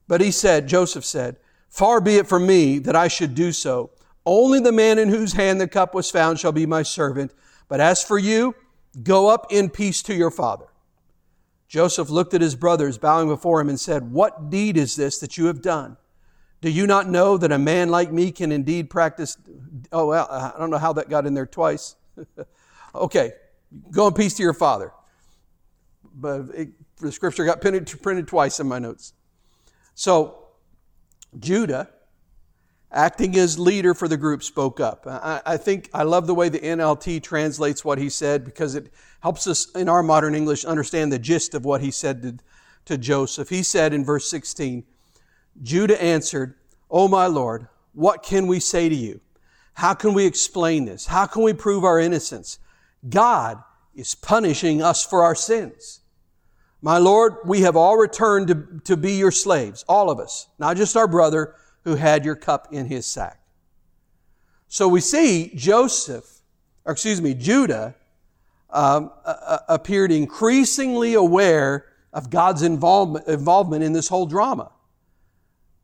But 0.08 0.22
he 0.22 0.32
said, 0.32 0.68
Joseph 0.68 1.06
said, 1.06 1.38
Far 1.70 2.00
be 2.02 2.16
it 2.16 2.28
from 2.28 2.48
me 2.48 2.80
that 2.80 2.96
I 2.96 3.08
should 3.08 3.36
do 3.36 3.52
so. 3.52 3.92
Only 4.26 4.60
the 4.60 4.72
man 4.72 4.98
in 5.00 5.10
whose 5.10 5.34
hand 5.34 5.62
the 5.62 5.68
cup 5.68 5.94
was 5.94 6.12
found 6.12 6.40
shall 6.40 6.52
be 6.52 6.66
my 6.66 6.84
servant. 6.84 7.34
But 7.68 7.80
as 7.80 8.04
for 8.04 8.18
you, 8.18 8.56
go 9.04 9.30
up 9.30 9.48
in 9.52 9.70
peace 9.70 10.02
to 10.04 10.16
your 10.16 10.32
father. 10.32 10.68
Joseph 11.68 12.10
looked 12.10 12.34
at 12.34 12.42
his 12.42 12.56
brothers, 12.56 12.98
bowing 12.98 13.28
before 13.28 13.60
him, 13.60 13.70
and 13.70 13.80
said, 13.80 14.12
What 14.12 14.50
deed 14.50 14.78
is 14.78 14.96
this 14.96 15.18
that 15.20 15.38
you 15.38 15.48
have 15.48 15.62
done? 15.62 15.98
Do 16.62 16.70
you 16.70 16.88
not 16.88 17.08
know 17.08 17.38
that 17.38 17.52
a 17.52 17.60
man 17.60 17.90
like 17.90 18.12
me 18.12 18.32
can 18.32 18.52
indeed 18.52 18.90
practice? 18.90 19.38
Oh, 19.92 20.08
well, 20.08 20.28
I 20.30 20.58
don't 20.58 20.72
know 20.72 20.78
how 20.78 20.94
that 20.94 21.10
got 21.10 21.26
in 21.26 21.34
there 21.34 21.46
twice. 21.46 21.96
okay, 22.96 23.34
go 23.92 24.08
in 24.08 24.14
peace 24.14 24.34
to 24.36 24.44
your 24.44 24.54
father. 24.54 24.92
But 26.04 26.46
it, 26.56 26.70
the 27.00 27.12
scripture 27.12 27.46
got 27.46 27.62
printed, 27.62 28.02
printed 28.02 28.28
twice 28.28 28.60
in 28.60 28.68
my 28.68 28.80
notes. 28.80 29.14
So, 29.98 30.50
Judah, 31.40 31.90
acting 32.92 33.36
as 33.36 33.58
leader 33.58 33.96
for 33.96 34.08
the 34.08 34.16
group, 34.16 34.44
spoke 34.44 34.80
up. 34.80 35.08
I, 35.08 35.42
I, 35.44 35.58
think 35.58 35.90
I 35.92 36.04
love 36.04 36.28
the 36.28 36.36
way 36.36 36.50
the 36.50 36.60
NLT 36.60 37.24
translates 37.24 37.84
what 37.84 37.98
he 37.98 38.08
said 38.08 38.46
because 38.46 38.76
it 38.76 38.92
helps 39.22 39.48
us 39.48 39.72
in 39.72 39.90
our 39.90 40.04
modern 40.04 40.36
English 40.36 40.66
understand 40.66 41.12
the 41.12 41.18
gist 41.18 41.56
of 41.56 41.66
what 41.66 41.82
he 41.82 41.90
said 41.90 42.22
to, 42.22 42.38
to 42.86 43.00
Joseph. 43.00 43.50
He 43.50 43.64
said 43.64 43.92
in 43.92 44.06
verse 44.06 44.30
16, 44.30 44.84
Judah 45.64 46.00
answered, 46.00 46.54
O 46.92 47.08
my 47.08 47.26
Lord, 47.26 47.68
what 47.94 48.22
can 48.22 48.46
we 48.46 48.60
say 48.60 48.90
to 48.90 48.96
you? 48.96 49.20
How 49.74 49.96
can 49.96 50.14
we 50.14 50.28
explain 50.28 50.86
this? 50.86 51.08
How 51.08 51.26
can 51.26 51.42
we 51.42 51.54
prove 51.54 51.84
our 51.84 52.00
innocence? 52.00 52.60
God 53.10 53.64
is 53.96 54.14
punishing 54.14 54.80
us 54.80 55.04
for 55.04 55.24
our 55.24 55.34
sins. 55.34 56.02
My 56.88 57.00
Lord, 57.00 57.40
we 57.44 57.64
have 57.64 57.76
all 57.76 57.98
returned 57.98 58.48
to, 58.48 58.80
to 58.86 58.96
be 58.96 59.16
your 59.18 59.30
slaves, 59.30 59.84
all 59.90 60.10
of 60.10 60.22
us, 60.22 60.48
not 60.58 60.78
just 60.78 60.96
our 60.96 61.06
brother 61.06 61.54
who 61.84 61.96
had 61.96 62.24
your 62.24 62.38
cup 62.38 62.70
in 62.72 62.86
his 62.86 63.06
sack. 63.06 63.42
So 64.70 64.88
we 64.88 65.02
see 65.02 65.52
Joseph, 65.54 66.24
or 66.86 66.94
excuse 66.94 67.22
me, 67.22 67.34
Judah, 67.34 67.94
um, 68.70 69.12
uh, 69.26 69.58
appeared 69.68 70.14
increasingly 70.14 71.16
aware 71.16 71.88
of 72.14 72.30
God's 72.30 72.62
involvement, 72.62 73.28
involvement 73.28 73.84
in 73.84 73.92
this 73.92 74.08
whole 74.08 74.26
drama. 74.26 74.72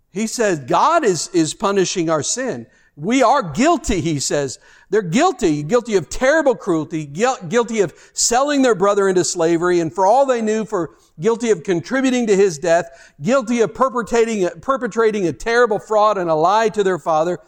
He 0.09 0.25
says 0.25 0.59
God 0.59 1.03
is, 1.03 1.27
is 1.33 1.53
punishing 1.53 2.09
our 2.09 2.23
sin. 2.23 2.65
We 2.95 3.23
are 3.23 3.41
guilty, 3.41 4.01
he 4.01 4.19
says. 4.19 4.59
They're 4.89 5.01
guilty, 5.01 5.63
guilty 5.63 5.95
of 5.95 6.09
terrible 6.09 6.55
cruelty, 6.55 7.05
guilty 7.05 7.79
of 7.79 7.93
selling 8.13 8.61
their 8.61 8.75
brother 8.75 9.09
into 9.09 9.23
slavery, 9.23 9.79
and 9.79 9.91
for 9.91 10.05
all 10.05 10.27
they 10.27 10.41
knew, 10.41 10.63
for 10.63 10.95
guilty 11.19 11.49
of 11.49 11.63
contributing 11.63 12.27
to 12.27 12.35
his 12.35 12.59
death, 12.59 13.13
guilty 13.19 13.61
of 13.61 13.73
perpetrating, 13.73 14.47
perpetrating 14.61 15.27
a 15.27 15.33
terrible 15.33 15.79
fraud 15.79 16.19
and 16.19 16.29
a 16.29 16.35
lie 16.35 16.69
to 16.69 16.83
their 16.83 16.99
father. 16.99 17.39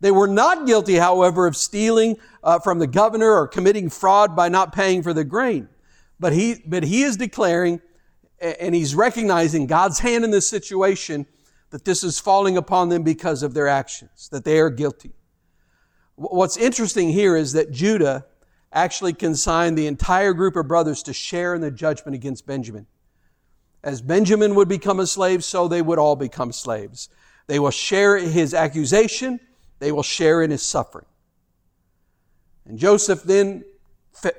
They 0.00 0.12
were 0.12 0.28
not 0.28 0.66
guilty, 0.66 0.96
however, 0.96 1.46
of 1.46 1.56
stealing 1.56 2.16
uh, 2.44 2.60
from 2.60 2.78
the 2.78 2.86
governor 2.86 3.32
or 3.32 3.48
committing 3.48 3.88
fraud 3.88 4.36
by 4.36 4.48
not 4.48 4.72
paying 4.72 5.02
for 5.02 5.12
the 5.12 5.24
grain. 5.24 5.68
But 6.20 6.32
he, 6.32 6.62
but 6.64 6.84
he 6.84 7.02
is 7.02 7.16
declaring 7.16 7.80
and 8.42 8.74
he's 8.74 8.94
recognizing 8.94 9.66
God's 9.66 10.00
hand 10.00 10.24
in 10.24 10.30
this 10.30 10.48
situation 10.48 11.26
that 11.72 11.86
this 11.86 12.04
is 12.04 12.20
falling 12.20 12.58
upon 12.58 12.90
them 12.90 13.02
because 13.02 13.42
of 13.42 13.54
their 13.54 13.66
actions, 13.66 14.28
that 14.30 14.44
they 14.44 14.60
are 14.60 14.68
guilty. 14.68 15.12
What's 16.16 16.58
interesting 16.58 17.08
here 17.08 17.34
is 17.34 17.54
that 17.54 17.72
Judah 17.72 18.26
actually 18.72 19.14
consigned 19.14 19.76
the 19.76 19.86
entire 19.86 20.34
group 20.34 20.54
of 20.54 20.68
brothers 20.68 21.02
to 21.04 21.14
share 21.14 21.54
in 21.54 21.62
the 21.62 21.70
judgment 21.70 22.14
against 22.14 22.46
Benjamin. 22.46 22.86
As 23.82 24.02
Benjamin 24.02 24.54
would 24.54 24.68
become 24.68 25.00
a 25.00 25.06
slave, 25.06 25.42
so 25.42 25.66
they 25.66 25.80
would 25.80 25.98
all 25.98 26.14
become 26.14 26.52
slaves. 26.52 27.08
They 27.46 27.58
will 27.58 27.70
share 27.70 28.18
his 28.18 28.52
accusation, 28.52 29.40
they 29.78 29.92
will 29.92 30.02
share 30.02 30.42
in 30.42 30.50
his 30.50 30.62
suffering. 30.62 31.06
And 32.66 32.78
Joseph 32.78 33.22
then 33.22 33.64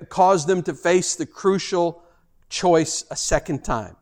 caused 0.08 0.48
them 0.48 0.62
to 0.64 0.74
face 0.76 1.16
the 1.16 1.26
crucial 1.26 2.04
choice 2.48 3.06
a 3.10 3.16
second 3.16 3.64
time. 3.64 3.96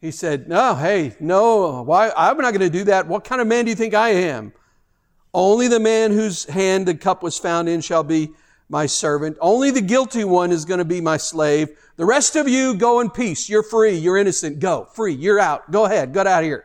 He 0.00 0.10
said, 0.10 0.48
No, 0.48 0.74
hey, 0.74 1.14
no, 1.20 1.82
why? 1.82 2.10
I'm 2.16 2.38
not 2.38 2.54
going 2.54 2.70
to 2.70 2.78
do 2.78 2.84
that. 2.84 3.06
What 3.06 3.24
kind 3.24 3.40
of 3.40 3.46
man 3.46 3.64
do 3.64 3.70
you 3.70 3.76
think 3.76 3.94
I 3.94 4.10
am? 4.10 4.52
Only 5.32 5.68
the 5.68 5.80
man 5.80 6.12
whose 6.12 6.44
hand 6.44 6.86
the 6.86 6.94
cup 6.94 7.22
was 7.22 7.38
found 7.38 7.68
in 7.68 7.80
shall 7.80 8.02
be 8.02 8.30
my 8.68 8.86
servant. 8.86 9.36
Only 9.40 9.70
the 9.70 9.80
guilty 9.80 10.24
one 10.24 10.52
is 10.52 10.64
going 10.64 10.78
to 10.78 10.84
be 10.84 11.00
my 11.00 11.16
slave. 11.16 11.68
The 11.96 12.04
rest 12.04 12.36
of 12.36 12.48
you 12.48 12.74
go 12.74 13.00
in 13.00 13.10
peace. 13.10 13.48
You're 13.48 13.62
free. 13.62 13.96
You're 13.96 14.16
innocent. 14.16 14.58
Go. 14.58 14.86
Free. 14.94 15.12
You're 15.12 15.38
out. 15.38 15.70
Go 15.70 15.84
ahead. 15.84 16.14
Get 16.14 16.26
out 16.26 16.42
of 16.42 16.46
here. 16.46 16.64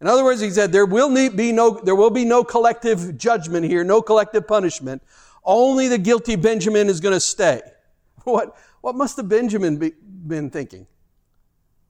In 0.00 0.08
other 0.08 0.24
words, 0.24 0.40
he 0.40 0.50
said, 0.50 0.72
there 0.72 0.86
will 0.86 1.08
need 1.08 1.36
be 1.36 1.52
no, 1.52 1.80
there 1.82 1.94
will 1.94 2.10
be 2.10 2.24
no 2.24 2.44
collective 2.44 3.16
judgment 3.16 3.64
here, 3.64 3.84
no 3.84 4.02
collective 4.02 4.46
punishment. 4.46 5.02
Only 5.44 5.88
the 5.88 5.98
guilty 5.98 6.36
Benjamin 6.36 6.88
is 6.88 7.00
going 7.00 7.14
to 7.14 7.20
stay. 7.20 7.62
What, 8.24 8.56
what 8.80 8.94
must 8.94 9.18
have 9.18 9.28
Benjamin 9.28 9.76
be, 9.76 9.92
been 10.00 10.48
thinking? 10.48 10.86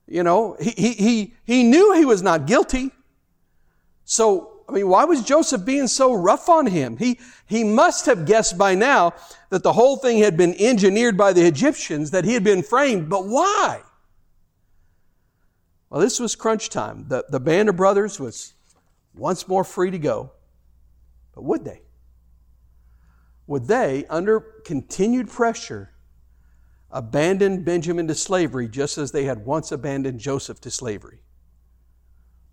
You 0.07 0.23
know, 0.23 0.55
he, 0.59 0.71
he, 0.71 0.93
he, 0.93 1.33
he 1.45 1.63
knew 1.63 1.93
he 1.93 2.05
was 2.05 2.21
not 2.21 2.45
guilty. 2.45 2.91
So, 4.03 4.61
I 4.69 4.71
mean, 4.71 4.87
why 4.87 5.05
was 5.05 5.23
Joseph 5.23 5.65
being 5.65 5.87
so 5.87 6.13
rough 6.13 6.47
on 6.47 6.67
him? 6.67 6.97
He, 6.97 7.19
he 7.47 7.63
must 7.63 8.05
have 8.05 8.25
guessed 8.25 8.57
by 8.57 8.75
now 8.75 9.13
that 9.49 9.63
the 9.63 9.73
whole 9.73 9.97
thing 9.97 10.19
had 10.19 10.37
been 10.37 10.55
engineered 10.59 11.17
by 11.17 11.33
the 11.33 11.45
Egyptians, 11.45 12.11
that 12.11 12.23
he 12.23 12.33
had 12.33 12.43
been 12.43 12.61
framed, 12.61 13.09
but 13.09 13.25
why? 13.25 13.81
Well, 15.89 16.01
this 16.01 16.19
was 16.19 16.35
crunch 16.35 16.69
time. 16.69 17.05
The, 17.07 17.25
the 17.29 17.39
band 17.39 17.69
of 17.69 17.75
brothers 17.75 18.19
was 18.19 18.53
once 19.15 19.47
more 19.47 19.63
free 19.63 19.91
to 19.91 19.99
go. 19.99 20.31
But 21.33 21.43
would 21.43 21.63
they? 21.63 21.81
Would 23.47 23.67
they, 23.67 24.05
under 24.09 24.39
continued 24.39 25.29
pressure, 25.29 25.91
abandoned 26.95 27.65
Benjamin 27.65 28.07
to 28.07 28.15
slavery 28.15 28.69
just 28.69 28.97
as 28.97 29.11
they 29.11 29.25
had 29.25 29.45
once 29.45 29.73
abandoned 29.73 30.17
Joseph 30.17 30.61
to 30.61 30.71
slavery. 30.71 31.19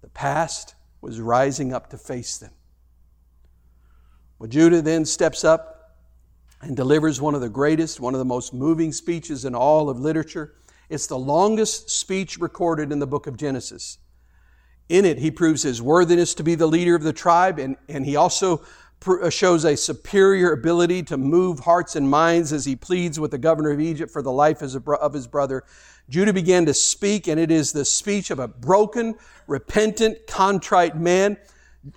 The 0.03 0.09
past 0.09 0.75
was 1.01 1.21
rising 1.21 1.73
up 1.73 1.91
to 1.91 1.97
face 1.97 2.39
them. 2.39 2.51
Well, 4.41 4.49
Judah 4.49 4.83
then 4.83 5.05
steps 5.05 5.45
up 5.45 5.97
and 6.61 6.77
delivers 6.77 7.21
one 7.21 7.37
of 7.37 7.41
the 7.41 7.49
greatest, 7.49 8.01
one 8.01 8.15
of 8.15 8.19
the 8.19 8.25
most 8.25 8.53
moving 8.53 8.91
speeches 8.91 9.45
in 9.45 9.55
all 9.55 9.89
of 9.89 10.01
literature. 10.01 10.55
It's 10.89 11.07
the 11.07 11.19
longest 11.19 11.91
speech 11.91 12.39
recorded 12.39 12.91
in 12.91 12.99
the 12.99 13.07
book 13.07 13.29
of 13.29 13.37
Genesis. 13.37 13.99
In 14.89 15.05
it, 15.05 15.19
he 15.19 15.31
proves 15.31 15.63
his 15.63 15.81
worthiness 15.81 16.35
to 16.35 16.43
be 16.43 16.57
the 16.57 16.67
leader 16.67 16.97
of 16.97 17.05
the 17.05 17.13
tribe, 17.13 17.61
and, 17.61 17.77
and 17.89 18.05
he 18.05 18.17
also 18.17 18.65
shows 19.31 19.65
a 19.65 19.77
superior 19.77 20.53
ability 20.53 21.03
to 21.05 21.17
move 21.17 21.61
hearts 21.61 21.97
and 21.97 22.09
minds 22.09 22.53
as 22.53 22.65
he 22.65 22.77
pleads 22.77 23.19
with 23.19 23.31
the 23.31 23.39
governor 23.39 23.71
of 23.71 23.81
Egypt 23.81 24.13
for 24.13 24.23
the 24.23 24.33
life 24.33 24.63
of 24.63 25.13
his 25.13 25.27
brother. 25.27 25.65
Judah 26.09 26.33
began 26.33 26.67
to 26.67 26.75
speak, 26.75 27.29
and 27.29 27.39
it 27.39 27.51
is 27.51 27.73
the 27.73 27.85
speech 27.85 28.31
of 28.31 28.39
a 28.39 28.49
broken, 28.49 29.15
repentant, 29.47 30.27
contrite 30.27 30.97
man. 30.97 31.37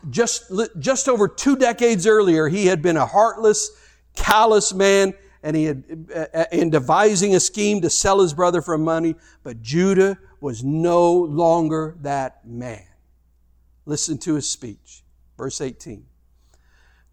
Just, 0.09 0.51
just 0.79 1.07
over 1.07 1.27
two 1.27 1.55
decades 1.55 2.07
earlier, 2.07 2.47
he 2.47 2.67
had 2.67 2.81
been 2.81 2.97
a 2.97 3.05
heartless, 3.05 3.71
callous 4.15 4.73
man, 4.73 5.13
and 5.43 5.55
he 5.55 5.65
had, 5.65 6.09
uh, 6.13 6.25
uh, 6.33 6.45
in 6.51 6.69
devising 6.71 7.35
a 7.35 7.39
scheme 7.39 7.81
to 7.81 7.89
sell 7.89 8.19
his 8.19 8.33
brother 8.33 8.61
for 8.61 8.77
money, 8.77 9.15
but 9.43 9.61
Judah 9.61 10.17
was 10.41 10.63
no 10.63 11.13
longer 11.13 11.97
that 12.01 12.47
man. 12.47 12.83
Listen 13.85 14.17
to 14.19 14.33
his 14.35 14.49
speech. 14.49 15.03
Verse 15.37 15.61
18. 15.61 16.05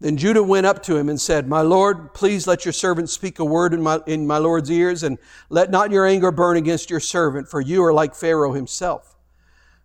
Then 0.03 0.17
Judah 0.17 0.43
went 0.43 0.65
up 0.65 0.83
to 0.83 0.97
him 0.97 1.07
and 1.07 1.19
said, 1.19 1.47
My 1.47 1.61
Lord, 1.61 2.13
please 2.13 2.45
let 2.45 2.65
your 2.65 2.73
servant 2.73 3.09
speak 3.09 3.39
a 3.39 3.45
word 3.45 3.73
in 3.73 3.81
my, 3.81 4.01
in 4.05 4.27
my 4.27 4.37
Lord's 4.37 4.69
ears, 4.69 5.01
and 5.01 5.17
let 5.49 5.71
not 5.71 5.91
your 5.91 6.05
anger 6.05 6.29
burn 6.29 6.57
against 6.57 6.89
your 6.89 6.99
servant, 6.99 7.47
for 7.47 7.61
you 7.61 7.81
are 7.85 7.93
like 7.93 8.13
Pharaoh 8.13 8.51
himself. 8.51 9.15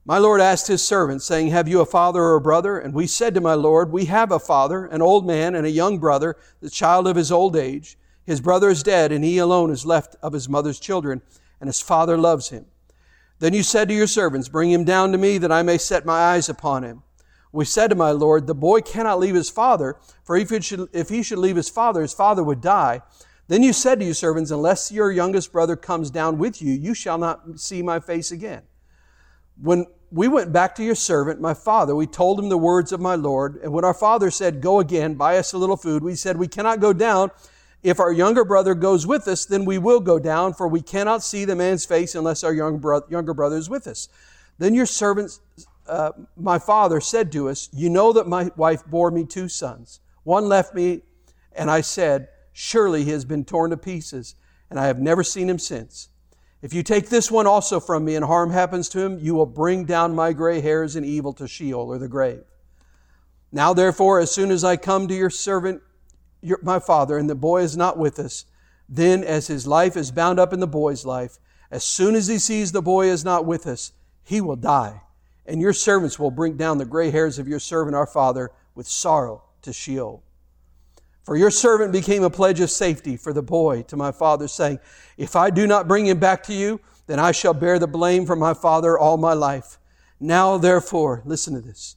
My 0.05 0.19
Lord 0.19 0.41
asked 0.41 0.67
his 0.67 0.85
servant, 0.85 1.23
saying, 1.23 1.51
Have 1.51 1.69
you 1.69 1.81
a 1.81 1.87
father 1.87 2.21
or 2.21 2.35
a 2.35 2.41
brother? 2.41 2.81
And 2.81 2.95
we 2.95 3.07
said 3.07 3.33
to 3.35 3.41
my 3.41 3.55
Lord, 3.55 3.93
We 3.93 4.07
have 4.07 4.33
a 4.33 4.41
father, 4.41 4.87
an 4.87 5.03
old 5.03 5.25
man, 5.25 5.55
and 5.55 5.65
a 5.65 5.71
young 5.71 6.01
brother, 6.01 6.35
the 6.61 6.69
child 6.69 7.07
of 7.07 7.15
his 7.15 7.31
old 7.31 7.55
age. 7.55 7.97
His 8.27 8.41
brother 8.41 8.71
is 8.71 8.83
dead, 8.83 9.13
and 9.13 9.23
he 9.23 9.39
alone 9.39 9.71
is 9.71 9.87
left 9.87 10.17
of 10.21 10.33
his 10.33 10.49
mother's 10.49 10.81
children, 10.81 11.23
and 11.61 11.69
his 11.69 11.81
father 11.81 12.19
loves 12.19 12.49
him. 12.49 12.67
Then 13.39 13.55
you 13.55 13.63
said 13.63 13.87
to 13.87 13.95
your 13.95 14.09
servants, 14.09 14.49
Bring 14.49 14.73
him 14.73 14.83
down 14.83 15.13
to 15.13 15.19
me, 15.19 15.39
that 15.39 15.53
I 15.53 15.63
may 15.63 15.79
set 15.79 16.05
my 16.05 16.19
eyes 16.19 16.49
upon 16.49 16.83
him. 16.83 17.05
We 17.53 17.65
said 17.65 17.89
to 17.89 17.97
my 17.97 18.11
Lord, 18.11 18.47
The 18.47 18.55
boy 18.55 18.81
cannot 18.81 19.21
leave 19.21 19.35
his 19.35 19.51
father, 19.51 19.97
for 20.25 20.37
if 20.37 20.51
he, 20.51 20.61
should, 20.61 20.89
if 20.93 21.09
he 21.09 21.23
should 21.23 21.39
leave 21.39 21.57
his 21.57 21.69
father, 21.69 22.03
his 22.03 22.13
father 22.13 22.43
would 22.43 22.61
die. 22.61 23.03
Then 23.49 23.63
you 23.63 23.73
said 23.73 23.99
to 23.99 24.05
your 24.05 24.15
servants, 24.15 24.51
Unless 24.51 24.93
your 24.93 25.11
youngest 25.11 25.53
brother 25.53 25.77
comes 25.77 26.11
down 26.11 26.39
with 26.39 26.61
you, 26.61 26.73
you 26.73 26.95
shall 26.95 27.19
not 27.19 27.59
see 27.59 27.83
my 27.83 28.01
face 28.01 28.31
again. 28.31 28.63
When 29.61 29.87
we 30.11 30.29
went 30.29 30.53
back 30.53 30.75
to 30.77 30.85
your 30.85 30.95
servant, 30.95 31.41
my 31.41 31.55
father, 31.55 31.95
we 31.95 32.07
told 32.07 32.39
him 32.39 32.49
the 32.49 32.59
words 32.59 32.93
of 32.93 33.01
my 33.01 33.15
Lord. 33.15 33.57
And 33.63 33.73
when 33.73 33.85
our 33.85 33.95
father 33.95 34.31
said, 34.31 34.61
Go 34.61 34.81
again, 34.81 35.15
buy 35.15 35.39
us 35.39 35.53
a 35.53 35.59
little 35.59 35.77
food, 35.77 36.03
we 36.03 36.15
said, 36.15 36.37
We 36.37 36.49
cannot 36.49 36.81
go 36.81 36.93
down. 36.93 37.31
If 37.83 38.01
our 38.01 38.13
younger 38.13 38.45
brother 38.45 38.75
goes 38.75 39.07
with 39.07 39.29
us, 39.29 39.45
then 39.45 39.65
we 39.65 39.79
will 39.79 40.01
go 40.01 40.19
down, 40.19 40.53
for 40.53 40.67
we 40.67 40.83
cannot 40.83 41.23
see 41.23 41.45
the 41.45 41.55
man's 41.55 41.87
face 41.87 42.15
unless 42.15 42.43
our 42.43 42.53
young 42.53 42.79
bro- 42.79 43.07
younger 43.09 43.33
brother 43.33 43.57
is 43.57 43.71
with 43.71 43.87
us. 43.87 44.09
Then 44.59 44.75
your 44.75 44.87
servants 44.87 45.41
uh, 45.89 46.13
my 46.37 46.59
father 46.59 47.01
said 47.01 47.33
to 47.33 47.49
us, 47.49 47.69
You 47.73 47.89
know 47.89 48.13
that 48.13 48.29
my 48.29 48.51
wife 48.57 48.85
bore 48.87 49.11
me 49.11 49.25
two 49.25 49.49
sons. 49.49 50.01
One 50.23 50.49
left 50.49 50.75
me, 50.75 51.03
and 51.53 51.71
I 51.71 51.81
said, 51.81 52.29
Surely 52.53 53.05
he 53.05 53.11
has 53.11 53.25
been 53.25 53.45
torn 53.45 53.71
to 53.71 53.77
pieces, 53.77 54.35
and 54.71 54.79
I 54.79 54.87
have 54.87 54.99
never 54.99 55.25
seen 55.25 55.49
him 55.49 55.59
since. 55.59 56.09
If 56.61 56.75
you 56.75 56.83
take 56.83 57.09
this 57.09 57.31
one 57.31 57.47
also 57.47 57.79
from 57.79 58.05
me 58.05 58.17
and 58.17 58.25
harm 58.25 58.51
happens 58.51 58.89
to 58.91 59.01
him, 59.01 59.19
you 59.21 59.35
will 59.35 59.47
bring 59.47 59.85
down 59.85 60.15
my 60.15 60.33
gray 60.33 60.61
hairs 60.61 60.97
in 60.97 61.05
evil 61.05 61.33
to 61.35 61.47
Sheol 61.47 61.89
or 61.89 61.99
the 61.99 62.09
grave. 62.09 62.43
Now, 63.53 63.73
therefore, 63.73 64.21
as 64.21 64.31
soon 64.33 64.51
as 64.51 64.65
I 64.65 64.77
come 64.77 65.09
to 65.09 65.15
your 65.15 65.31
servant, 65.31 65.81
your, 66.43 66.59
my 66.63 66.81
father, 66.81 67.17
and 67.17 67.31
the 67.31 67.35
boy 67.35 67.63
is 67.63 67.77
not 67.77 67.97
with 67.97 68.19
us, 68.19 68.45
then 68.89 69.23
as 69.23 69.47
his 69.47 69.67
life 69.67 69.97
is 69.97 70.11
bound 70.11 70.39
up 70.41 70.53
in 70.53 70.61
the 70.61 70.67
boy's 70.67 71.07
life, 71.07 71.39
as 71.71 71.85
soon 71.85 72.15
as 72.15 72.27
he 72.27 72.39
sees 72.39 72.73
the 72.73 72.83
boy 72.83 73.07
is 73.07 73.25
not 73.25 73.47
with 73.47 73.67
us, 73.67 73.93
he 74.25 74.41
will 74.41 74.57
die 74.57 75.03
and 75.49 75.63
your 75.63 75.73
servants 75.73 76.19
will 76.19 76.31
bring 76.31 76.59
down 76.59 76.77
the 76.77 76.85
gray 76.85 77.11
hairs 77.11 77.39
of 77.39 77.49
your 77.49 77.59
servant 77.59 77.97
our 77.97 78.07
father 78.07 78.51
with 78.75 78.87
sorrow 78.87 79.43
to 79.63 79.73
Sheol. 79.73 80.23
For 81.25 81.37
your 81.37 81.51
servant 81.51 81.91
became 81.91 82.23
a 82.23 82.31
pledge 82.31 82.61
of 82.61 82.71
safety 82.71 83.17
for 83.17 83.33
the 83.33 83.43
boy 83.43 83.83
to 83.85 83.97
my 83.97 84.13
father, 84.13 84.47
saying, 84.47 84.79
If 85.17 85.37
I 85.37 85.49
do 85.49 85.67
not 85.67 85.89
bring 85.89 86.07
him 86.07 86.21
back 86.21 86.43
to 86.45 86.55
you, 86.55 86.81
then 87.07 87.19
I 87.19 87.33
shall 87.33 87.55
bear 87.55 87.79
the 87.79 87.87
blame 87.87 88.27
for 88.27 88.37
my 88.37 88.53
father 88.53 88.99
all 88.99 89.17
my 89.17 89.33
life. 89.33 89.79
Now, 90.21 90.59
therefore, 90.59 91.23
listen 91.25 91.55
to 91.55 91.61
this. 91.61 91.97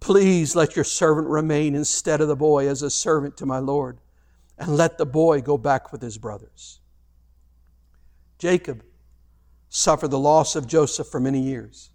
Please 0.00 0.54
let 0.54 0.76
your 0.76 0.84
servant 0.84 1.28
remain 1.28 1.74
instead 1.74 2.20
of 2.20 2.28
the 2.28 2.36
boy 2.36 2.68
as 2.68 2.82
a 2.82 2.90
servant 2.90 3.36
to 3.38 3.46
my 3.46 3.58
Lord, 3.58 3.98
and 4.58 4.76
let 4.76 4.98
the 4.98 5.06
boy 5.06 5.40
go 5.40 5.56
back 5.56 5.90
with 5.90 6.02
his 6.02 6.18
brothers. 6.18 6.80
Jacob 8.38 8.84
suffered 9.70 10.10
the 10.10 10.18
loss 10.18 10.54
of 10.54 10.66
Joseph 10.66 11.08
for 11.08 11.18
many 11.18 11.40
years. 11.40 11.90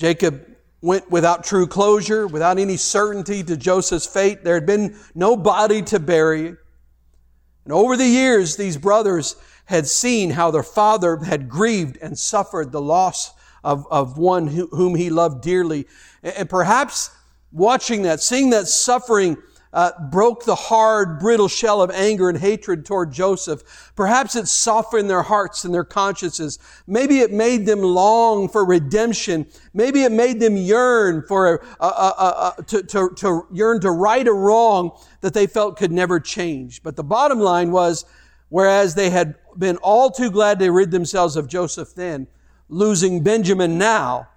Jacob 0.00 0.46
went 0.80 1.10
without 1.10 1.44
true 1.44 1.66
closure, 1.66 2.26
without 2.26 2.58
any 2.58 2.78
certainty 2.78 3.44
to 3.44 3.54
Joseph's 3.54 4.06
fate. 4.06 4.44
There 4.44 4.54
had 4.54 4.64
been 4.64 4.96
no 5.14 5.36
body 5.36 5.82
to 5.82 6.00
bury. 6.00 6.46
And 6.46 7.72
over 7.72 7.98
the 7.98 8.06
years, 8.06 8.56
these 8.56 8.78
brothers 8.78 9.36
had 9.66 9.86
seen 9.86 10.30
how 10.30 10.50
their 10.50 10.62
father 10.62 11.18
had 11.18 11.50
grieved 11.50 11.98
and 12.00 12.18
suffered 12.18 12.72
the 12.72 12.80
loss 12.80 13.32
of, 13.62 13.86
of 13.90 14.16
one 14.16 14.46
who, 14.46 14.68
whom 14.68 14.94
he 14.94 15.10
loved 15.10 15.42
dearly. 15.42 15.86
And 16.22 16.48
perhaps 16.48 17.10
watching 17.52 18.00
that, 18.02 18.20
seeing 18.20 18.48
that 18.50 18.68
suffering 18.68 19.36
uh, 19.72 19.92
broke 20.10 20.44
the 20.44 20.54
hard, 20.54 21.20
brittle 21.20 21.48
shell 21.48 21.80
of 21.80 21.90
anger 21.90 22.28
and 22.28 22.38
hatred 22.38 22.84
toward 22.84 23.12
Joseph. 23.12 23.92
Perhaps 23.94 24.34
it 24.34 24.48
softened 24.48 25.08
their 25.08 25.22
hearts 25.22 25.64
and 25.64 25.72
their 25.72 25.84
consciences. 25.84 26.58
Maybe 26.86 27.20
it 27.20 27.32
made 27.32 27.66
them 27.66 27.80
long 27.80 28.48
for 28.48 28.64
redemption. 28.64 29.46
Maybe 29.72 30.02
it 30.02 30.12
made 30.12 30.40
them 30.40 30.56
yearn 30.56 31.22
for 31.22 31.62
a, 31.78 31.84
a, 31.84 32.54
a, 32.58 32.62
to, 32.64 32.82
to, 32.82 33.10
to 33.16 33.46
yearn 33.52 33.80
to 33.82 33.90
right 33.90 34.26
a 34.26 34.32
wrong 34.32 34.90
that 35.20 35.34
they 35.34 35.46
felt 35.46 35.76
could 35.76 35.92
never 35.92 36.18
change. 36.18 36.82
But 36.82 36.96
the 36.96 37.04
bottom 37.04 37.38
line 37.38 37.70
was, 37.70 38.04
whereas 38.48 38.96
they 38.96 39.10
had 39.10 39.36
been 39.56 39.76
all 39.78 40.10
too 40.10 40.30
glad 40.30 40.58
to 40.58 40.70
rid 40.70 40.90
themselves 40.90 41.36
of 41.36 41.46
Joseph 41.46 41.94
then, 41.94 42.26
losing 42.68 43.22
Benjamin 43.22 43.78
now 43.78 44.28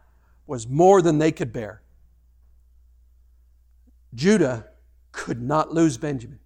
was 0.45 0.67
more 0.67 1.01
than 1.01 1.17
they 1.17 1.31
could 1.31 1.51
bear. 1.51 1.81
Judah 4.13 4.67
could 5.13 5.41
not 5.41 5.73
lose 5.73 5.97
Benjamin. 5.97 6.39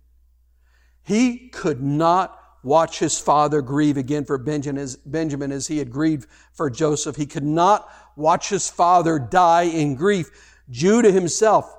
He 1.02 1.50
could 1.50 1.82
not 1.82 2.40
watch 2.64 3.00
his 3.00 3.18
father 3.18 3.62
grieve 3.62 3.98
again 3.98 4.26
for 4.26 4.38
Benjamin 4.38 5.52
as 5.52 5.68
he 5.68 5.78
had 5.80 5.90
grieved 5.90 6.28
for 6.54 6.70
Joseph. 6.70 7.16
He 7.16 7.26
could 7.26 7.46
not 7.46 7.90
watch 8.16 8.50
his 8.50 8.70
father 8.70 9.18
die 9.18 9.64
in 9.64 9.96
grief. 9.96 10.30
Judah 10.70 11.12
himself, 11.12 11.74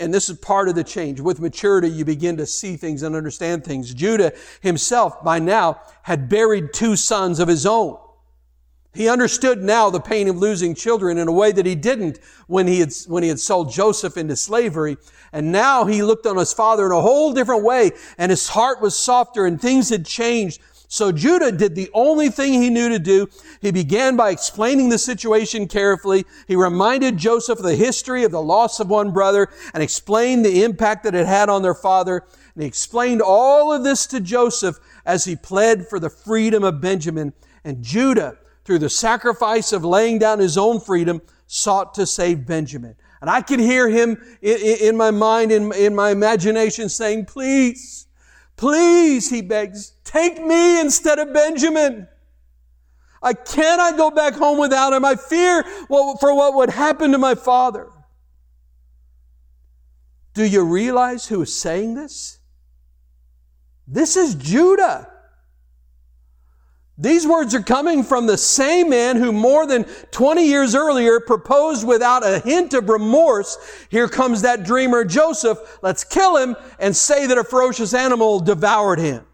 and 0.00 0.12
this 0.12 0.28
is 0.28 0.38
part 0.38 0.68
of 0.68 0.74
the 0.74 0.82
change. 0.82 1.20
With 1.20 1.38
maturity, 1.38 1.88
you 1.88 2.04
begin 2.04 2.36
to 2.38 2.46
see 2.46 2.76
things 2.76 3.02
and 3.02 3.14
understand 3.14 3.64
things. 3.64 3.94
Judah 3.94 4.32
himself, 4.60 5.22
by 5.22 5.38
now, 5.38 5.80
had 6.02 6.28
buried 6.28 6.72
two 6.72 6.96
sons 6.96 7.38
of 7.38 7.46
his 7.46 7.64
own. 7.64 7.96
He 8.96 9.10
understood 9.10 9.62
now 9.62 9.90
the 9.90 10.00
pain 10.00 10.26
of 10.26 10.38
losing 10.38 10.74
children 10.74 11.18
in 11.18 11.28
a 11.28 11.32
way 11.32 11.52
that 11.52 11.66
he 11.66 11.74
didn't 11.74 12.18
when 12.46 12.66
he 12.66 12.80
had, 12.80 12.94
when 13.06 13.22
he 13.22 13.28
had 13.28 13.38
sold 13.38 13.70
Joseph 13.70 14.16
into 14.16 14.36
slavery. 14.36 14.96
And 15.34 15.52
now 15.52 15.84
he 15.84 16.02
looked 16.02 16.26
on 16.26 16.38
his 16.38 16.54
father 16.54 16.86
in 16.86 16.92
a 16.92 17.00
whole 17.02 17.34
different 17.34 17.62
way 17.62 17.90
and 18.16 18.30
his 18.30 18.48
heart 18.48 18.80
was 18.80 18.96
softer 18.96 19.44
and 19.44 19.60
things 19.60 19.90
had 19.90 20.06
changed. 20.06 20.62
So 20.88 21.12
Judah 21.12 21.52
did 21.52 21.74
the 21.74 21.90
only 21.92 22.30
thing 22.30 22.54
he 22.54 22.70
knew 22.70 22.88
to 22.88 22.98
do. 22.98 23.28
He 23.60 23.70
began 23.70 24.16
by 24.16 24.30
explaining 24.30 24.88
the 24.88 24.98
situation 24.98 25.68
carefully. 25.68 26.24
He 26.48 26.56
reminded 26.56 27.18
Joseph 27.18 27.58
of 27.58 27.64
the 27.64 27.76
history 27.76 28.24
of 28.24 28.30
the 28.30 28.40
loss 28.40 28.80
of 28.80 28.88
one 28.88 29.10
brother 29.10 29.48
and 29.74 29.82
explained 29.82 30.42
the 30.42 30.64
impact 30.64 31.04
that 31.04 31.14
it 31.14 31.26
had 31.26 31.50
on 31.50 31.60
their 31.60 31.74
father. 31.74 32.24
And 32.54 32.62
he 32.62 32.68
explained 32.68 33.20
all 33.20 33.74
of 33.74 33.84
this 33.84 34.06
to 34.06 34.20
Joseph 34.20 34.78
as 35.04 35.26
he 35.26 35.36
pled 35.36 35.86
for 35.86 36.00
the 36.00 36.08
freedom 36.08 36.64
of 36.64 36.80
Benjamin. 36.80 37.34
And 37.62 37.82
Judah 37.82 38.38
through 38.66 38.80
the 38.80 38.90
sacrifice 38.90 39.72
of 39.72 39.84
laying 39.84 40.18
down 40.18 40.40
his 40.40 40.58
own 40.58 40.80
freedom, 40.80 41.22
sought 41.46 41.94
to 41.94 42.04
save 42.04 42.44
Benjamin. 42.44 42.96
And 43.20 43.30
I 43.30 43.40
can 43.40 43.60
hear 43.60 43.88
him 43.88 44.20
in, 44.42 44.96
my 44.96 45.12
mind, 45.12 45.52
in, 45.52 45.72
in 45.72 45.94
my 45.94 46.10
imagination 46.10 46.88
saying, 46.88 47.26
please, 47.26 48.08
please, 48.56 49.30
he 49.30 49.40
begs, 49.40 49.94
take 50.04 50.44
me 50.44 50.80
instead 50.80 51.20
of 51.20 51.32
Benjamin. 51.32 52.08
I 53.22 53.32
cannot 53.32 53.96
go 53.96 54.10
back 54.10 54.34
home 54.34 54.58
without 54.58 54.92
him. 54.92 55.04
I 55.04 55.14
fear 55.14 55.62
for 55.88 56.34
what 56.34 56.54
would 56.54 56.70
happen 56.70 57.12
to 57.12 57.18
my 57.18 57.34
father. 57.34 57.88
Do 60.34 60.44
you 60.44 60.64
realize 60.64 61.26
who 61.26 61.42
is 61.42 61.56
saying 61.56 61.94
this? 61.94 62.40
This 63.86 64.16
is 64.16 64.34
Judah. 64.34 65.10
These 66.98 67.26
words 67.26 67.54
are 67.54 67.62
coming 67.62 68.02
from 68.02 68.26
the 68.26 68.38
same 68.38 68.88
man 68.88 69.16
who 69.16 69.30
more 69.30 69.66
than 69.66 69.84
20 70.12 70.46
years 70.46 70.74
earlier 70.74 71.20
proposed 71.20 71.86
without 71.86 72.26
a 72.26 72.38
hint 72.38 72.72
of 72.72 72.88
remorse. 72.88 73.58
Here 73.90 74.08
comes 74.08 74.42
that 74.42 74.64
dreamer 74.64 75.04
Joseph. 75.04 75.78
Let's 75.82 76.04
kill 76.04 76.38
him 76.38 76.56
and 76.78 76.96
say 76.96 77.26
that 77.26 77.36
a 77.36 77.44
ferocious 77.44 77.92
animal 77.92 78.40
devoured 78.40 78.98
him. 78.98 79.26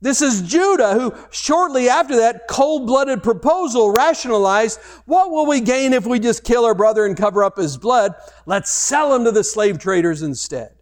This 0.00 0.20
is 0.20 0.42
Judah 0.42 0.94
who 0.94 1.14
shortly 1.30 1.88
after 1.88 2.16
that 2.16 2.48
cold-blooded 2.48 3.22
proposal 3.22 3.92
rationalized, 3.92 4.80
what 5.06 5.30
will 5.30 5.46
we 5.46 5.60
gain 5.60 5.92
if 5.92 6.04
we 6.04 6.18
just 6.18 6.42
kill 6.42 6.64
our 6.64 6.74
brother 6.74 7.06
and 7.06 7.16
cover 7.16 7.44
up 7.44 7.56
his 7.56 7.76
blood? 7.76 8.16
Let's 8.46 8.68
sell 8.68 9.14
him 9.14 9.22
to 9.26 9.30
the 9.30 9.44
slave 9.44 9.78
traders 9.78 10.22
instead. 10.22 10.72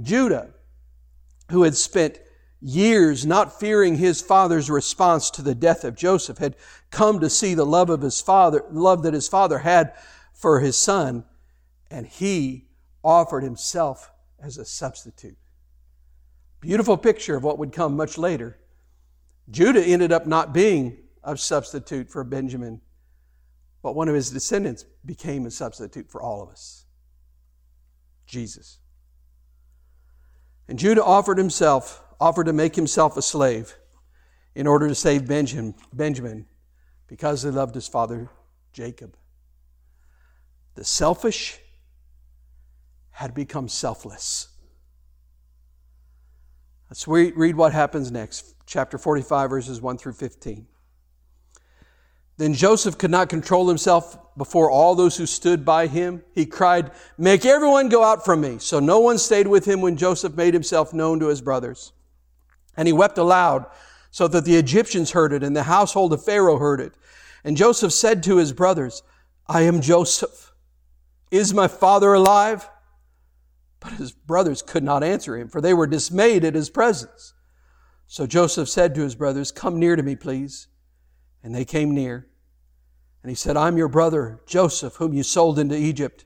Judah, 0.00 0.54
who 1.50 1.64
had 1.64 1.76
spent 1.76 2.18
years 2.60 3.26
not 3.26 3.60
fearing 3.60 3.96
his 3.96 4.20
father's 4.20 4.70
response 4.70 5.30
to 5.30 5.42
the 5.42 5.54
death 5.54 5.84
of 5.84 5.94
Joseph, 5.94 6.38
had 6.38 6.56
come 6.90 7.20
to 7.20 7.30
see 7.30 7.54
the 7.54 7.66
love 7.66 7.90
of 7.90 8.02
his 8.02 8.20
father, 8.20 8.64
love 8.70 9.02
that 9.02 9.14
his 9.14 9.28
father 9.28 9.58
had 9.58 9.92
for 10.32 10.60
his 10.60 10.78
son, 10.78 11.24
and 11.90 12.06
he 12.06 12.66
offered 13.04 13.42
himself 13.42 14.10
as 14.40 14.58
a 14.58 14.64
substitute. 14.64 15.36
Beautiful 16.60 16.96
picture 16.96 17.36
of 17.36 17.44
what 17.44 17.58
would 17.58 17.72
come 17.72 17.96
much 17.96 18.18
later. 18.18 18.58
Judah 19.50 19.84
ended 19.84 20.12
up 20.12 20.26
not 20.26 20.52
being 20.52 20.98
a 21.22 21.36
substitute 21.36 22.10
for 22.10 22.24
Benjamin, 22.24 22.80
but 23.82 23.94
one 23.94 24.08
of 24.08 24.14
his 24.14 24.30
descendants 24.30 24.84
became 25.04 25.46
a 25.46 25.50
substitute 25.50 26.10
for 26.10 26.20
all 26.20 26.42
of 26.42 26.48
us 26.48 26.86
Jesus. 28.26 28.78
And 30.68 30.78
Judah 30.78 31.04
offered 31.04 31.38
himself 31.38 32.02
offered 32.20 32.44
to 32.44 32.52
make 32.52 32.74
himself 32.76 33.16
a 33.16 33.22
slave 33.22 33.76
in 34.54 34.66
order 34.66 34.88
to 34.88 34.94
save 34.94 35.26
Benjamin, 35.26 35.74
Benjamin 35.92 36.46
because 37.06 37.42
he 37.42 37.50
loved 37.50 37.74
his 37.74 37.88
father 37.88 38.30
Jacob. 38.72 39.16
The 40.74 40.84
selfish 40.84 41.58
had 43.10 43.34
become 43.34 43.68
selfless. 43.68 44.48
Let's 46.90 47.08
read 47.08 47.56
what 47.56 47.72
happens 47.72 48.12
next. 48.12 48.54
Chapter 48.66 48.98
45, 48.98 49.50
verses 49.50 49.80
1 49.80 49.98
through 49.98 50.12
15. 50.12 50.66
Then 52.38 52.52
Joseph 52.52 52.98
could 52.98 53.10
not 53.10 53.28
control 53.28 53.66
himself 53.68 54.18
before 54.36 54.70
all 54.70 54.94
those 54.94 55.16
who 55.16 55.24
stood 55.24 55.64
by 55.64 55.86
him. 55.86 56.22
He 56.34 56.44
cried, 56.44 56.90
Make 57.16 57.46
everyone 57.46 57.88
go 57.88 58.04
out 58.04 58.24
from 58.24 58.42
me. 58.42 58.58
So 58.58 58.78
no 58.78 59.00
one 59.00 59.18
stayed 59.18 59.46
with 59.46 59.64
him 59.64 59.80
when 59.80 59.96
Joseph 59.96 60.34
made 60.34 60.52
himself 60.52 60.92
known 60.92 61.18
to 61.20 61.28
his 61.28 61.40
brothers. 61.40 61.92
And 62.76 62.86
he 62.86 62.92
wept 62.92 63.18
aloud 63.18 63.66
so 64.10 64.28
that 64.28 64.44
the 64.44 64.56
Egyptians 64.56 65.10
heard 65.10 65.32
it 65.32 65.42
and 65.42 65.54
the 65.54 65.64
household 65.64 66.12
of 66.12 66.24
Pharaoh 66.24 66.58
heard 66.58 66.80
it. 66.80 66.94
And 67.44 67.56
Joseph 67.56 67.92
said 67.92 68.22
to 68.24 68.36
his 68.36 68.52
brothers, 68.52 69.02
I 69.46 69.62
am 69.62 69.80
Joseph. 69.80 70.52
Is 71.30 71.54
my 71.54 71.68
father 71.68 72.12
alive? 72.12 72.68
But 73.80 73.92
his 73.92 74.12
brothers 74.12 74.62
could 74.62 74.82
not 74.82 75.04
answer 75.04 75.36
him, 75.36 75.48
for 75.48 75.60
they 75.60 75.74
were 75.74 75.86
dismayed 75.86 76.44
at 76.44 76.54
his 76.54 76.70
presence. 76.70 77.34
So 78.06 78.26
Joseph 78.26 78.68
said 78.68 78.94
to 78.94 79.02
his 79.02 79.14
brothers, 79.14 79.52
Come 79.52 79.78
near 79.78 79.96
to 79.96 80.02
me, 80.02 80.16
please. 80.16 80.68
And 81.42 81.54
they 81.54 81.64
came 81.64 81.94
near. 81.94 82.26
And 83.22 83.30
he 83.30 83.34
said, 83.36 83.56
I'm 83.56 83.76
your 83.76 83.88
brother, 83.88 84.40
Joseph, 84.46 84.96
whom 84.96 85.12
you 85.12 85.22
sold 85.22 85.58
into 85.58 85.76
Egypt. 85.76 86.24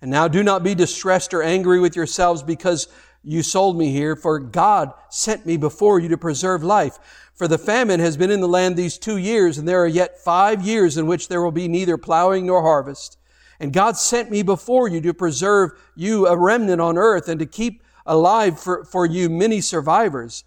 And 0.00 0.10
now 0.10 0.28
do 0.28 0.42
not 0.42 0.62
be 0.62 0.74
distressed 0.74 1.32
or 1.32 1.42
angry 1.42 1.80
with 1.80 1.96
yourselves 1.96 2.42
because 2.42 2.88
you 3.26 3.42
sold 3.42 3.76
me 3.76 3.90
here, 3.90 4.14
for 4.14 4.38
God 4.38 4.92
sent 5.10 5.44
me 5.44 5.56
before 5.56 5.98
you 5.98 6.08
to 6.08 6.16
preserve 6.16 6.62
life. 6.62 6.98
For 7.34 7.48
the 7.48 7.58
famine 7.58 7.98
has 7.98 8.16
been 8.16 8.30
in 8.30 8.40
the 8.40 8.46
land 8.46 8.76
these 8.76 8.96
two 8.96 9.16
years, 9.16 9.58
and 9.58 9.66
there 9.66 9.82
are 9.82 9.88
yet 9.88 10.20
five 10.20 10.62
years 10.62 10.96
in 10.96 11.08
which 11.08 11.26
there 11.26 11.42
will 11.42 11.50
be 11.50 11.66
neither 11.66 11.98
plowing 11.98 12.46
nor 12.46 12.62
harvest. 12.62 13.18
And 13.58 13.72
God 13.72 13.96
sent 13.96 14.30
me 14.30 14.42
before 14.42 14.88
you 14.88 15.00
to 15.00 15.12
preserve 15.12 15.72
you 15.96 16.28
a 16.28 16.36
remnant 16.36 16.80
on 16.80 16.96
earth 16.96 17.28
and 17.28 17.40
to 17.40 17.46
keep 17.46 17.82
alive 18.06 18.60
for, 18.60 18.84
for 18.84 19.04
you 19.04 19.28
many 19.28 19.60
survivors. 19.60 20.44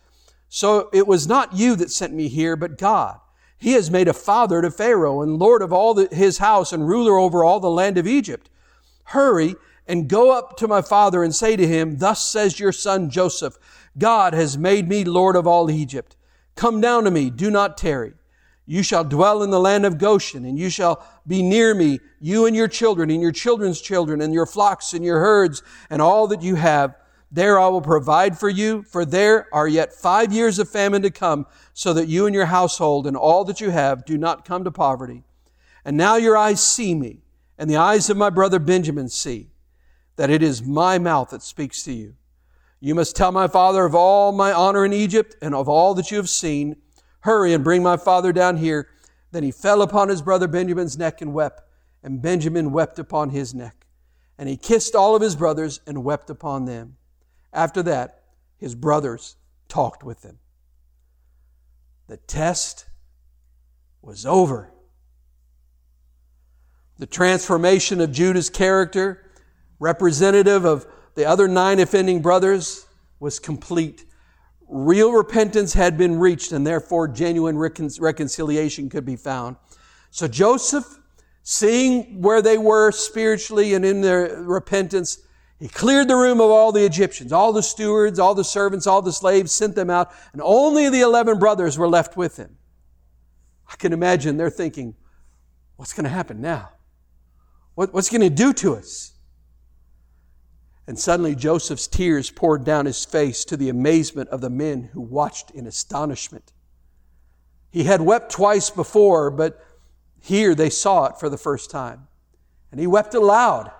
So 0.47 0.89
it 0.93 1.05
was 1.05 1.27
not 1.27 1.53
you 1.53 1.75
that 1.75 1.91
sent 1.91 2.13
me 2.13 2.29
here, 2.29 2.55
but 2.55 2.77
God. 2.77 3.19
He 3.57 3.73
has 3.73 3.91
made 3.91 4.07
a 4.07 4.13
father 4.13 4.61
to 4.61 4.71
Pharaoh 4.71 5.21
and 5.21 5.37
Lord 5.37 5.61
of 5.61 5.73
all 5.73 5.93
the, 5.93 6.07
his 6.15 6.37
house 6.37 6.71
and 6.71 6.87
ruler 6.87 7.17
over 7.17 7.43
all 7.43 7.59
the 7.59 7.69
land 7.69 7.97
of 7.97 8.07
Egypt. 8.07 8.49
Hurry 9.03 9.55
and 9.89 10.07
go 10.07 10.31
up 10.31 10.55
to 10.57 10.67
my 10.67 10.83
father 10.83 11.23
and 11.23 11.33
say 11.33 11.55
to 11.55 11.67
him, 11.67 11.97
Thus 11.97 12.23
says 12.23 12.59
your 12.59 12.71
son 12.71 13.09
Joseph, 13.09 13.57
God 13.97 14.35
has 14.35 14.55
made 14.55 14.87
me 14.87 15.03
Lord 15.03 15.35
of 15.35 15.47
all 15.47 15.71
Egypt. 15.71 16.15
Come 16.55 16.79
down 16.79 17.05
to 17.05 17.11
me, 17.11 17.31
do 17.31 17.49
not 17.49 17.75
tarry. 17.75 18.13
You 18.67 18.83
shall 18.83 19.03
dwell 19.03 19.41
in 19.41 19.49
the 19.49 19.59
land 19.59 19.87
of 19.87 19.97
Goshen, 19.97 20.45
and 20.45 20.59
you 20.59 20.69
shall 20.69 21.03
be 21.25 21.41
near 21.41 21.73
me, 21.73 21.99
you 22.19 22.45
and 22.45 22.55
your 22.55 22.67
children, 22.67 23.09
and 23.09 23.19
your 23.19 23.31
children's 23.31 23.81
children, 23.81 24.21
and 24.21 24.31
your 24.31 24.45
flocks, 24.45 24.93
and 24.93 25.03
your 25.03 25.19
herds, 25.19 25.63
and 25.89 26.03
all 26.03 26.27
that 26.27 26.43
you 26.43 26.53
have. 26.53 26.95
There 27.31 27.59
I 27.59 27.67
will 27.69 27.81
provide 27.81 28.37
for 28.37 28.47
you, 28.47 28.83
for 28.83 29.05
there 29.05 29.47
are 29.51 29.67
yet 29.67 29.91
five 29.91 30.31
years 30.31 30.59
of 30.59 30.69
famine 30.69 31.01
to 31.01 31.09
come, 31.09 31.47
so 31.73 31.93
that 31.93 32.07
you 32.07 32.27
and 32.27 32.35
your 32.35 32.45
household 32.45 33.07
and 33.07 33.17
all 33.17 33.43
that 33.45 33.59
you 33.59 33.71
have 33.71 34.05
do 34.05 34.19
not 34.19 34.45
come 34.45 34.63
to 34.65 34.71
poverty. 34.71 35.23
And 35.83 35.97
now 35.97 36.17
your 36.17 36.37
eyes 36.37 36.61
see 36.61 36.93
me, 36.93 37.21
and 37.57 37.67
the 37.67 37.77
eyes 37.77 38.11
of 38.11 38.17
my 38.17 38.29
brother 38.29 38.59
Benjamin 38.59 39.09
see 39.09 39.49
that 40.19 40.29
it 40.29 40.43
is 40.43 40.61
my 40.61 40.99
mouth 40.99 41.29
that 41.29 41.41
speaks 41.41 41.81
to 41.81 41.93
you. 41.93 42.13
You 42.81 42.93
must 42.93 43.15
tell 43.15 43.31
my 43.31 43.47
father 43.47 43.85
of 43.85 43.95
all 43.95 44.33
my 44.33 44.51
honor 44.51 44.83
in 44.83 44.91
Egypt 44.91 45.33
and 45.41 45.55
of 45.55 45.69
all 45.69 45.93
that 45.93 46.11
you 46.11 46.17
have 46.17 46.27
seen. 46.27 46.75
Hurry 47.21 47.53
and 47.53 47.63
bring 47.63 47.81
my 47.81 47.95
father 47.95 48.33
down 48.33 48.57
here. 48.57 48.89
Then 49.31 49.43
he 49.43 49.51
fell 49.51 49.81
upon 49.81 50.09
his 50.09 50.21
brother 50.21 50.49
Benjamin's 50.49 50.97
neck 50.97 51.21
and 51.21 51.33
wept, 51.33 51.61
and 52.03 52.21
Benjamin 52.21 52.73
wept 52.73 52.99
upon 52.99 53.29
his 53.29 53.53
neck. 53.55 53.87
And 54.37 54.49
he 54.49 54.57
kissed 54.57 54.93
all 54.93 55.15
of 55.15 55.21
his 55.21 55.37
brothers 55.37 55.79
and 55.87 56.03
wept 56.03 56.29
upon 56.29 56.65
them. 56.65 56.97
After 57.53 57.81
that, 57.83 58.21
his 58.57 58.75
brothers 58.75 59.37
talked 59.69 60.03
with 60.03 60.23
him. 60.23 60.39
The 62.07 62.17
test 62.17 62.87
was 64.01 64.25
over. 64.25 64.73
The 66.97 67.07
transformation 67.07 68.01
of 68.01 68.11
Judah's 68.11 68.49
character, 68.49 69.23
representative 69.79 70.65
of 70.65 70.85
the 71.15 71.25
other 71.25 71.47
nine 71.47 71.79
offending 71.79 72.21
brothers, 72.21 72.85
was 73.19 73.39
complete. 73.39 74.05
Real 74.67 75.11
repentance 75.11 75.73
had 75.73 75.97
been 75.97 76.19
reached, 76.19 76.51
and 76.51 76.65
therefore 76.65 77.07
genuine 77.07 77.57
recon- 77.57 77.89
reconciliation 77.99 78.89
could 78.89 79.05
be 79.05 79.15
found. 79.15 79.57
So 80.11 80.27
Joseph, 80.27 80.99
seeing 81.43 82.21
where 82.21 82.41
they 82.41 82.57
were 82.57 82.91
spiritually 82.91 83.73
and 83.73 83.83
in 83.83 84.01
their 84.01 84.41
repentance, 84.43 85.19
he 85.59 85.67
cleared 85.67 86.07
the 86.07 86.15
room 86.15 86.39
of 86.39 86.49
all 86.49 86.71
the 86.71 86.85
Egyptians, 86.85 87.33
all 87.33 87.51
the 87.51 87.63
stewards, 87.63 88.17
all 88.17 88.33
the 88.33 88.43
servants, 88.43 88.87
all 88.87 89.01
the 89.01 89.11
slaves, 89.11 89.51
sent 89.51 89.75
them 89.75 89.89
out, 89.89 90.11
and 90.31 90.41
only 90.41 90.89
the 90.89 91.01
11 91.01 91.37
brothers 91.37 91.77
were 91.77 91.87
left 91.87 92.15
with 92.15 92.37
him. 92.37 92.57
I 93.67 93.75
can 93.75 93.91
imagine 93.91 94.37
they're 94.37 94.49
thinking, 94.49 94.95
what's 95.75 95.93
going 95.93 96.05
to 96.05 96.09
happen 96.09 96.39
now? 96.39 96.69
What, 97.75 97.93
what's 97.93 98.09
going 98.09 98.21
to 98.21 98.29
do 98.29 98.53
to 98.53 98.75
us? 98.75 99.13
And 100.89 100.97
suddenly 100.97 101.35
Joseph's 101.35 101.85
tears 101.85 102.31
poured 102.31 102.63
down 102.63 102.87
his 102.87 103.05
face 103.05 103.45
to 103.45 103.55
the 103.55 103.69
amazement 103.69 104.27
of 104.29 104.41
the 104.41 104.49
men 104.49 104.89
who 104.91 105.01
watched 105.01 105.51
in 105.51 105.67
astonishment. 105.67 106.51
He 107.69 107.83
had 107.83 108.01
wept 108.01 108.31
twice 108.31 108.71
before, 108.71 109.29
but 109.29 109.63
here 110.19 110.55
they 110.55 110.71
saw 110.71 111.05
it 111.05 111.19
for 111.19 111.29
the 111.29 111.37
first 111.37 111.69
time. 111.69 112.07
And 112.71 112.79
he 112.79 112.87
wept 112.87 113.13
aloud 113.13 113.71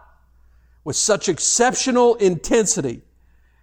with 0.84 0.98
such 0.98 1.28
exceptional 1.28 2.14
intensity 2.14 3.02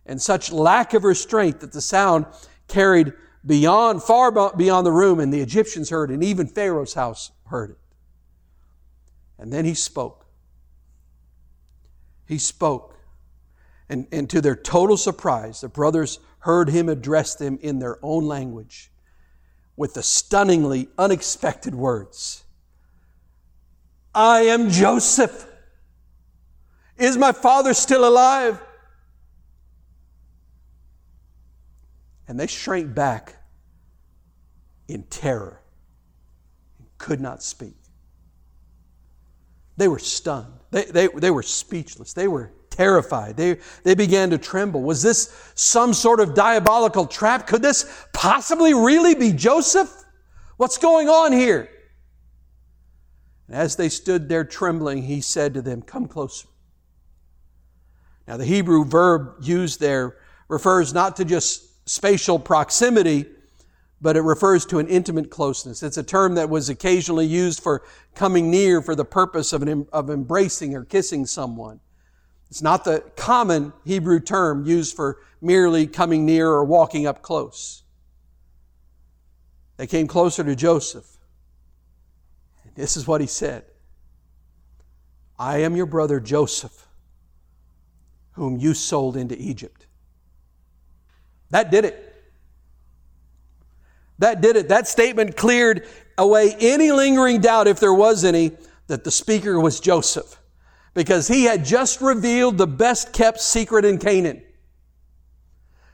and 0.05 0.21
such 0.21 0.51
lack 0.51 0.93
of 0.93 1.05
restraint 1.05 1.61
that 1.61 1.71
the 1.71 1.81
sound 1.81 2.27
carried 2.67 3.13
beyond, 3.47 4.03
far 4.03 4.33
beyond 4.57 4.85
the 4.85 4.91
room, 4.91 5.21
and 5.21 5.33
the 5.33 5.41
Egyptians 5.41 5.91
heard, 5.91 6.11
and 6.11 6.25
even 6.25 6.49
Pharaoh's 6.49 6.95
house 6.95 7.31
heard 7.45 7.71
it. 7.71 7.79
And 9.39 9.53
then 9.53 9.65
he 9.65 9.75
spoke. 9.75 10.27
He 12.27 12.39
spoke. 12.39 12.95
And, 13.89 14.07
and 14.11 14.29
to 14.31 14.41
their 14.41 14.57
total 14.57 14.97
surprise, 14.97 15.61
the 15.61 15.69
brothers 15.69 16.19
heard 16.41 16.69
him 16.69 16.89
address 16.89 17.35
them 17.35 17.59
in 17.63 17.79
their 17.79 17.99
own 18.03 18.27
language 18.27 18.91
with 19.77 19.95
the 19.95 20.03
stunningly 20.03 20.89
unexpected 20.99 21.75
words 21.75 22.43
I 24.15 24.41
am 24.43 24.71
Joseph 24.71 25.47
is 26.97 27.19
my 27.19 27.33
father 27.33 27.75
still 27.75 28.09
alive? 28.09 28.61
And 32.27 32.41
they 32.41 32.47
shrank 32.47 32.95
back 32.95 33.37
in 34.89 35.03
terror 35.05 35.61
and 36.79 36.89
could 36.99 37.21
not 37.21 37.43
speak. 37.43 37.77
They 39.77 39.89
were 39.89 39.99
stunned. 39.99 40.55
They, 40.71 40.85
they, 40.85 41.09
they 41.09 41.31
were 41.31 41.43
speechless. 41.43 42.15
They 42.15 42.27
were 42.27 42.53
terrified. 42.77 43.37
They, 43.37 43.59
they 43.85 43.95
began 43.95 44.31
to 44.31 44.39
tremble. 44.39 44.83
Was 44.83 45.03
this 45.03 45.53
some 45.55 45.95
sort 45.95 46.21
of 46.21 46.35
diabolical 46.35 47.07
trap? 47.07 47.47
Could 47.47 47.63
this 47.63 48.07
possibly 48.13 48.75
really 48.75 49.15
be 49.15 49.33
Joseph? 49.33 50.05
What's 50.59 50.79
going 50.79 51.09
on 51.09 51.33
here? 51.33 51.71
And 53.49 53.57
as 53.57 53.77
they 53.77 53.89
stood 53.89 54.29
there 54.29 54.45
trembling, 54.45 55.03
he 55.03 55.21
said 55.21 55.55
to 55.55 55.63
them, 55.63 55.83
Come 55.83 56.07
closer. 56.07 56.49
Now, 58.29 58.37
the 58.37 58.45
Hebrew 58.45 58.85
verb 58.85 59.37
used 59.41 59.81
there 59.81 60.17
refers 60.49 60.93
not 60.93 61.17
to 61.17 61.25
just 61.25 61.89
spatial 61.89 62.39
proximity, 62.39 63.27
but 64.01 64.17
it 64.17 64.23
refers 64.23 64.67
to 64.67 64.79
an 64.81 64.89
intimate 64.89 65.31
closeness. 65.31 65.83
It's 65.83 65.97
a 65.97 66.03
term 66.03 66.35
that 66.35 66.51
was 66.51 66.69
occasionally 66.69 67.27
used 67.27 67.63
for 67.63 67.83
coming 68.15 68.51
near 68.51 68.83
for 68.83 68.95
the 68.95 69.05
purpose 69.05 69.53
of, 69.53 69.67
of 69.93 70.11
embracing 70.11 70.75
or 70.75 70.85
kissing 70.85 71.25
someone. 71.25 71.81
It's 72.51 72.63
not 72.63 72.85
the 72.85 73.05
common 73.17 73.73
Hebrew 73.85 74.21
term 74.21 74.67
used 74.67 74.95
for 74.95 75.19
merely 75.41 75.87
coming 75.87 76.25
near 76.25 76.49
or 76.49 76.65
walking 76.65 77.07
up 77.07 77.23
close. 77.23 77.83
They 79.77 79.87
came 79.87 80.07
closer 80.07 80.43
to 80.45 80.57
Joseph. 80.57 81.19
And 82.65 82.75
this 82.75 82.97
is 82.97 83.07
what 83.07 83.21
he 83.21 83.27
said 83.27 83.65
I 85.39 85.59
am 85.59 85.77
your 85.77 85.87
brother 85.87 86.21
Joseph 86.21 86.87
whom 88.37 88.59
you 88.59 88.75
sold 88.75 89.17
into 89.17 89.37
Egypt. 89.41 89.87
That 91.51 91.71
did 91.71 91.87
it. 91.87 92.15
That 94.19 94.41
did 94.41 94.57
it. 94.57 94.69
That 94.69 94.87
statement 94.87 95.37
cleared 95.37 95.87
away 96.19 96.55
any 96.61 96.93
lingering 96.93 97.41
doubt, 97.41 97.67
if 97.67 97.81
there 97.81 97.95
was 97.95 98.25
any, 98.25 98.53
that 98.89 99.05
the 99.05 99.11
speaker 99.11 99.59
was 99.59 99.81
Joseph. 99.81 100.39
Because 100.97 101.29
he 101.29 101.45
had 101.45 101.63
just 101.63 102.01
revealed 102.01 102.57
the 102.57 102.67
best 102.67 103.13
kept 103.13 103.39
secret 103.39 103.85
in 103.85 103.99
Canaan. 103.99 104.43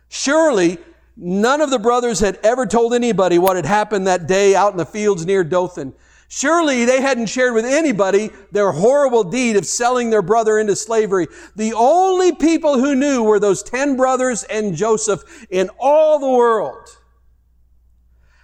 Surely, 0.09 0.79
none 1.17 1.61
of 1.61 1.71
the 1.71 1.79
brothers 1.81 2.21
had 2.21 2.39
ever 2.45 2.67
told 2.67 2.95
anybody 2.95 3.37
what 3.37 3.57
had 3.57 3.67
happened 3.67 4.07
that 4.07 4.29
day 4.29 4.55
out 4.55 4.71
in 4.71 4.79
the 4.79 4.87
fields 4.87 5.27
near 5.27 5.43
Dothan. 5.43 5.93
Surely 6.29 6.85
they 6.85 7.01
hadn't 7.01 7.27
shared 7.27 7.53
with 7.53 7.65
anybody 7.65 8.31
their 8.53 8.71
horrible 8.71 9.25
deed 9.25 9.57
of 9.57 9.67
selling 9.67 10.11
their 10.11 10.23
brother 10.23 10.57
into 10.57 10.77
slavery. 10.77 11.27
The 11.57 11.75
only 11.75 12.33
people 12.33 12.79
who 12.79 12.95
knew 12.95 13.25
were 13.25 13.41
those 13.41 13.65
ten 13.65 13.97
brothers 13.97 14.45
and 14.45 14.77
Joseph 14.77 15.25
in 15.51 15.69
all 15.81 16.21
the 16.21 16.31
world. 16.31 16.89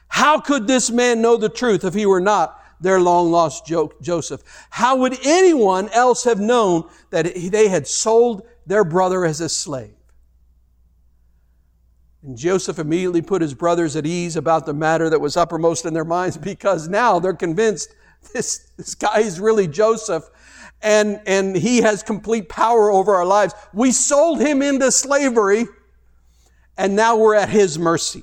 How 0.09 0.41
could 0.41 0.67
this 0.67 0.91
man 0.91 1.23
know 1.23 1.37
the 1.37 1.49
truth 1.49 1.85
if 1.85 1.95
he 1.95 2.05
were 2.05 2.21
not 2.21 2.61
their 2.81 3.01
long 3.01 3.31
lost 3.31 3.71
Joseph? 4.01 4.43
How 4.71 4.97
would 4.97 5.19
anyone 5.25 5.89
else 5.91 6.25
have 6.25 6.41
known 6.41 6.89
that 7.11 7.35
they 7.35 7.69
had 7.69 7.87
sold 7.87 8.43
their 8.67 8.85
brother 8.85 9.25
as 9.25 9.41
a 9.41 9.49
slave? 9.49 9.95
And 12.23 12.37
Joseph 12.37 12.79
immediately 12.79 13.23
put 13.23 13.43
his 13.43 13.55
brothers 13.55 13.97
at 13.97 14.05
ease 14.05 14.37
about 14.37 14.67
the 14.67 14.75
matter 14.75 15.09
that 15.09 15.21
was 15.21 15.37
uppermost 15.37 15.87
in 15.87 15.95
their 15.95 16.05
minds 16.05 16.37
because 16.53 16.89
now 16.89 17.19
they're 17.19 17.33
convinced 17.33 17.95
this, 18.33 18.71
this 18.77 18.95
guy 18.95 19.21
is 19.21 19.41
really 19.41 19.69
Joseph 19.69 20.29
and, 20.83 21.21
and 21.27 21.57
he 21.57 21.79
has 21.79 22.03
complete 22.03 22.49
power 22.49 22.91
over 22.91 23.15
our 23.15 23.25
lives. 23.25 23.55
We 23.73 23.91
sold 23.93 24.41
him 24.41 24.63
into 24.63 24.91
slavery 24.93 25.67
and 26.77 26.95
now 26.95 27.17
we're 27.17 27.35
at 27.35 27.49
his 27.49 27.79
mercy. 27.79 28.23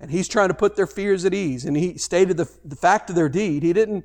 And 0.00 0.10
he's 0.10 0.28
trying 0.28 0.48
to 0.48 0.54
put 0.54 0.76
their 0.76 0.86
fears 0.86 1.24
at 1.24 1.34
ease. 1.34 1.64
And 1.64 1.76
he 1.76 1.98
stated 1.98 2.36
the, 2.36 2.50
the 2.64 2.76
fact 2.76 3.10
of 3.10 3.16
their 3.16 3.28
deed. 3.28 3.62
He 3.62 3.72
didn't 3.72 4.04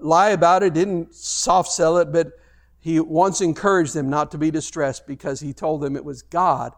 lie 0.00 0.30
about 0.30 0.62
it, 0.62 0.74
didn't 0.74 1.14
soft 1.14 1.70
sell 1.70 1.98
it, 1.98 2.12
but 2.12 2.32
he 2.78 3.00
once 3.00 3.40
encouraged 3.40 3.94
them 3.94 4.10
not 4.10 4.30
to 4.30 4.38
be 4.38 4.50
distressed 4.50 5.06
because 5.06 5.40
he 5.40 5.52
told 5.52 5.80
them 5.80 5.96
it 5.96 6.04
was 6.04 6.22
God 6.22 6.72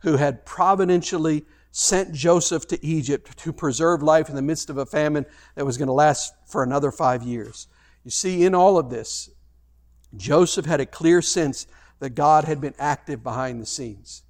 who 0.00 0.16
had 0.16 0.44
providentially 0.44 1.44
sent 1.70 2.12
Joseph 2.12 2.66
to 2.68 2.84
Egypt 2.84 3.36
to 3.38 3.52
preserve 3.52 4.02
life 4.02 4.28
in 4.28 4.34
the 4.34 4.42
midst 4.42 4.70
of 4.70 4.78
a 4.78 4.86
famine 4.86 5.26
that 5.54 5.64
was 5.64 5.76
going 5.76 5.86
to 5.86 5.92
last 5.92 6.34
for 6.46 6.62
another 6.62 6.90
five 6.90 7.22
years. 7.22 7.68
You 8.04 8.10
see, 8.10 8.44
in 8.44 8.54
all 8.54 8.78
of 8.78 8.90
this, 8.90 9.30
Joseph 10.16 10.66
had 10.66 10.80
a 10.80 10.86
clear 10.86 11.20
sense 11.20 11.66
that 11.98 12.10
God 12.10 12.44
had 12.44 12.60
been 12.60 12.74
active 12.78 13.22
behind 13.22 13.60
the 13.60 13.66
scenes. 13.66 14.22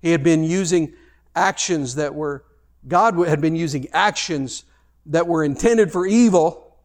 He 0.00 0.10
had 0.10 0.22
been 0.22 0.44
using 0.44 0.94
actions 1.34 1.94
that 1.94 2.14
were, 2.14 2.44
God 2.88 3.16
had 3.26 3.40
been 3.40 3.56
using 3.56 3.88
actions 3.92 4.64
that 5.06 5.26
were 5.26 5.44
intended 5.44 5.92
for 5.92 6.06
evil 6.06 6.76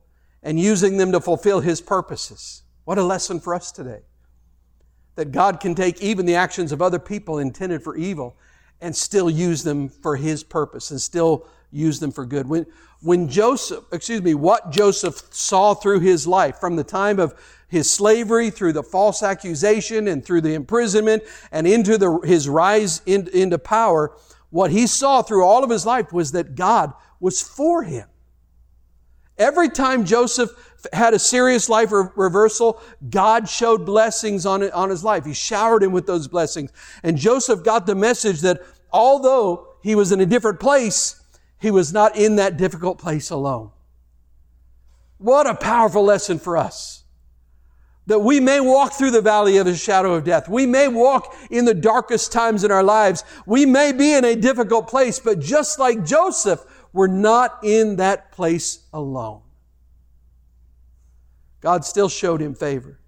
and 0.43 0.59
using 0.59 0.97
them 0.97 1.11
to 1.11 1.19
fulfill 1.19 1.59
His 1.59 1.81
purposes. 1.81 2.63
What 2.85 2.97
a 2.97 3.03
lesson 3.03 3.39
for 3.39 3.53
us 3.53 3.71
today 3.71 4.01
that 5.15 5.31
God 5.31 5.59
can 5.59 5.75
take 5.75 6.01
even 6.01 6.25
the 6.25 6.35
actions 6.35 6.71
of 6.71 6.81
other 6.81 6.97
people 6.97 7.37
intended 7.37 7.83
for 7.83 7.95
evil 7.97 8.37
and 8.79 8.95
still 8.95 9.29
use 9.29 9.63
them 9.63 9.89
for 9.89 10.15
His 10.15 10.43
purpose 10.43 10.89
and 10.89 10.99
still 10.99 11.45
use 11.71 11.99
them 11.99 12.11
for 12.11 12.25
good. 12.25 12.47
When, 12.47 12.65
when 13.01 13.29
Joseph, 13.29 13.85
excuse 13.91 14.21
me, 14.21 14.33
what 14.33 14.71
Joseph 14.71 15.21
saw 15.31 15.73
through 15.73 16.01
his 16.01 16.27
life 16.27 16.57
from 16.59 16.75
the 16.75 16.83
time 16.83 17.19
of 17.19 17.33
his 17.67 17.89
slavery 17.89 18.49
through 18.49 18.73
the 18.73 18.83
false 18.83 19.23
accusation 19.23 20.07
and 20.07 20.23
through 20.23 20.41
the 20.41 20.53
imprisonment 20.53 21.23
and 21.51 21.65
into 21.65 21.97
the, 21.97 22.19
his 22.19 22.49
rise 22.49 23.01
in, 23.05 23.29
into 23.29 23.57
power, 23.57 24.11
what 24.51 24.71
he 24.71 24.85
saw 24.85 25.21
through 25.21 25.45
all 25.45 25.63
of 25.63 25.69
his 25.69 25.85
life 25.85 26.13
was 26.13 26.33
that 26.33 26.55
God 26.55 26.93
was 27.19 27.41
for 27.41 27.83
him. 27.83 28.07
Every 29.37 29.69
time 29.69 30.05
Joseph 30.05 30.51
had 30.93 31.13
a 31.13 31.19
serious 31.19 31.67
life 31.69 31.91
re- 31.91 32.09
reversal, 32.15 32.79
God 33.09 33.49
showed 33.49 33.85
blessings 33.85 34.45
on, 34.45 34.69
on 34.71 34.89
his 34.89 35.03
life. 35.03 35.25
He 35.25 35.33
showered 35.33 35.83
him 35.83 35.91
with 35.91 36.05
those 36.05 36.27
blessings. 36.27 36.71
And 37.01 37.17
Joseph 37.17 37.63
got 37.63 37.85
the 37.85 37.95
message 37.95 38.41
that 38.41 38.61
although 38.91 39.69
he 39.81 39.95
was 39.95 40.11
in 40.11 40.19
a 40.19 40.25
different 40.25 40.59
place, 40.59 41.23
he 41.59 41.71
was 41.71 41.93
not 41.93 42.15
in 42.15 42.35
that 42.35 42.57
difficult 42.57 42.99
place 42.99 43.29
alone. 43.29 43.71
What 45.17 45.47
a 45.47 45.55
powerful 45.55 46.03
lesson 46.03 46.39
for 46.39 46.57
us. 46.57 47.00
That 48.07 48.19
we 48.19 48.39
may 48.39 48.59
walk 48.59 48.93
through 48.93 49.11
the 49.11 49.21
valley 49.21 49.57
of 49.57 49.65
the 49.65 49.75
shadow 49.75 50.13
of 50.13 50.23
death. 50.23 50.49
We 50.49 50.65
may 50.65 50.87
walk 50.87 51.35
in 51.49 51.65
the 51.65 51.73
darkest 51.73 52.31
times 52.31 52.63
in 52.63 52.71
our 52.71 52.83
lives. 52.83 53.23
We 53.45 53.65
may 53.65 53.91
be 53.91 54.13
in 54.13 54.25
a 54.25 54.35
difficult 54.35 54.87
place, 54.87 55.19
but 55.19 55.39
just 55.39 55.79
like 55.79 56.05
Joseph, 56.05 56.63
we're 56.93 57.07
not 57.07 57.59
in 57.63 57.97
that 57.97 58.31
place 58.31 58.79
alone. 58.91 59.41
God 61.61 61.85
still 61.85 62.09
showed 62.09 62.41
him 62.41 62.55
favor. 62.55 62.99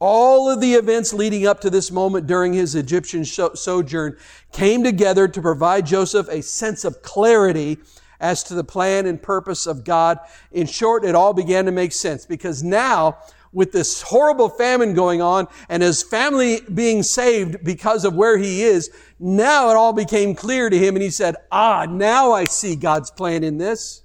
All 0.00 0.50
of 0.50 0.60
the 0.60 0.74
events 0.74 1.14
leading 1.14 1.46
up 1.46 1.60
to 1.60 1.70
this 1.70 1.90
moment 1.90 2.26
during 2.26 2.52
his 2.52 2.74
Egyptian 2.74 3.24
sojourn 3.24 4.18
came 4.52 4.82
together 4.82 5.28
to 5.28 5.40
provide 5.40 5.86
Joseph 5.86 6.28
a 6.28 6.42
sense 6.42 6.84
of 6.84 7.00
clarity 7.00 7.78
as 8.20 8.42
to 8.44 8.54
the 8.54 8.64
plan 8.64 9.06
and 9.06 9.22
purpose 9.22 9.66
of 9.66 9.84
God. 9.84 10.18
In 10.50 10.66
short, 10.66 11.04
it 11.04 11.14
all 11.14 11.32
began 11.32 11.64
to 11.66 11.72
make 11.72 11.92
sense 11.92 12.26
because 12.26 12.62
now 12.62 13.18
with 13.54 13.72
this 13.72 14.02
horrible 14.02 14.48
famine 14.48 14.92
going 14.92 15.22
on 15.22 15.46
and 15.68 15.82
his 15.82 16.02
family 16.02 16.60
being 16.74 17.02
saved 17.02 17.64
because 17.64 18.04
of 18.04 18.14
where 18.14 18.36
he 18.36 18.62
is, 18.62 18.90
now 19.18 19.70
it 19.70 19.76
all 19.76 19.92
became 19.92 20.34
clear 20.34 20.68
to 20.68 20.76
him 20.76 20.96
and 20.96 21.02
he 21.02 21.10
said, 21.10 21.36
ah, 21.50 21.86
now 21.88 22.32
I 22.32 22.44
see 22.44 22.76
God's 22.76 23.10
plan 23.10 23.42
in 23.44 23.56
this. 23.56 24.02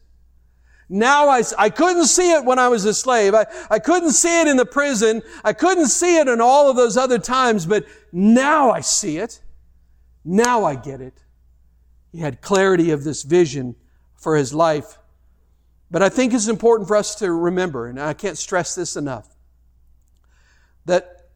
Now 0.87 1.29
I, 1.29 1.43
I 1.57 1.69
couldn't 1.69 2.05
see 2.05 2.31
it 2.31 2.45
when 2.45 2.57
I 2.57 2.67
was 2.67 2.85
a 2.85 2.93
slave. 2.93 3.35
I, 3.35 3.45
I 3.69 3.79
couldn't 3.79 4.11
see 4.11 4.41
it 4.41 4.47
in 4.47 4.57
the 4.57 4.65
prison. 4.65 5.21
I 5.43 5.53
couldn't 5.53 5.87
see 5.87 6.17
it 6.17 6.27
in 6.27 6.41
all 6.41 6.69
of 6.69 6.75
those 6.77 6.97
other 6.97 7.19
times, 7.19 7.65
but 7.65 7.85
now 8.11 8.71
I 8.71 8.81
see 8.81 9.17
it. 9.17 9.41
Now 10.25 10.65
I 10.65 10.75
get 10.75 11.01
it. 11.01 11.23
He 12.11 12.19
had 12.19 12.41
clarity 12.41 12.89
of 12.91 13.03
this 13.03 13.23
vision 13.23 13.75
for 14.15 14.35
his 14.35 14.53
life. 14.53 14.97
But 15.91 16.03
I 16.03 16.09
think 16.09 16.33
it's 16.33 16.47
important 16.47 16.87
for 16.87 16.95
us 16.95 17.15
to 17.15 17.31
remember, 17.31 17.87
and 17.87 17.99
I 17.99 18.13
can't 18.13 18.37
stress 18.37 18.75
this 18.75 18.95
enough, 18.95 19.35
that 20.85 21.29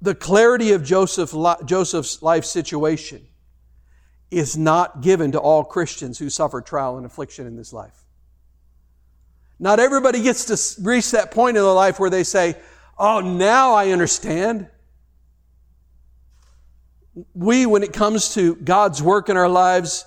the 0.00 0.14
clarity 0.14 0.72
of 0.72 0.84
Joseph, 0.84 1.34
Joseph's 1.64 2.22
life 2.22 2.44
situation 2.44 3.26
is 4.30 4.56
not 4.56 5.00
given 5.00 5.32
to 5.32 5.38
all 5.38 5.64
Christians 5.64 6.18
who 6.18 6.30
suffer 6.30 6.60
trial 6.60 6.96
and 6.96 7.06
affliction 7.06 7.46
in 7.46 7.56
this 7.56 7.72
life. 7.72 8.04
Not 9.58 9.80
everybody 9.80 10.22
gets 10.22 10.44
to 10.46 10.82
reach 10.82 11.12
that 11.12 11.30
point 11.30 11.56
in 11.56 11.62
their 11.62 11.72
life 11.72 11.98
where 11.98 12.10
they 12.10 12.24
say, 12.24 12.56
Oh, 12.98 13.20
now 13.20 13.74
I 13.74 13.90
understand. 13.90 14.68
We, 17.34 17.66
when 17.66 17.82
it 17.82 17.92
comes 17.92 18.34
to 18.34 18.54
God's 18.56 19.02
work 19.02 19.28
in 19.28 19.36
our 19.36 19.48
lives, 19.48 20.04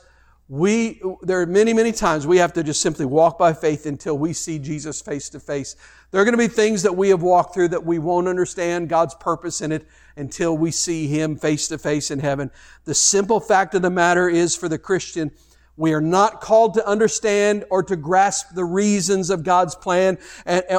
we, 0.50 1.00
there 1.22 1.40
are 1.42 1.46
many, 1.46 1.74
many 1.74 1.92
times 1.92 2.26
we 2.26 2.38
have 2.38 2.54
to 2.54 2.64
just 2.64 2.82
simply 2.82 3.06
walk 3.06 3.38
by 3.38 3.54
faith 3.54 3.86
until 3.86 4.18
we 4.18 4.34
see 4.34 4.58
Jesus 4.58 5.00
face 5.00 5.30
to 5.30 5.40
face. 5.40 5.76
There 6.10 6.20
are 6.20 6.26
going 6.26 6.34
to 6.34 6.40
be 6.40 6.48
things 6.48 6.82
that 6.82 6.98
we 6.98 7.10
have 7.10 7.22
walked 7.22 7.54
through 7.54 7.68
that 7.68 7.86
we 7.86 8.00
won't 8.00 8.28
understand 8.28 8.90
God's 8.90 9.14
purpose 9.14 9.62
in 9.62 9.72
it 9.72 9.88
until 10.18 10.58
we 10.58 10.72
see 10.72 11.06
Him 11.06 11.36
face 11.36 11.68
to 11.68 11.78
face 11.78 12.10
in 12.10 12.18
heaven. 12.18 12.50
The 12.86 12.96
simple 12.96 13.40
fact 13.40 13.76
of 13.76 13.84
the 13.84 13.92
matter 13.92 14.28
is 14.28 14.56
for 14.56 14.68
the 14.68 14.80
Christian, 14.80 15.30
we 15.78 15.94
are 15.94 16.02
not 16.02 16.42
called 16.42 16.74
to 16.74 16.86
understand 16.86 17.64
or 17.70 17.84
to 17.84 17.96
grasp 17.96 18.56
the 18.56 18.66
reasons 18.66 19.30
of 19.30 19.44
God's 19.44 19.76
plan 19.76 20.18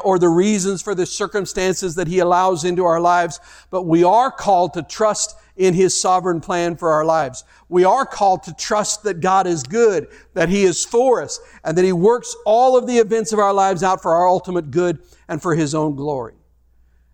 or 0.04 0.18
the 0.18 0.28
reasons 0.28 0.82
for 0.82 0.96
the 0.96 1.06
circumstances 1.06 1.94
that 1.94 2.08
He 2.08 2.18
allows 2.18 2.64
into 2.64 2.84
our 2.84 3.00
lives, 3.00 3.38
but 3.70 3.84
we 3.84 4.02
are 4.02 4.32
called 4.32 4.74
to 4.74 4.82
trust 4.82 5.36
in 5.56 5.74
His 5.74 5.98
sovereign 5.98 6.40
plan 6.40 6.76
for 6.76 6.92
our 6.92 7.04
lives. 7.04 7.44
We 7.68 7.84
are 7.84 8.06
called 8.06 8.42
to 8.44 8.54
trust 8.54 9.02
that 9.04 9.20
God 9.20 9.46
is 9.46 9.62
good, 9.62 10.08
that 10.34 10.48
He 10.48 10.64
is 10.64 10.84
for 10.84 11.22
us, 11.22 11.40
and 11.64 11.76
that 11.76 11.84
He 11.84 11.92
works 11.92 12.34
all 12.46 12.76
of 12.76 12.86
the 12.86 12.98
events 12.98 13.32
of 13.32 13.38
our 13.38 13.52
lives 13.52 13.82
out 13.82 14.02
for 14.02 14.14
our 14.14 14.28
ultimate 14.28 14.70
good 14.70 15.00
and 15.28 15.40
for 15.40 15.54
His 15.54 15.74
own 15.74 15.96
glory. 15.96 16.34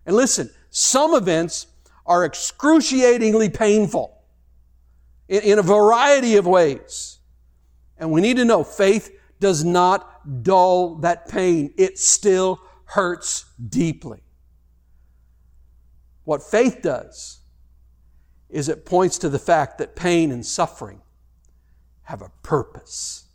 And 0.05 0.15
listen, 0.15 0.49
some 0.69 1.13
events 1.13 1.67
are 2.05 2.25
excruciatingly 2.25 3.49
painful 3.49 4.17
in, 5.27 5.59
a 5.59 5.63
variety 5.63 6.37
of 6.37 6.47
ways. 6.47 7.19
And 7.97 8.11
we 8.11 8.21
need 8.21 8.37
to 8.37 8.45
know 8.45 8.63
faith 8.63 9.11
does 9.39 9.63
not 9.63 10.43
dull 10.43 10.95
that 10.95 11.27
pain. 11.27 11.73
It 11.77 11.99
still 11.99 12.61
hurts 12.85 13.45
deeply. 13.69 14.21
What 16.23 16.43
faith 16.43 16.81
does 16.81 17.36
is 18.49 18.69
it 18.69 18.85
points 18.85 19.17
to 19.19 19.29
the 19.29 19.39
fact 19.39 19.77
that 19.77 19.95
pain 19.95 20.31
and 20.31 20.45
suffering 20.45 21.01
have 22.03 22.21
a 22.21 22.31
purpose. 22.41 23.25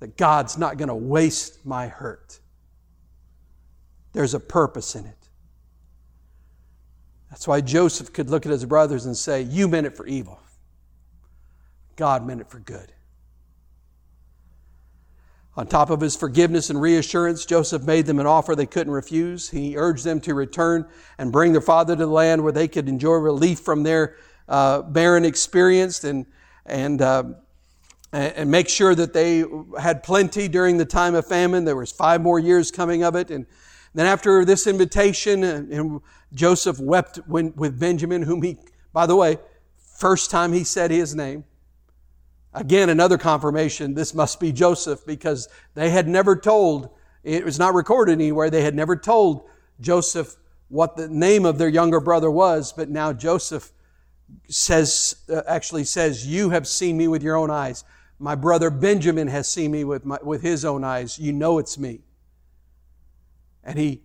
That 0.00 0.16
God's 0.16 0.58
not 0.58 0.76
going 0.76 0.88
to 0.88 0.94
waste 0.94 1.64
my 1.64 1.88
hurt. 1.88 2.38
There's 4.12 4.34
a 4.34 4.40
purpose 4.40 4.94
in 4.94 5.06
it. 5.06 5.28
That's 7.30 7.46
why 7.46 7.60
Joseph 7.60 8.12
could 8.12 8.28
look 8.28 8.44
at 8.44 8.52
his 8.52 8.64
brothers 8.64 9.06
and 9.06 9.16
say, 9.16 9.42
You 9.42 9.68
meant 9.68 9.86
it 9.86 9.96
for 9.96 10.06
evil. 10.06 10.40
God 11.96 12.26
meant 12.26 12.40
it 12.40 12.50
for 12.50 12.58
good. 12.58 12.92
On 15.56 15.66
top 15.66 15.90
of 15.90 16.00
his 16.00 16.14
forgiveness 16.14 16.70
and 16.70 16.80
reassurance, 16.80 17.44
Joseph 17.44 17.82
made 17.82 18.06
them 18.06 18.20
an 18.20 18.26
offer 18.26 18.54
they 18.54 18.66
couldn't 18.66 18.92
refuse. 18.92 19.50
He 19.50 19.76
urged 19.76 20.04
them 20.04 20.20
to 20.20 20.34
return 20.34 20.86
and 21.18 21.32
bring 21.32 21.52
their 21.52 21.60
father 21.60 21.96
to 21.96 22.04
the 22.04 22.10
land 22.10 22.42
where 22.42 22.52
they 22.52 22.68
could 22.68 22.88
enjoy 22.88 23.14
relief 23.14 23.58
from 23.60 23.82
their 23.82 24.16
uh, 24.48 24.82
barren 24.82 25.24
experience 25.24 26.04
and, 26.04 26.26
and, 26.66 27.02
uh, 27.02 27.24
and 28.12 28.48
make 28.48 28.68
sure 28.68 28.94
that 28.94 29.12
they 29.12 29.44
had 29.78 30.04
plenty 30.04 30.46
during 30.46 30.78
the 30.78 30.84
time 30.84 31.16
of 31.16 31.26
famine. 31.26 31.64
There 31.64 31.76
was 31.76 31.90
five 31.90 32.20
more 32.22 32.38
years 32.38 32.70
coming 32.70 33.02
of 33.02 33.16
it. 33.16 33.30
And 33.32 33.44
then 33.92 34.06
after 34.06 34.44
this 34.44 34.68
invitation, 34.68 35.42
and, 35.42 35.72
and 35.72 36.00
Joseph 36.32 36.78
wept 36.78 37.16
when, 37.26 37.52
with 37.56 37.78
Benjamin, 37.78 38.22
whom 38.22 38.42
he, 38.42 38.56
by 38.92 39.06
the 39.06 39.16
way, 39.16 39.38
first 39.98 40.30
time 40.30 40.52
he 40.52 40.62
said 40.62 40.92
his 40.92 41.14
name, 41.14 41.44
Again, 42.52 42.88
another 42.88 43.16
confirmation 43.16 43.94
this 43.94 44.14
must 44.14 44.40
be 44.40 44.52
Joseph 44.52 45.06
because 45.06 45.48
they 45.74 45.90
had 45.90 46.08
never 46.08 46.34
told, 46.34 46.90
it 47.22 47.44
was 47.44 47.58
not 47.58 47.74
recorded 47.74 48.12
anywhere, 48.12 48.50
they 48.50 48.62
had 48.62 48.74
never 48.74 48.96
told 48.96 49.48
Joseph 49.80 50.36
what 50.68 50.96
the 50.96 51.08
name 51.08 51.44
of 51.44 51.58
their 51.58 51.68
younger 51.68 52.00
brother 52.00 52.30
was, 52.30 52.72
but 52.72 52.88
now 52.88 53.12
Joseph 53.12 53.72
says, 54.48 55.16
uh, 55.28 55.42
actually 55.46 55.84
says, 55.84 56.26
You 56.26 56.50
have 56.50 56.66
seen 56.66 56.96
me 56.96 57.08
with 57.08 57.22
your 57.22 57.36
own 57.36 57.50
eyes. 57.50 57.84
My 58.18 58.34
brother 58.34 58.70
Benjamin 58.70 59.28
has 59.28 59.48
seen 59.48 59.70
me 59.70 59.84
with, 59.84 60.04
my, 60.04 60.18
with 60.22 60.42
his 60.42 60.64
own 60.64 60.84
eyes. 60.84 61.18
You 61.18 61.32
know 61.32 61.58
it's 61.58 61.78
me. 61.78 62.00
And 63.64 63.78
he 63.78 64.02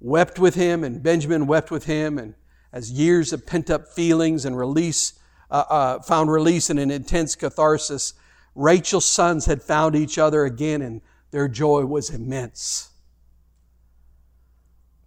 wept 0.00 0.38
with 0.38 0.54
him, 0.54 0.84
and 0.84 1.02
Benjamin 1.02 1.46
wept 1.46 1.70
with 1.70 1.84
him, 1.84 2.18
and 2.18 2.34
as 2.72 2.90
years 2.90 3.32
of 3.32 3.46
pent 3.46 3.70
up 3.70 3.88
feelings 3.88 4.44
and 4.44 4.56
release 4.56 5.17
uh, 5.50 5.64
uh, 5.68 5.98
found 6.00 6.30
release 6.30 6.70
in 6.70 6.78
an 6.78 6.90
intense 6.90 7.34
catharsis. 7.34 8.14
Rachel's 8.54 9.04
sons 9.04 9.46
had 9.46 9.62
found 9.62 9.94
each 9.94 10.18
other 10.18 10.44
again, 10.44 10.82
and 10.82 11.00
their 11.30 11.48
joy 11.48 11.84
was 11.84 12.10
immense. 12.10 12.90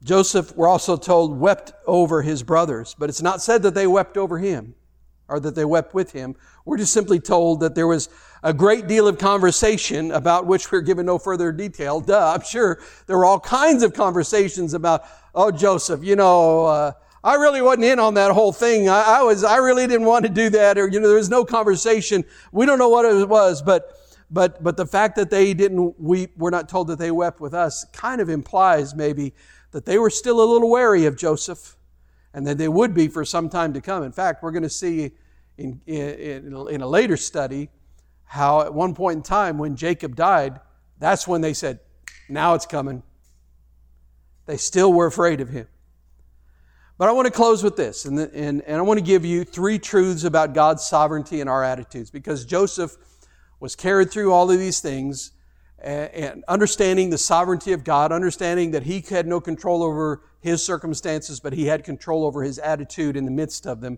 Joseph, 0.03 0.55
we're 0.55 0.67
also 0.67 0.97
told, 0.97 1.39
wept 1.39 1.73
over 1.85 2.21
his 2.23 2.41
brothers, 2.41 2.95
but 2.97 3.09
it's 3.09 3.21
not 3.21 3.41
said 3.41 3.61
that 3.63 3.75
they 3.75 3.85
wept 3.85 4.17
over 4.17 4.39
him 4.39 4.73
or 5.27 5.39
that 5.39 5.55
they 5.55 5.65
wept 5.65 5.93
with 5.93 6.11
him. 6.11 6.35
We're 6.65 6.77
just 6.77 6.93
simply 6.93 7.19
told 7.19 7.61
that 7.61 7.75
there 7.75 7.87
was 7.87 8.09
a 8.43 8.53
great 8.53 8.87
deal 8.87 9.07
of 9.07 9.17
conversation 9.17 10.11
about 10.11 10.47
which 10.47 10.71
we're 10.71 10.81
given 10.81 11.05
no 11.05 11.19
further 11.19 11.51
detail. 11.51 12.01
Duh, 12.01 12.33
I'm 12.33 12.43
sure 12.43 12.79
there 13.05 13.17
were 13.17 13.25
all 13.25 13.39
kinds 13.39 13.83
of 13.83 13.93
conversations 13.93 14.73
about, 14.73 15.03
oh, 15.35 15.51
Joseph, 15.51 16.03
you 16.03 16.15
know, 16.15 16.65
uh, 16.65 16.91
I 17.23 17.35
really 17.35 17.61
wasn't 17.61 17.85
in 17.85 17.99
on 17.99 18.15
that 18.15 18.31
whole 18.31 18.51
thing. 18.51 18.89
I, 18.89 19.19
I, 19.19 19.23
was, 19.23 19.43
I 19.43 19.57
really 19.57 19.85
didn't 19.85 20.07
want 20.07 20.25
to 20.25 20.31
do 20.31 20.49
that, 20.51 20.77
or 20.77 20.87
you 20.87 20.99
know, 20.99 21.07
there 21.07 21.17
was 21.17 21.29
no 21.29 21.45
conversation. 21.45 22.23
We 22.51 22.65
don't 22.65 22.79
know 22.79 22.89
what 22.89 23.05
it 23.05 23.29
was, 23.29 23.61
but, 23.61 23.97
but, 24.31 24.63
but 24.63 24.75
the 24.75 24.87
fact 24.87 25.15
that 25.17 25.29
they 25.29 25.53
didn't 25.53 25.99
weep, 25.99 26.31
we're 26.35 26.49
not 26.49 26.67
told 26.67 26.87
that 26.87 26.97
they 26.97 27.11
wept 27.11 27.39
with 27.39 27.53
us, 27.53 27.85
kind 27.93 28.21
of 28.21 28.29
implies 28.29 28.95
maybe 28.95 29.33
that 29.71 29.85
they 29.85 29.99
were 29.99 30.09
still 30.09 30.41
a 30.41 30.47
little 30.51 30.69
wary 30.69 31.05
of 31.05 31.15
Joseph, 31.15 31.77
and 32.33 32.47
that 32.47 32.57
they 32.57 32.67
would 32.67 32.93
be 32.93 33.07
for 33.07 33.23
some 33.23 33.49
time 33.49 33.73
to 33.73 33.81
come. 33.81 34.03
In 34.03 34.11
fact, 34.11 34.41
we're 34.41 34.51
going 34.51 34.63
to 34.63 34.69
see 34.69 35.11
in, 35.57 35.81
in, 35.85 36.55
in 36.69 36.81
a 36.81 36.87
later 36.87 37.17
study 37.17 37.69
how 38.23 38.61
at 38.61 38.73
one 38.73 38.95
point 38.95 39.17
in 39.17 39.21
time 39.21 39.57
when 39.57 39.75
Jacob 39.75 40.15
died, 40.15 40.59
that's 40.97 41.27
when 41.27 41.41
they 41.41 41.53
said, 41.53 41.79
"Now 42.29 42.53
it's 42.53 42.65
coming." 42.65 43.03
They 44.45 44.57
still 44.57 44.93
were 44.93 45.05
afraid 45.05 45.41
of 45.41 45.49
him. 45.49 45.67
But 47.01 47.09
I 47.09 47.13
want 47.13 47.25
to 47.25 47.31
close 47.31 47.63
with 47.63 47.75
this, 47.75 48.05
and, 48.05 48.19
and, 48.19 48.61
and 48.61 48.77
I 48.77 48.81
want 48.81 48.99
to 48.99 49.03
give 49.03 49.25
you 49.25 49.43
three 49.43 49.79
truths 49.79 50.23
about 50.23 50.53
God's 50.53 50.85
sovereignty 50.85 51.41
and 51.41 51.49
our 51.49 51.63
attitudes, 51.63 52.11
because 52.11 52.45
Joseph 52.45 52.95
was 53.59 53.75
carried 53.75 54.11
through 54.11 54.31
all 54.31 54.51
of 54.51 54.59
these 54.59 54.81
things, 54.81 55.31
and, 55.79 56.11
and 56.13 56.43
understanding 56.47 57.09
the 57.09 57.17
sovereignty 57.17 57.73
of 57.73 57.83
God, 57.83 58.11
understanding 58.11 58.69
that 58.69 58.83
he 58.83 59.03
had 59.09 59.25
no 59.25 59.41
control 59.41 59.81
over 59.81 60.21
his 60.41 60.63
circumstances, 60.63 61.39
but 61.39 61.53
he 61.53 61.65
had 61.65 61.83
control 61.83 62.23
over 62.23 62.43
his 62.43 62.59
attitude 62.59 63.17
in 63.17 63.25
the 63.25 63.31
midst 63.31 63.65
of 63.65 63.81
them. 63.81 63.97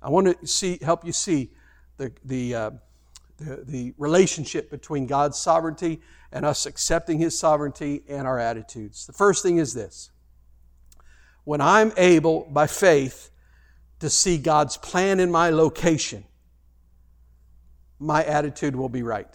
I 0.00 0.08
want 0.08 0.40
to 0.40 0.46
see, 0.46 0.78
help 0.80 1.04
you 1.04 1.12
see 1.12 1.50
the, 1.98 2.10
the, 2.24 2.54
uh, 2.54 2.70
the, 3.36 3.64
the 3.66 3.94
relationship 3.98 4.70
between 4.70 5.06
God's 5.06 5.38
sovereignty 5.38 6.00
and 6.32 6.46
us 6.46 6.64
accepting 6.64 7.18
his 7.18 7.38
sovereignty 7.38 8.02
and 8.08 8.26
our 8.26 8.38
attitudes. 8.38 9.04
The 9.04 9.12
first 9.12 9.42
thing 9.42 9.58
is 9.58 9.74
this 9.74 10.09
when 11.44 11.60
I'm 11.60 11.92
able 11.96 12.48
by 12.50 12.66
faith 12.66 13.30
to 14.00 14.10
see 14.10 14.38
God's 14.38 14.76
plan 14.76 15.20
in 15.20 15.30
my 15.30 15.50
location, 15.50 16.24
my 17.98 18.24
attitude 18.24 18.74
will 18.74 18.88
be 18.88 19.02
right. 19.02 19.28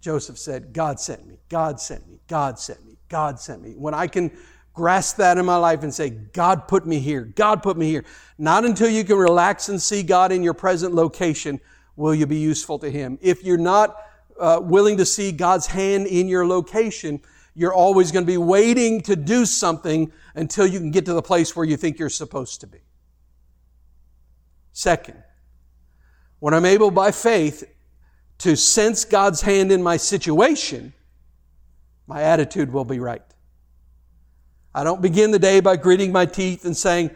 Joseph 0.00 0.38
said, 0.38 0.72
God 0.72 1.00
sent 1.00 1.26
me, 1.26 1.38
God 1.48 1.80
sent 1.80 2.08
me, 2.08 2.20
God 2.28 2.58
sent 2.58 2.84
me, 2.86 2.96
God 3.08 3.40
sent 3.40 3.62
me. 3.62 3.72
When 3.72 3.94
I 3.94 4.06
can 4.06 4.30
grasp 4.72 5.16
that 5.16 5.38
in 5.38 5.44
my 5.44 5.56
life 5.56 5.82
and 5.82 5.92
say, 5.92 6.08
God 6.08 6.68
put 6.68 6.86
me 6.86 7.00
here, 7.00 7.22
God 7.22 7.62
put 7.62 7.76
me 7.76 7.88
here, 7.88 8.04
not 8.38 8.64
until 8.64 8.88
you 8.88 9.04
can 9.04 9.16
relax 9.16 9.68
and 9.68 9.82
see 9.82 10.02
God 10.02 10.30
in 10.30 10.42
your 10.42 10.54
present 10.54 10.94
location 10.94 11.60
will 11.96 12.14
you 12.14 12.26
be 12.26 12.38
useful 12.38 12.78
to 12.78 12.90
Him. 12.90 13.18
If 13.20 13.42
you're 13.42 13.58
not 13.58 13.96
uh, 14.38 14.60
willing 14.62 14.96
to 14.98 15.04
see 15.04 15.32
God's 15.32 15.66
hand 15.66 16.06
in 16.06 16.28
your 16.28 16.46
location, 16.46 17.20
you're 17.58 17.74
always 17.74 18.12
going 18.12 18.24
to 18.24 18.30
be 18.30 18.36
waiting 18.36 19.00
to 19.00 19.16
do 19.16 19.44
something 19.44 20.12
until 20.36 20.64
you 20.64 20.78
can 20.78 20.92
get 20.92 21.04
to 21.06 21.12
the 21.12 21.20
place 21.20 21.56
where 21.56 21.66
you 21.66 21.76
think 21.76 21.98
you're 21.98 22.08
supposed 22.08 22.60
to 22.60 22.68
be. 22.68 22.78
Second, 24.72 25.20
when 26.38 26.54
I'm 26.54 26.64
able 26.64 26.92
by 26.92 27.10
faith 27.10 27.68
to 28.38 28.54
sense 28.54 29.04
God's 29.04 29.40
hand 29.40 29.72
in 29.72 29.82
my 29.82 29.96
situation, 29.96 30.92
my 32.06 32.22
attitude 32.22 32.72
will 32.72 32.84
be 32.84 33.00
right. 33.00 33.22
I 34.72 34.84
don't 34.84 35.02
begin 35.02 35.32
the 35.32 35.40
day 35.40 35.58
by 35.58 35.74
gritting 35.74 36.12
my 36.12 36.26
teeth 36.26 36.64
and 36.64 36.76
saying, 36.76 37.10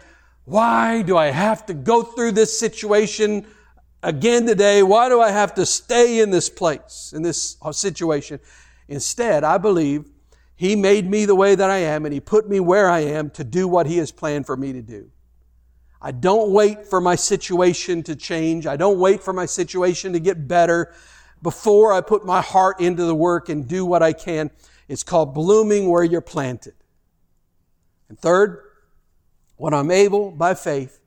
Why 0.44 1.02
do 1.02 1.16
I 1.16 1.26
have 1.26 1.66
to 1.66 1.74
go 1.74 2.02
through 2.02 2.32
this 2.32 2.58
situation 2.58 3.46
again 4.02 4.44
today? 4.44 4.82
Why 4.82 5.08
do 5.08 5.20
I 5.20 5.30
have 5.30 5.54
to 5.54 5.64
stay 5.64 6.18
in 6.18 6.30
this 6.30 6.50
place, 6.50 7.12
in 7.14 7.22
this 7.22 7.56
situation? 7.70 8.40
Instead, 8.88 9.44
I 9.44 9.56
believe 9.58 10.08
He 10.62 10.76
made 10.76 11.10
me 11.10 11.24
the 11.24 11.34
way 11.34 11.56
that 11.56 11.70
I 11.70 11.78
am 11.78 12.04
and 12.04 12.14
He 12.14 12.20
put 12.20 12.48
me 12.48 12.60
where 12.60 12.88
I 12.88 13.00
am 13.00 13.30
to 13.30 13.42
do 13.42 13.66
what 13.66 13.88
He 13.88 13.96
has 13.96 14.12
planned 14.12 14.46
for 14.46 14.56
me 14.56 14.72
to 14.72 14.80
do. 14.80 15.10
I 16.00 16.12
don't 16.12 16.52
wait 16.52 16.86
for 16.86 17.00
my 17.00 17.16
situation 17.16 18.04
to 18.04 18.14
change. 18.14 18.64
I 18.64 18.76
don't 18.76 19.00
wait 19.00 19.24
for 19.24 19.32
my 19.32 19.44
situation 19.44 20.12
to 20.12 20.20
get 20.20 20.46
better 20.46 20.94
before 21.42 21.92
I 21.92 22.00
put 22.00 22.24
my 22.24 22.40
heart 22.40 22.80
into 22.80 23.02
the 23.06 23.14
work 23.14 23.48
and 23.48 23.66
do 23.66 23.84
what 23.84 24.04
I 24.04 24.12
can. 24.12 24.52
It's 24.86 25.02
called 25.02 25.34
blooming 25.34 25.90
where 25.90 26.04
you're 26.04 26.20
planted. 26.20 26.74
And 28.08 28.16
third, 28.16 28.62
when 29.56 29.74
I'm 29.74 29.90
able 29.90 30.30
by 30.30 30.54
faith 30.54 31.00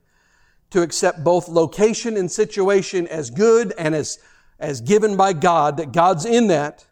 to 0.68 0.82
accept 0.82 1.24
both 1.24 1.48
location 1.48 2.18
and 2.18 2.30
situation 2.30 3.08
as 3.08 3.30
good 3.30 3.72
and 3.78 3.94
as, 3.94 4.18
as 4.58 4.82
given 4.82 5.16
by 5.16 5.32
God, 5.32 5.78
that 5.78 5.92
God's 5.92 6.26
in 6.26 6.48
that, 6.48 6.84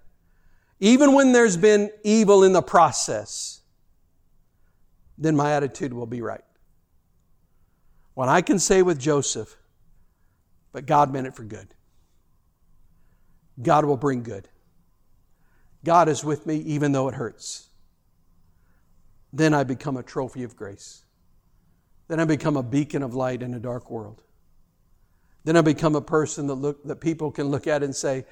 even 0.81 1.13
when 1.13 1.33
there's 1.33 1.57
been 1.57 1.91
evil 2.03 2.45
in 2.45 2.53
the 2.53 2.63
process, 2.63 3.61
then 5.17 5.37
my 5.37 5.53
attitude 5.53 5.93
will 5.93 6.07
be 6.07 6.21
right. 6.21 6.45
When 8.15 8.29
I 8.29 8.41
can 8.41 8.59
say 8.59 8.83
with 8.83 8.99
Joseph, 8.99 9.57
but 10.73 10.87
God 10.87 11.13
meant 11.13 11.27
it 11.27 11.35
for 11.35 11.45
good. 11.45 11.75
God 13.63 13.85
will 13.85 13.97
bring 13.97 14.23
good. 14.23 14.49
God 15.85 16.09
is 16.09 16.25
with 16.25 16.47
me 16.47 16.57
even 16.57 16.93
though 16.93 17.09
it 17.09 17.15
hurts. 17.15 17.69
Then 19.33 19.55
I 19.55 19.65
become 19.65 19.97
a 19.97 20.03
trophy 20.03 20.43
of 20.43 20.57
grace. 20.57 21.05
Then 22.09 22.21
I 22.21 22.25
become 22.25 22.57
a 22.57 22.63
beacon 22.63 23.03
of 23.03 23.15
light 23.15 23.43
in 23.43 23.55
a 23.55 23.61
dark 23.61 23.91
world. 23.91 24.23
Then 25.45 25.57
I 25.57 25.61
become 25.61 25.95
a 25.95 26.01
person 26.01 26.47
that, 26.47 26.55
look, 26.55 26.83
that 26.85 27.01
people 27.01 27.31
can 27.31 27.49
look 27.49 27.67
at 27.67 27.83
and 27.83 27.95
say, 27.95 28.25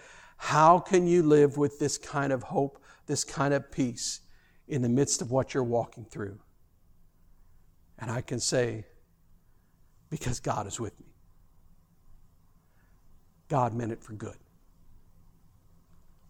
How 0.42 0.80
can 0.80 1.06
you 1.06 1.22
live 1.22 1.56
with 1.56 1.78
this 1.78 1.96
kind 1.96 2.32
of 2.32 2.42
hope, 2.42 2.82
this 3.06 3.22
kind 3.22 3.54
of 3.54 3.70
peace 3.70 4.22
in 4.66 4.82
the 4.82 4.88
midst 4.88 5.22
of 5.22 5.30
what 5.30 5.54
you're 5.54 5.62
walking 5.62 6.04
through? 6.04 6.40
And 7.96 8.10
I 8.10 8.22
can 8.22 8.40
say, 8.40 8.84
because 10.10 10.40
God 10.40 10.66
is 10.66 10.80
with 10.80 10.98
me. 10.98 11.06
God 13.48 13.72
meant 13.72 13.92
it 13.92 14.02
for 14.02 14.14
good. 14.14 14.36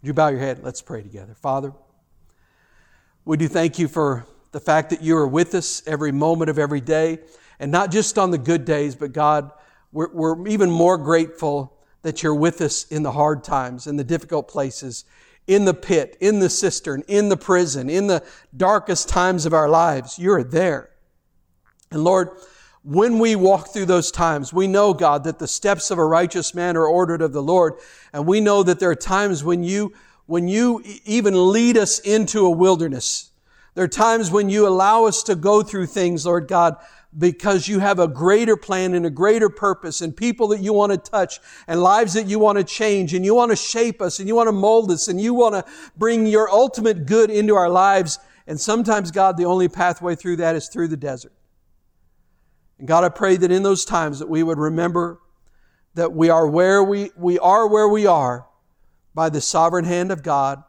Would 0.02 0.08
you 0.08 0.12
bow 0.12 0.28
your 0.28 0.40
head? 0.40 0.62
Let's 0.62 0.82
pray 0.82 1.00
together. 1.00 1.34
Father, 1.34 1.72
we 3.24 3.38
do 3.38 3.48
thank 3.48 3.78
you 3.78 3.88
for 3.88 4.26
the 4.50 4.60
fact 4.60 4.90
that 4.90 5.00
you 5.00 5.16
are 5.16 5.26
with 5.26 5.54
us 5.54 5.82
every 5.86 6.12
moment 6.12 6.50
of 6.50 6.58
every 6.58 6.82
day, 6.82 7.20
and 7.58 7.72
not 7.72 7.90
just 7.90 8.18
on 8.18 8.30
the 8.30 8.36
good 8.36 8.66
days, 8.66 8.94
but 8.94 9.14
God, 9.14 9.50
we're, 9.90 10.12
we're 10.12 10.46
even 10.48 10.70
more 10.70 10.98
grateful 10.98 11.71
that 12.02 12.22
you're 12.22 12.34
with 12.34 12.60
us 12.60 12.84
in 12.84 13.02
the 13.02 13.12
hard 13.12 13.42
times, 13.44 13.86
in 13.86 13.96
the 13.96 14.04
difficult 14.04 14.48
places, 14.48 15.04
in 15.46 15.64
the 15.64 15.74
pit, 15.74 16.16
in 16.20 16.38
the 16.38 16.50
cistern, 16.50 17.02
in 17.08 17.28
the 17.28 17.36
prison, 17.36 17.88
in 17.88 18.06
the 18.06 18.22
darkest 18.56 19.08
times 19.08 19.46
of 19.46 19.52
our 19.52 19.68
lives. 19.68 20.18
You're 20.18 20.44
there. 20.44 20.90
And 21.90 22.04
Lord, 22.04 22.30
when 22.84 23.18
we 23.18 23.36
walk 23.36 23.68
through 23.72 23.86
those 23.86 24.10
times, 24.10 24.52
we 24.52 24.66
know, 24.66 24.92
God, 24.92 25.24
that 25.24 25.38
the 25.38 25.46
steps 25.46 25.90
of 25.90 25.98
a 25.98 26.04
righteous 26.04 26.54
man 26.54 26.76
are 26.76 26.86
ordered 26.86 27.22
of 27.22 27.32
the 27.32 27.42
Lord. 27.42 27.74
And 28.12 28.26
we 28.26 28.40
know 28.40 28.62
that 28.62 28.80
there 28.80 28.90
are 28.90 28.96
times 28.96 29.44
when 29.44 29.62
you, 29.62 29.92
when 30.26 30.48
you 30.48 30.82
even 31.04 31.52
lead 31.52 31.76
us 31.76 32.00
into 32.00 32.44
a 32.44 32.50
wilderness. 32.50 33.30
There 33.74 33.84
are 33.84 33.88
times 33.88 34.30
when 34.30 34.50
you 34.50 34.66
allow 34.66 35.04
us 35.04 35.22
to 35.24 35.34
go 35.34 35.62
through 35.62 35.86
things, 35.86 36.26
Lord 36.26 36.48
God, 36.48 36.76
because 37.16 37.68
you 37.68 37.78
have 37.78 37.98
a 37.98 38.08
greater 38.08 38.56
plan 38.56 38.94
and 38.94 39.04
a 39.04 39.10
greater 39.10 39.50
purpose 39.50 40.00
and 40.00 40.16
people 40.16 40.48
that 40.48 40.60
you 40.60 40.72
want 40.72 40.92
to 40.92 40.98
touch 40.98 41.40
and 41.66 41.82
lives 41.82 42.14
that 42.14 42.26
you 42.26 42.38
want 42.38 42.56
to 42.56 42.64
change 42.64 43.12
and 43.12 43.24
you 43.24 43.34
want 43.34 43.50
to 43.50 43.56
shape 43.56 44.00
us 44.00 44.18
and 44.18 44.28
you 44.28 44.34
want 44.34 44.48
to 44.48 44.52
mold 44.52 44.90
us 44.90 45.08
and 45.08 45.20
you 45.20 45.34
want 45.34 45.54
to 45.54 45.64
bring 45.96 46.26
your 46.26 46.50
ultimate 46.50 47.04
good 47.04 47.30
into 47.30 47.54
our 47.54 47.68
lives. 47.68 48.18
And 48.46 48.58
sometimes, 48.58 49.10
God, 49.10 49.36
the 49.36 49.44
only 49.44 49.68
pathway 49.68 50.14
through 50.14 50.36
that 50.36 50.56
is 50.56 50.68
through 50.68 50.88
the 50.88 50.96
desert. 50.96 51.34
And 52.78 52.88
God, 52.88 53.04
I 53.04 53.10
pray 53.10 53.36
that 53.36 53.52
in 53.52 53.62
those 53.62 53.84
times 53.84 54.18
that 54.18 54.28
we 54.28 54.42
would 54.42 54.58
remember 54.58 55.20
that 55.94 56.14
we 56.14 56.30
are 56.30 56.48
where 56.48 56.82
we, 56.82 57.10
we 57.16 57.38
are 57.38 57.68
where 57.68 57.88
we 57.88 58.06
are 58.06 58.46
by 59.14 59.28
the 59.28 59.42
sovereign 59.42 59.84
hand 59.84 60.10
of 60.10 60.22
God, 60.22 60.64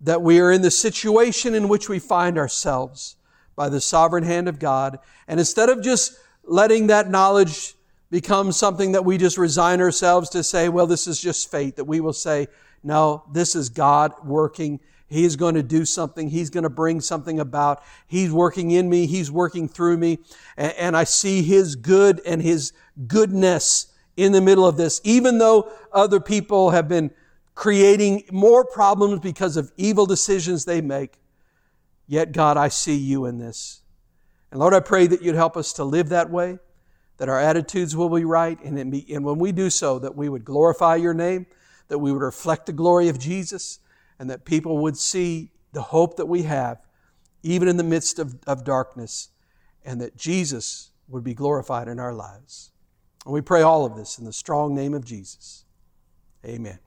that 0.00 0.22
we 0.22 0.38
are 0.38 0.52
in 0.52 0.62
the 0.62 0.70
situation 0.70 1.56
in 1.56 1.68
which 1.68 1.88
we 1.88 1.98
find 1.98 2.38
ourselves 2.38 3.16
by 3.56 3.68
the 3.68 3.80
sovereign 3.80 4.24
hand 4.24 4.48
of 4.48 4.58
God. 4.58 4.98
And 5.28 5.38
instead 5.38 5.68
of 5.68 5.82
just 5.82 6.14
letting 6.44 6.88
that 6.88 7.10
knowledge 7.10 7.74
become 8.10 8.52
something 8.52 8.92
that 8.92 9.04
we 9.04 9.16
just 9.16 9.38
resign 9.38 9.80
ourselves 9.80 10.28
to 10.30 10.42
say, 10.42 10.68
well, 10.68 10.86
this 10.86 11.06
is 11.06 11.20
just 11.20 11.50
fate, 11.50 11.76
that 11.76 11.84
we 11.84 12.00
will 12.00 12.12
say, 12.12 12.46
no, 12.82 13.24
this 13.32 13.54
is 13.54 13.68
God 13.68 14.12
working 14.24 14.80
He 15.12 15.24
is 15.24 15.36
going 15.36 15.54
to 15.56 15.62
do 15.62 15.84
something. 15.84 16.30
He's 16.30 16.50
going 16.50 16.64
to 16.64 16.70
bring 16.70 17.00
something 17.00 17.38
about. 17.38 17.82
He's 18.06 18.32
working 18.32 18.70
in 18.70 18.88
me. 18.88 19.06
He's 19.06 19.30
working 19.30 19.68
through 19.68 19.98
me. 19.98 20.18
And, 20.56 20.96
I 20.96 21.04
see 21.04 21.42
His 21.42 21.76
good 21.76 22.20
and 22.26 22.40
His 22.42 22.72
goodness 23.06 23.92
in 24.16 24.32
the 24.32 24.40
middle 24.40 24.66
of 24.66 24.76
this. 24.76 25.00
Even 25.04 25.38
though 25.38 25.70
other 25.92 26.18
people 26.18 26.70
have 26.70 26.88
been 26.88 27.10
creating 27.54 28.24
more 28.32 28.64
problems 28.64 29.20
because 29.20 29.56
of 29.56 29.70
evil 29.76 30.06
decisions 30.06 30.64
they 30.64 30.80
make, 30.80 31.18
yet 32.06 32.32
God, 32.32 32.56
I 32.56 32.68
see 32.68 32.96
you 32.96 33.26
in 33.26 33.38
this. 33.38 33.80
And 34.50 34.60
Lord, 34.60 34.74
I 34.74 34.80
pray 34.80 35.06
that 35.06 35.22
you'd 35.22 35.34
help 35.34 35.56
us 35.56 35.72
to 35.74 35.84
live 35.84 36.10
that 36.10 36.30
way, 36.30 36.58
that 37.16 37.28
our 37.28 37.40
attitudes 37.40 37.96
will 37.96 38.08
be 38.08 38.24
right, 38.24 38.60
and, 38.62 38.78
and 38.78 39.24
when 39.24 39.38
we 39.38 39.52
do 39.52 39.70
so, 39.70 39.98
that 39.98 40.16
we 40.16 40.28
would 40.28 40.44
glorify 40.44 40.96
your 40.96 41.14
name, 41.14 41.46
that 41.88 41.98
we 41.98 42.12
would 42.12 42.22
reflect 42.22 42.66
the 42.66 42.72
glory 42.72 43.08
of 43.08 43.18
Jesus, 43.18 43.78
and 44.18 44.28
that 44.30 44.44
people 44.44 44.78
would 44.78 44.96
see 44.96 45.50
the 45.72 45.82
hope 45.82 46.16
that 46.16 46.26
we 46.26 46.42
have, 46.42 46.78
even 47.42 47.66
in 47.66 47.76
the 47.76 47.84
midst 47.84 48.18
of, 48.18 48.36
of 48.46 48.64
darkness, 48.64 49.30
and 49.84 50.00
that 50.00 50.16
Jesus 50.16 50.90
would 51.08 51.24
be 51.24 51.34
glorified 51.34 51.88
in 51.88 51.98
our 51.98 52.12
lives. 52.12 52.70
And 53.24 53.32
we 53.32 53.40
pray 53.40 53.62
all 53.62 53.84
of 53.84 53.96
this 53.96 54.18
in 54.18 54.24
the 54.24 54.32
strong 54.32 54.74
name 54.74 54.94
of 54.94 55.04
Jesus. 55.04 55.64
Amen. 56.44 56.78